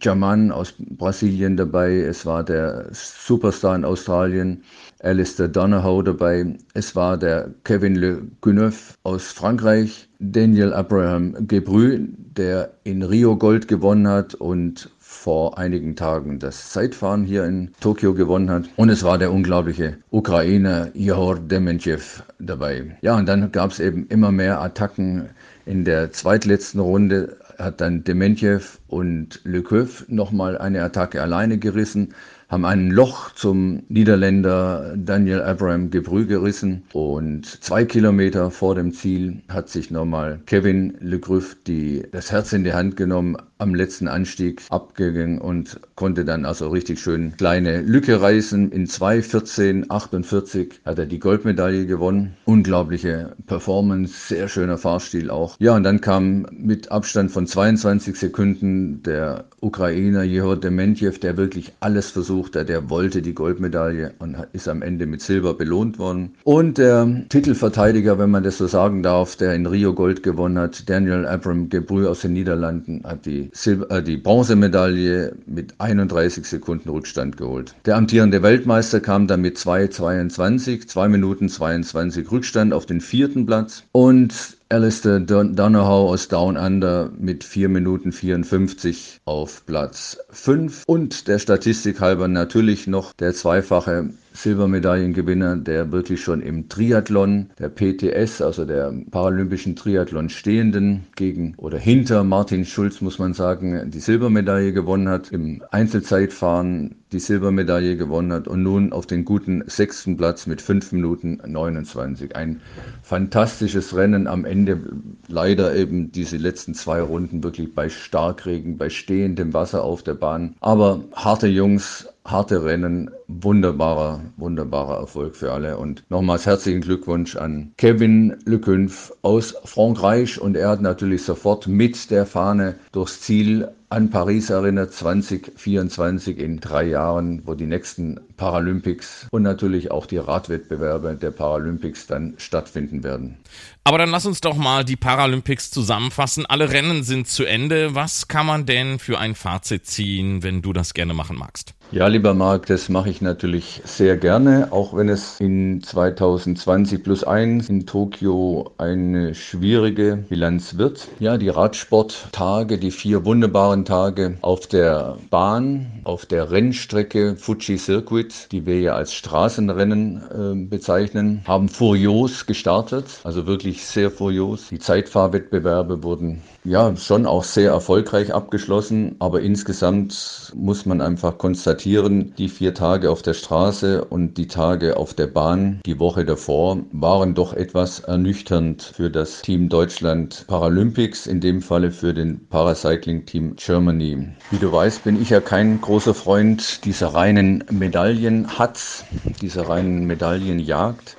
Jaman 0.00 0.52
aus 0.52 0.74
Brasilien 0.78 1.56
dabei. 1.56 2.00
Es 2.00 2.26
war 2.26 2.44
der 2.44 2.88
Superstar 2.92 3.74
in 3.74 3.86
Australien 3.86 4.62
Alistair 5.00 5.48
Donahoe 5.48 6.04
dabei. 6.04 6.56
Es 6.74 6.94
war 6.94 7.16
der 7.16 7.54
Kevin 7.64 7.94
Le 7.96 8.22
Guneuf 8.42 8.98
aus 9.02 9.32
Frankreich. 9.32 10.08
Daniel 10.20 10.72
Abraham 10.72 11.46
Gebrü, 11.46 12.08
der 12.36 12.72
in 12.82 13.04
Rio 13.04 13.36
Gold 13.36 13.68
gewonnen 13.68 14.08
hat 14.08 14.34
und 14.34 14.90
vor 14.98 15.56
einigen 15.56 15.94
Tagen 15.94 16.40
das 16.40 16.70
Zeitfahren 16.70 17.24
hier 17.24 17.44
in 17.44 17.70
Tokio 17.80 18.14
gewonnen 18.14 18.50
hat. 18.50 18.68
Und 18.76 18.88
es 18.88 19.04
war 19.04 19.16
der 19.16 19.32
unglaubliche 19.32 19.98
Ukrainer 20.10 20.88
Ihor 20.94 21.38
Dementjev 21.38 22.22
dabei. 22.40 22.98
Ja, 23.00 23.16
und 23.16 23.26
dann 23.26 23.52
gab 23.52 23.70
es 23.70 23.78
eben 23.78 24.06
immer 24.08 24.32
mehr 24.32 24.60
Attacken 24.60 25.28
in 25.68 25.84
der 25.84 26.12
zweitletzten 26.12 26.80
Runde 26.80 27.36
hat 27.58 27.82
dann 27.82 28.02
Dementjev 28.02 28.78
und 28.88 29.40
Lecoeuf 29.44 30.06
nochmal 30.08 30.56
eine 30.56 30.82
Attacke 30.82 31.20
alleine 31.20 31.58
gerissen 31.58 32.14
haben 32.48 32.64
ein 32.64 32.90
Loch 32.90 33.34
zum 33.34 33.82
Niederländer 33.88 34.94
Daniel 34.96 35.42
Abraham 35.42 35.90
Gebrü 35.90 36.26
gerissen 36.26 36.82
und 36.94 37.44
zwei 37.62 37.84
Kilometer 37.84 38.50
vor 38.50 38.74
dem 38.74 38.92
Ziel 38.92 39.42
hat 39.48 39.68
sich 39.68 39.90
nochmal 39.90 40.40
Kevin 40.46 40.96
Le 41.00 41.18
Gruff 41.18 41.56
die, 41.66 42.04
das 42.10 42.32
Herz 42.32 42.54
in 42.54 42.64
die 42.64 42.72
Hand 42.72 42.96
genommen, 42.96 43.36
am 43.58 43.74
letzten 43.74 44.08
Anstieg 44.08 44.62
abgegangen 44.70 45.40
und 45.40 45.80
konnte 45.96 46.24
dann 46.24 46.46
also 46.46 46.68
richtig 46.68 47.00
schön 47.00 47.36
kleine 47.36 47.82
Lücke 47.82 48.20
reißen. 48.20 48.70
In 48.70 48.86
2.14.48 48.86 50.74
hat 50.84 50.98
er 50.98 51.06
die 51.06 51.18
Goldmedaille 51.18 51.84
gewonnen. 51.84 52.36
Unglaubliche 52.44 53.34
Performance, 53.46 54.28
sehr 54.28 54.48
schöner 54.48 54.78
Fahrstil 54.78 55.30
auch. 55.30 55.56
Ja, 55.58 55.74
und 55.74 55.82
dann 55.82 56.00
kam 56.00 56.46
mit 56.52 56.92
Abstand 56.92 57.32
von 57.32 57.48
22 57.48 58.16
Sekunden 58.16 59.02
der 59.02 59.46
Ukrainer 59.60 60.22
Jehor 60.22 60.56
Dementjev, 60.56 61.18
der 61.18 61.36
wirklich 61.36 61.72
alles 61.80 62.12
versucht 62.12 62.37
hat. 62.38 62.68
Der 62.68 62.90
wollte 62.90 63.22
die 63.22 63.34
Goldmedaille 63.34 64.14
und 64.18 64.36
ist 64.52 64.68
am 64.68 64.82
Ende 64.82 65.06
mit 65.06 65.20
Silber 65.20 65.54
belohnt 65.54 65.98
worden. 65.98 66.34
Und 66.44 66.78
der 66.78 67.24
Titelverteidiger, 67.28 68.18
wenn 68.18 68.30
man 68.30 68.42
das 68.42 68.58
so 68.58 68.66
sagen 68.66 69.02
darf, 69.02 69.36
der 69.36 69.54
in 69.54 69.66
Rio 69.66 69.94
Gold 69.94 70.22
gewonnen 70.22 70.58
hat, 70.58 70.88
Daniel 70.88 71.26
Abram 71.26 71.68
Gebrü 71.68 72.06
aus 72.06 72.20
den 72.20 72.32
Niederlanden, 72.32 73.02
hat 73.04 73.26
die, 73.26 73.50
Silber, 73.52 73.90
äh, 73.90 74.02
die 74.02 74.16
Bronzemedaille 74.16 75.34
mit 75.46 75.74
31 75.78 76.44
Sekunden 76.44 76.88
Rückstand 76.88 77.36
geholt. 77.36 77.74
Der 77.84 77.96
amtierende 77.96 78.42
Weltmeister 78.42 79.00
kam 79.00 79.26
dann 79.26 79.40
mit 79.40 79.56
2,22, 79.56 80.86
2 80.86 81.08
Minuten 81.08 81.48
22 81.48 82.30
Rückstand 82.30 82.72
auf 82.72 82.86
den 82.86 83.00
vierten 83.00 83.46
Platz. 83.46 83.84
Und 83.92 84.57
Alistair 84.70 85.20
Donohoe 85.20 86.10
aus 86.10 86.28
Down 86.28 86.58
Under 86.58 87.10
mit 87.18 87.42
4 87.42 87.70
Minuten 87.70 88.12
54 88.12 89.22
auf 89.24 89.64
Platz 89.64 90.18
5 90.28 90.82
und 90.86 91.26
der 91.26 91.38
Statistik 91.38 92.02
halber 92.02 92.28
natürlich 92.28 92.86
noch 92.86 93.14
der 93.14 93.32
zweifache 93.32 94.10
Silbermedaillengewinner, 94.38 95.56
der 95.56 95.90
wirklich 95.90 96.22
schon 96.22 96.40
im 96.40 96.68
Triathlon, 96.68 97.50
der 97.58 97.68
PTS, 97.68 98.40
also 98.40 98.64
der 98.64 98.94
Paralympischen 99.10 99.74
Triathlon 99.74 100.28
Stehenden, 100.28 101.06
gegen 101.16 101.54
oder 101.56 101.78
hinter 101.78 102.22
Martin 102.22 102.64
Schulz, 102.64 103.00
muss 103.00 103.18
man 103.18 103.34
sagen, 103.34 103.90
die 103.90 103.98
Silbermedaille 103.98 104.72
gewonnen 104.72 105.08
hat. 105.08 105.32
Im 105.32 105.62
Einzelzeitfahren 105.72 106.94
die 107.10 107.18
Silbermedaille 107.18 107.96
gewonnen 107.96 108.32
hat 108.32 108.46
und 108.46 108.62
nun 108.62 108.92
auf 108.92 109.06
den 109.06 109.24
guten 109.24 109.64
sechsten 109.66 110.16
Platz 110.16 110.46
mit 110.46 110.62
5 110.62 110.92
Minuten 110.92 111.40
29. 111.44 112.36
Ein 112.36 112.60
fantastisches 113.02 113.96
Rennen 113.96 114.26
am 114.26 114.44
Ende. 114.44 114.78
Leider 115.26 115.74
eben 115.74 116.12
diese 116.12 116.36
letzten 116.36 116.74
zwei 116.74 117.00
Runden 117.00 117.42
wirklich 117.42 117.74
bei 117.74 117.88
Starkregen, 117.88 118.78
bei 118.78 118.88
stehendem 118.88 119.52
Wasser 119.52 119.82
auf 119.82 120.02
der 120.02 120.14
Bahn. 120.14 120.54
Aber 120.60 121.02
harte 121.14 121.48
Jungs, 121.48 122.06
harte 122.30 122.64
Rennen, 122.64 123.10
wunderbarer, 123.26 124.20
wunderbarer 124.36 124.98
Erfolg 124.98 125.36
für 125.36 125.52
alle. 125.52 125.78
Und 125.78 126.04
nochmals 126.08 126.46
herzlichen 126.46 126.80
Glückwunsch 126.80 127.36
an 127.36 127.72
Kevin 127.76 128.36
Lecunf 128.44 129.12
aus 129.22 129.54
Frankreich. 129.64 130.40
Und 130.40 130.56
er 130.56 130.68
hat 130.68 130.82
natürlich 130.82 131.22
sofort 131.22 131.66
mit 131.66 132.10
der 132.10 132.26
Fahne 132.26 132.76
durchs 132.92 133.20
Ziel 133.20 133.68
an 133.90 134.10
Paris 134.10 134.50
erinnert, 134.50 134.92
2024 134.92 136.38
in 136.38 136.60
drei 136.60 136.84
Jahren, 136.84 137.42
wo 137.46 137.54
die 137.54 137.66
nächsten 137.66 138.20
Paralympics 138.36 139.26
und 139.30 139.42
natürlich 139.42 139.90
auch 139.90 140.06
die 140.06 140.18
Radwettbewerbe 140.18 141.16
der 141.16 141.30
Paralympics 141.30 142.06
dann 142.06 142.34
stattfinden 142.36 143.02
werden. 143.02 143.38
Aber 143.84 143.96
dann 143.96 144.10
lass 144.10 144.26
uns 144.26 144.42
doch 144.42 144.56
mal 144.56 144.84
die 144.84 144.96
Paralympics 144.96 145.70
zusammenfassen. 145.70 146.44
Alle 146.44 146.70
Rennen 146.70 147.04
sind 147.04 147.26
zu 147.26 147.46
Ende. 147.46 147.94
Was 147.94 148.28
kann 148.28 148.44
man 148.44 148.66
denn 148.66 148.98
für 148.98 149.18
ein 149.18 149.34
Fazit 149.34 149.86
ziehen, 149.86 150.42
wenn 150.42 150.60
du 150.60 150.74
das 150.74 150.92
gerne 150.92 151.14
machen 151.14 151.38
magst? 151.38 151.72
Ja, 151.90 152.06
lieber 152.06 152.34
Marc, 152.34 152.66
das 152.66 152.90
mache 152.90 153.08
ich 153.08 153.22
natürlich 153.22 153.80
sehr 153.86 154.18
gerne, 154.18 154.68
auch 154.72 154.94
wenn 154.94 155.08
es 155.08 155.40
in 155.40 155.82
2020 155.82 157.02
plus 157.02 157.24
1 157.24 157.70
in 157.70 157.86
Tokio 157.86 158.74
eine 158.76 159.34
schwierige 159.34 160.18
Bilanz 160.28 160.76
wird. 160.76 161.08
Ja, 161.18 161.38
die 161.38 161.48
Radsporttage, 161.48 162.76
die 162.76 162.90
vier 162.90 163.24
wunderbaren 163.24 163.77
Tage 163.84 164.38
auf 164.42 164.66
der 164.66 165.18
Bahn, 165.30 166.00
auf 166.04 166.26
der 166.26 166.50
Rennstrecke 166.50 167.36
Fuji 167.36 167.78
Circuit, 167.78 168.48
die 168.52 168.66
wir 168.66 168.80
ja 168.80 168.94
als 168.94 169.12
Straßenrennen 169.12 170.22
äh, 170.30 170.66
bezeichnen, 170.66 171.42
haben 171.46 171.68
furios 171.68 172.46
gestartet, 172.46 173.06
also 173.24 173.46
wirklich 173.46 173.84
sehr 173.84 174.10
furios. 174.10 174.68
Die 174.70 174.78
Zeitfahrwettbewerbe 174.78 176.02
wurden 176.02 176.42
ja 176.64 176.94
schon 176.96 177.26
auch 177.26 177.44
sehr 177.44 177.70
erfolgreich 177.70 178.34
abgeschlossen, 178.34 179.16
aber 179.18 179.40
insgesamt 179.40 180.52
muss 180.54 180.86
man 180.86 181.00
einfach 181.00 181.38
konstatieren, 181.38 182.34
die 182.36 182.48
vier 182.48 182.74
Tage 182.74 183.10
auf 183.10 183.22
der 183.22 183.34
Straße 183.34 184.04
und 184.04 184.36
die 184.38 184.46
Tage 184.48 184.96
auf 184.96 185.14
der 185.14 185.26
Bahn 185.26 185.80
die 185.86 185.98
Woche 185.98 186.24
davor 186.24 186.78
waren 186.92 187.34
doch 187.34 187.52
etwas 187.52 188.00
ernüchternd 188.00 188.82
für 188.82 189.10
das 189.10 189.42
Team 189.42 189.68
Deutschland 189.68 190.44
Paralympics, 190.46 191.26
in 191.26 191.40
dem 191.40 191.62
Falle 191.62 191.90
für 191.90 192.14
den 192.14 192.46
Paracycling 192.48 193.26
Team 193.26 193.56
Germany. 193.68 194.28
Wie 194.50 194.56
du 194.56 194.72
weißt, 194.72 195.04
bin 195.04 195.20
ich 195.20 195.28
ja 195.28 195.40
kein 195.40 195.78
großer 195.82 196.14
Freund 196.14 196.86
dieser 196.86 197.08
reinen 197.08 197.62
Medaillenhatz, 197.70 199.04
dieser 199.42 199.68
reinen 199.68 200.06
Medaillenjagd. 200.06 201.18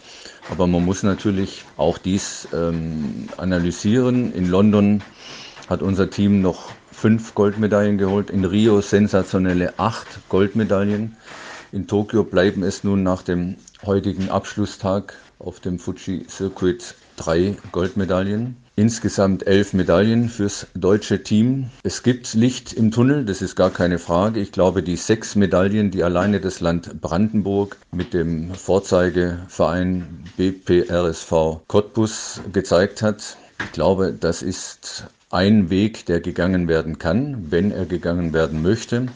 Aber 0.50 0.66
man 0.66 0.84
muss 0.84 1.04
natürlich 1.04 1.64
auch 1.78 2.00
dies 2.00 2.48
ähm, 2.52 3.30
analysieren. 3.38 4.34
In 4.34 4.50
London 4.50 5.04
hat 5.70 5.84
unser 5.84 6.10
Team 6.10 6.42
noch 6.42 6.72
fünf 6.92 7.36
Goldmedaillen 7.36 8.00
geholt, 8.00 8.32
in 8.32 8.44
Rio 8.44 8.82
sensationelle 8.82 9.78
acht 9.78 10.08
Goldmedaillen. 10.30 11.18
In 11.72 11.86
Tokio 11.86 12.24
bleiben 12.24 12.64
es 12.64 12.84
nun 12.84 13.04
nach 13.04 13.22
dem 13.22 13.58
heutigen 13.86 14.30
Abschlusstag 14.30 15.14
auf 15.38 15.60
dem 15.60 15.78
Fuji 15.78 16.26
Circuit 16.28 16.96
drei 17.16 17.58
Goldmedaillen. 17.72 18.58
Insgesamt 18.80 19.46
elf 19.46 19.74
Medaillen 19.74 20.30
fürs 20.30 20.66
deutsche 20.74 21.22
Team. 21.22 21.70
Es 21.84 22.02
gibt 22.02 22.34
Licht 22.34 22.72
im 22.72 22.92
Tunnel, 22.92 23.26
das 23.26 23.42
ist 23.42 23.58
gar 23.58 23.72
keine 23.72 24.00
Frage. 24.00 24.40
Ich 24.40 24.54
glaube, 24.54 24.84
die 24.84 24.96
sechs 24.96 25.36
Medaillen, 25.36 25.92
die 25.92 26.02
alleine 26.02 26.40
das 26.40 26.62
Land 26.62 27.02
Brandenburg 27.02 27.76
mit 27.92 28.14
dem 28.14 28.54
Vorzeigeverein 28.54 30.24
BPRSV 30.38 31.60
Cottbus 31.68 32.40
gezeigt 32.54 33.02
hat, 33.02 33.36
ich 33.62 33.74
glaube, 33.74 34.14
das 34.18 34.42
ist 34.42 35.04
ein 35.30 35.70
Weg, 35.70 36.06
der 36.06 36.22
gegangen 36.22 36.70
werden 36.70 37.00
kann, 37.00 37.52
wenn 37.52 37.72
er 37.72 37.86
gegangen 37.86 38.32
werden 38.32 38.62
möchte. 38.62 39.08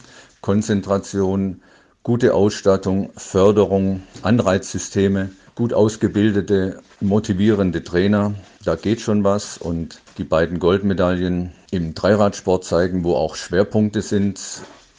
Konzentration, 0.42 1.62
gute 2.02 2.34
Ausstattung, 2.34 3.12
Förderung, 3.16 4.02
Anreizsysteme, 4.20 5.30
gut 5.54 5.72
ausgebildete, 5.72 6.80
motivierende 7.00 7.84
Trainer. 7.84 8.34
Da 8.64 8.74
geht 8.74 9.00
schon 9.00 9.24
was 9.24 9.58
und 9.58 10.00
die 10.18 10.24
beiden 10.24 10.58
Goldmedaillen 10.58 11.52
im 11.70 11.94
Dreiradsport 11.94 12.64
zeigen, 12.64 13.04
wo 13.04 13.14
auch 13.14 13.36
Schwerpunkte 13.36 14.02
sind. 14.02 14.40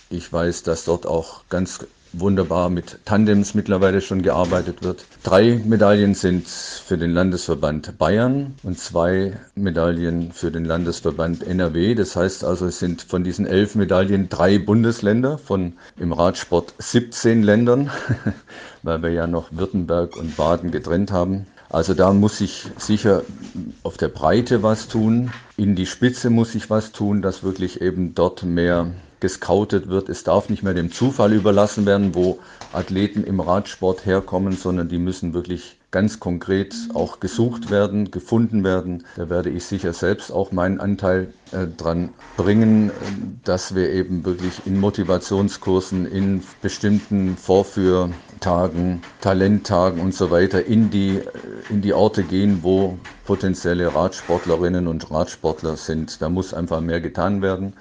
Ich 0.09 0.31
weiß, 0.31 0.63
dass 0.63 0.85
dort 0.85 1.05
auch 1.05 1.41
ganz 1.49 1.85
wunderbar 2.19 2.69
mit 2.69 2.99
Tandems 3.05 3.53
mittlerweile 3.53 4.01
schon 4.01 4.21
gearbeitet 4.21 4.83
wird. 4.83 5.05
Drei 5.23 5.61
Medaillen 5.65 6.13
sind 6.13 6.47
für 6.47 6.97
den 6.97 7.11
Landesverband 7.11 7.97
Bayern 7.97 8.55
und 8.63 8.79
zwei 8.79 9.37
Medaillen 9.55 10.31
für 10.31 10.51
den 10.51 10.65
Landesverband 10.65 11.45
NRW. 11.45 11.95
Das 11.95 12.15
heißt 12.15 12.43
also, 12.43 12.67
es 12.67 12.79
sind 12.79 13.01
von 13.01 13.23
diesen 13.23 13.45
elf 13.45 13.75
Medaillen 13.75 14.29
drei 14.29 14.59
Bundesländer, 14.59 15.37
von 15.37 15.73
im 15.99 16.13
Radsport 16.13 16.73
17 16.77 17.43
Ländern, 17.43 17.91
weil 18.83 19.01
wir 19.01 19.09
ja 19.09 19.27
noch 19.27 19.49
Württemberg 19.51 20.15
und 20.17 20.35
Baden 20.37 20.71
getrennt 20.71 21.11
haben. 21.11 21.47
Also 21.69 21.93
da 21.93 22.13
muss 22.13 22.39
ich 22.41 22.67
sicher 22.77 23.23
auf 23.83 23.97
der 23.97 24.07
Breite 24.07 24.63
was 24.63 24.87
tun. 24.87 25.31
In 25.57 25.75
die 25.75 25.85
Spitze 25.87 26.29
muss 26.29 26.55
ich 26.55 26.69
was 26.69 26.91
tun, 26.91 27.21
dass 27.21 27.43
wirklich 27.43 27.81
eben 27.81 28.13
dort 28.15 28.43
mehr 28.43 28.91
gescoutet 29.25 29.87
wird. 29.87 30.07
Es 30.07 30.23
darf 30.23 30.49
nicht 30.49 30.61
mehr 30.61 30.75
dem 30.75 30.91
Zufall 30.91 31.33
überlassen 31.33 31.87
werden, 31.87 32.13
wo 32.13 32.37
Athleten 32.73 33.23
im 33.23 33.39
Radsport 33.39 34.05
herkommen, 34.05 34.55
sondern 34.55 34.87
die 34.87 34.99
müssen 34.99 35.33
wirklich 35.33 35.77
ganz 35.89 36.19
konkret 36.19 36.75
auch 36.93 37.19
gesucht 37.19 37.71
werden, 37.71 38.11
gefunden 38.11 38.63
werden. 38.63 39.03
Da 39.15 39.27
werde 39.27 39.49
ich 39.49 39.65
sicher 39.65 39.93
selbst 39.93 40.31
auch 40.31 40.51
meinen 40.51 40.79
Anteil 40.79 41.33
äh, 41.53 41.65
dran 41.65 42.09
bringen, 42.37 42.91
dass 43.43 43.73
wir 43.73 43.89
eben 43.89 44.23
wirklich 44.25 44.61
in 44.67 44.79
Motivationskursen, 44.79 46.05
in 46.05 46.43
bestimmten 46.61 47.35
Vorführtagen, 47.35 49.01
Talenttagen 49.21 50.01
und 50.01 50.13
so 50.13 50.29
weiter 50.29 50.63
in 50.65 50.91
die, 50.91 51.17
äh, 51.17 51.21
in 51.71 51.81
die 51.81 51.93
Orte 51.93 52.21
gehen, 52.21 52.59
wo 52.61 52.99
potenzielle 53.25 53.95
Radsportlerinnen 53.95 54.85
und 54.85 55.09
Radsportler 55.09 55.77
sind. 55.77 56.21
Da 56.21 56.29
muss 56.29 56.53
einfach 56.53 56.79
mehr 56.79 57.01
getan 57.01 57.41
werden. 57.41 57.73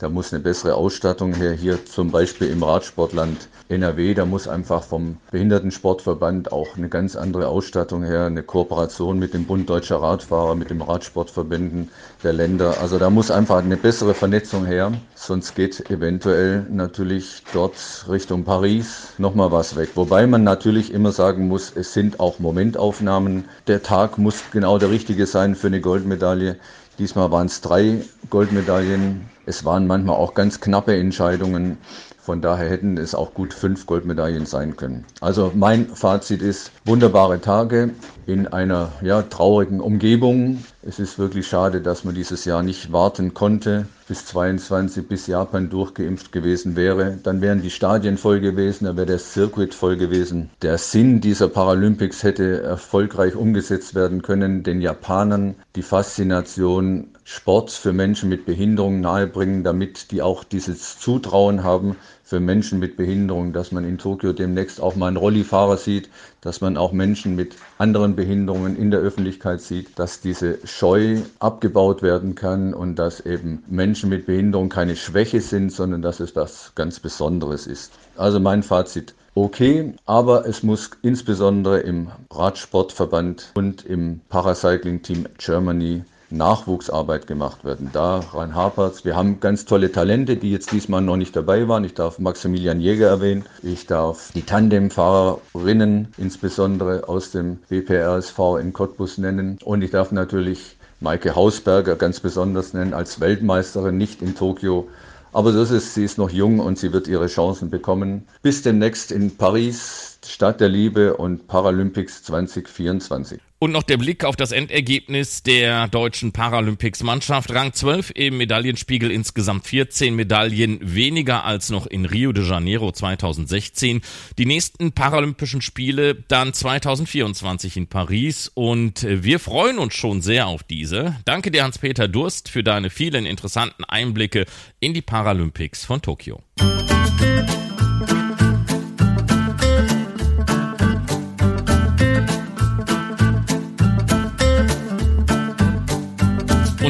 Da 0.00 0.08
muss 0.08 0.32
eine 0.32 0.40
bessere 0.40 0.76
Ausstattung 0.76 1.34
her. 1.34 1.54
Hier 1.54 1.84
zum 1.84 2.12
Beispiel 2.12 2.50
im 2.50 2.62
Radsportland 2.62 3.48
NRW, 3.68 4.14
da 4.14 4.26
muss 4.26 4.46
einfach 4.46 4.84
vom 4.84 5.16
Behindertensportverband 5.32 6.52
auch 6.52 6.76
eine 6.76 6.88
ganz 6.88 7.16
andere 7.16 7.48
Ausstattung 7.48 8.04
her, 8.04 8.26
eine 8.26 8.44
Kooperation 8.44 9.18
mit 9.18 9.34
dem 9.34 9.44
Bund 9.44 9.68
Deutscher 9.68 10.00
Radfahrer, 10.00 10.54
mit 10.54 10.70
dem 10.70 10.82
Radsportverbänden 10.82 11.90
der 12.22 12.32
Länder. 12.32 12.76
Also 12.80 13.00
da 13.00 13.10
muss 13.10 13.32
einfach 13.32 13.58
eine 13.58 13.76
bessere 13.76 14.14
Vernetzung 14.14 14.66
her. 14.66 14.92
Sonst 15.16 15.56
geht 15.56 15.90
eventuell 15.90 16.64
natürlich 16.70 17.42
dort 17.52 18.06
Richtung 18.08 18.44
Paris 18.44 19.14
nochmal 19.18 19.50
was 19.50 19.74
weg. 19.74 19.90
Wobei 19.96 20.28
man 20.28 20.44
natürlich 20.44 20.92
immer 20.92 21.10
sagen 21.10 21.48
muss, 21.48 21.72
es 21.74 21.92
sind 21.92 22.20
auch 22.20 22.38
Momentaufnahmen. 22.38 23.46
Der 23.66 23.82
Tag 23.82 24.16
muss 24.16 24.44
genau 24.52 24.78
der 24.78 24.90
richtige 24.90 25.26
sein 25.26 25.56
für 25.56 25.66
eine 25.66 25.80
Goldmedaille. 25.80 26.54
Diesmal 27.00 27.32
waren 27.32 27.46
es 27.46 27.60
drei 27.60 28.04
Goldmedaillen. 28.30 29.28
Es 29.48 29.64
waren 29.64 29.86
manchmal 29.86 30.16
auch 30.16 30.34
ganz 30.34 30.60
knappe 30.60 30.94
Entscheidungen. 30.94 31.78
Von 32.20 32.42
daher 32.42 32.68
hätten 32.68 32.98
es 32.98 33.14
auch 33.14 33.32
gut 33.32 33.54
fünf 33.54 33.86
Goldmedaillen 33.86 34.44
sein 34.44 34.76
können. 34.76 35.06
Also 35.22 35.52
mein 35.54 35.86
Fazit 35.86 36.42
ist 36.42 36.70
wunderbare 36.84 37.40
Tage 37.40 37.92
in 38.26 38.46
einer 38.46 38.92
ja, 39.00 39.22
traurigen 39.22 39.80
Umgebung. 39.80 40.62
Es 40.80 41.00
ist 41.00 41.18
wirklich 41.18 41.48
schade, 41.48 41.80
dass 41.80 42.04
man 42.04 42.14
dieses 42.14 42.44
Jahr 42.44 42.62
nicht 42.62 42.92
warten 42.92 43.34
konnte 43.34 43.86
bis 44.06 44.24
22, 44.26 45.08
bis 45.08 45.26
Japan 45.26 45.70
durchgeimpft 45.70 46.30
gewesen 46.30 46.76
wäre. 46.76 47.18
Dann 47.22 47.40
wären 47.40 47.62
die 47.62 47.70
Stadien 47.70 48.16
voll 48.16 48.38
gewesen, 48.38 48.84
dann 48.84 48.96
wäre 48.96 49.06
der 49.06 49.18
Circuit 49.18 49.74
voll 49.74 49.96
gewesen. 49.96 50.50
Der 50.62 50.78
Sinn 50.78 51.20
dieser 51.20 51.48
Paralympics 51.48 52.22
hätte 52.22 52.62
erfolgreich 52.62 53.34
umgesetzt 53.34 53.96
werden 53.96 54.22
können, 54.22 54.62
den 54.62 54.80
Japanern 54.80 55.56
die 55.74 55.82
Faszination 55.82 57.08
Sport 57.24 57.72
für 57.72 57.92
Menschen 57.92 58.30
mit 58.30 58.46
Behinderung 58.46 59.00
nahebringen, 59.00 59.64
damit 59.64 60.12
die 60.12 60.22
auch 60.22 60.44
dieses 60.44 60.98
Zutrauen 60.98 61.62
haben 61.62 61.96
für 62.28 62.40
Menschen 62.40 62.78
mit 62.78 62.98
Behinderung, 62.98 63.54
dass 63.54 63.72
man 63.72 63.84
in 63.84 63.96
Tokio 63.96 64.34
demnächst 64.34 64.82
auch 64.82 64.96
mal 64.96 65.06
einen 65.06 65.16
Rollifahrer 65.16 65.78
sieht, 65.78 66.10
dass 66.42 66.60
man 66.60 66.76
auch 66.76 66.92
Menschen 66.92 67.36
mit 67.36 67.56
anderen 67.78 68.16
Behinderungen 68.16 68.76
in 68.76 68.90
der 68.90 69.00
Öffentlichkeit 69.00 69.62
sieht, 69.62 69.98
dass 69.98 70.20
diese 70.20 70.58
Scheu 70.66 71.22
abgebaut 71.38 72.02
werden 72.02 72.34
kann 72.34 72.74
und 72.74 72.96
dass 72.96 73.20
eben 73.20 73.64
Menschen 73.66 74.10
mit 74.10 74.26
Behinderung 74.26 74.68
keine 74.68 74.94
Schwäche 74.94 75.40
sind, 75.40 75.72
sondern 75.72 76.02
dass 76.02 76.20
es 76.20 76.36
was 76.36 76.72
ganz 76.74 77.00
Besonderes 77.00 77.66
ist. 77.66 77.92
Also 78.18 78.40
mein 78.40 78.62
Fazit, 78.62 79.14
okay, 79.34 79.94
aber 80.04 80.46
es 80.46 80.62
muss 80.62 80.90
insbesondere 81.00 81.80
im 81.80 82.08
Radsportverband 82.30 83.52
und 83.54 83.86
im 83.86 84.20
Paracycling 84.28 85.00
Team 85.00 85.26
Germany 85.38 86.04
Nachwuchsarbeit 86.30 87.26
gemacht 87.26 87.64
werden. 87.64 87.90
Daran 87.92 88.54
hapert. 88.54 89.04
Wir 89.04 89.16
haben 89.16 89.40
ganz 89.40 89.64
tolle 89.64 89.90
Talente, 89.92 90.36
die 90.36 90.50
jetzt 90.50 90.72
diesmal 90.72 91.00
noch 91.00 91.16
nicht 91.16 91.34
dabei 91.34 91.68
waren. 91.68 91.84
Ich 91.84 91.94
darf 91.94 92.18
Maximilian 92.18 92.80
Jäger 92.80 93.08
erwähnen. 93.08 93.44
Ich 93.62 93.86
darf 93.86 94.32
die 94.34 94.42
Tandemfahrerinnen 94.42 96.08
insbesondere 96.18 97.08
aus 97.08 97.30
dem 97.30 97.56
BPRSV 97.68 98.38
in 98.60 98.72
Cottbus 98.72 99.18
nennen. 99.18 99.58
Und 99.64 99.82
ich 99.82 99.90
darf 99.90 100.12
natürlich 100.12 100.76
Maike 101.00 101.34
Hausberger 101.34 101.96
ganz 101.96 102.20
besonders 102.20 102.74
nennen 102.74 102.92
als 102.92 103.20
Weltmeisterin, 103.20 103.96
nicht 103.96 104.20
in 104.20 104.34
Tokio. 104.34 104.88
Aber 105.32 105.52
so 105.52 105.62
ist 105.62 105.94
sie 105.94 106.04
ist 106.04 106.18
noch 106.18 106.30
jung 106.30 106.58
und 106.58 106.78
sie 106.78 106.92
wird 106.92 107.06
ihre 107.06 107.26
Chancen 107.26 107.70
bekommen. 107.70 108.26
Bis 108.42 108.62
demnächst 108.62 109.12
in 109.12 109.36
Paris 109.36 110.17
heißt 110.18 110.32
Stadt 110.32 110.60
der 110.60 110.68
Liebe 110.68 111.16
und 111.16 111.46
Paralympics 111.46 112.22
2024. 112.24 113.40
Und 113.60 113.72
noch 113.72 113.82
der 113.82 113.96
Blick 113.96 114.24
auf 114.24 114.36
das 114.36 114.52
Endergebnis 114.52 115.42
der 115.42 115.88
deutschen 115.88 116.30
Paralympics-Mannschaft. 116.30 117.52
Rang 117.52 117.72
12 117.72 118.12
im 118.14 118.36
Medaillenspiegel, 118.36 119.10
insgesamt 119.10 119.66
14 119.66 120.14
Medaillen, 120.14 120.78
weniger 120.80 121.44
als 121.44 121.68
noch 121.68 121.86
in 121.86 122.04
Rio 122.04 122.30
de 122.30 122.48
Janeiro 122.48 122.92
2016. 122.92 124.00
Die 124.38 124.46
nächsten 124.46 124.92
Paralympischen 124.92 125.60
Spiele 125.60 126.14
dann 126.14 126.52
2024 126.52 127.76
in 127.76 127.86
Paris 127.88 128.48
und 128.54 129.04
wir 129.08 129.40
freuen 129.40 129.78
uns 129.80 129.94
schon 129.94 130.22
sehr 130.22 130.46
auf 130.46 130.62
diese. 130.62 131.16
Danke 131.24 131.50
dir, 131.50 131.64
Hans-Peter 131.64 132.06
Durst, 132.06 132.48
für 132.48 132.62
deine 132.62 132.90
vielen 132.90 133.26
interessanten 133.26 133.82
Einblicke 133.84 134.46
in 134.78 134.94
die 134.94 135.02
Paralympics 135.02 135.84
von 135.84 136.00
Tokio. 136.00 136.42
Und 136.60 137.67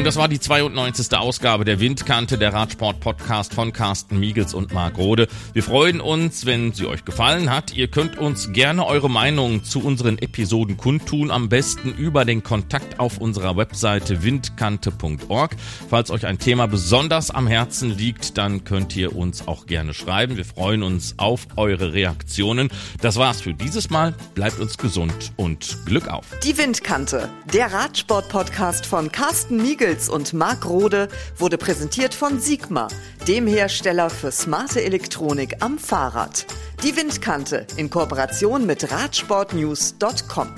das 0.09 0.17
war 0.17 0.27
die 0.27 0.39
92. 0.39 1.15
Ausgabe 1.15 1.65
der 1.65 1.79
Windkante, 1.79 2.39
der 2.39 2.51
Radsport-Podcast 2.51 3.53
von 3.53 3.71
Carsten 3.73 4.19
Miegels 4.19 4.55
und 4.55 4.73
Marc 4.73 4.97
Rode. 4.97 5.27
Wir 5.53 5.61
freuen 5.61 6.01
uns, 6.01 6.47
wenn 6.47 6.73
sie 6.73 6.87
euch 6.87 7.05
gefallen 7.05 7.51
hat. 7.51 7.75
Ihr 7.75 7.89
könnt 7.89 8.17
uns 8.17 8.51
gerne 8.51 8.87
eure 8.87 9.07
Meinung 9.07 9.63
zu 9.63 9.83
unseren 9.83 10.17
Episoden 10.17 10.77
kundtun, 10.77 11.29
am 11.29 11.47
besten 11.47 11.93
über 11.93 12.25
den 12.25 12.41
Kontakt 12.41 12.99
auf 12.99 13.19
unserer 13.19 13.55
Webseite 13.55 14.23
windkante.org. 14.23 15.55
Falls 15.91 16.09
euch 16.09 16.25
ein 16.25 16.39
Thema 16.39 16.67
besonders 16.67 17.29
am 17.29 17.45
Herzen 17.45 17.95
liegt, 17.95 18.39
dann 18.39 18.63
könnt 18.63 18.95
ihr 18.95 19.15
uns 19.15 19.47
auch 19.47 19.67
gerne 19.67 19.93
schreiben. 19.93 20.37
Wir 20.37 20.45
freuen 20.45 20.81
uns 20.81 21.13
auf 21.17 21.45
eure 21.55 21.93
Reaktionen. 21.93 22.69
Das 22.99 23.17
war's 23.17 23.41
für 23.41 23.53
dieses 23.53 23.91
Mal. 23.91 24.15
Bleibt 24.33 24.59
uns 24.59 24.79
gesund 24.79 25.33
und 25.35 25.85
Glück 25.85 26.07
auf. 26.07 26.25
Die 26.43 26.57
Windkante, 26.57 27.29
der 27.53 27.71
Radsport-Podcast 27.71 28.87
von 28.87 29.11
Carsten 29.11 29.57
Miegels 29.57 29.98
Michels 29.99 30.09
und 30.09 30.33
Marc 30.33 30.65
Rode 30.65 31.09
wurde 31.37 31.57
präsentiert 31.57 32.13
von 32.13 32.39
Sigma, 32.39 32.87
dem 33.27 33.47
Hersteller 33.47 34.09
für 34.09 34.31
smarte 34.31 34.81
Elektronik 34.81 35.57
am 35.59 35.77
Fahrrad. 35.77 36.45
Die 36.83 36.95
Windkante 36.95 37.67
in 37.75 37.89
Kooperation 37.89 38.65
mit 38.65 38.89
Radsportnews.com. 38.89 40.55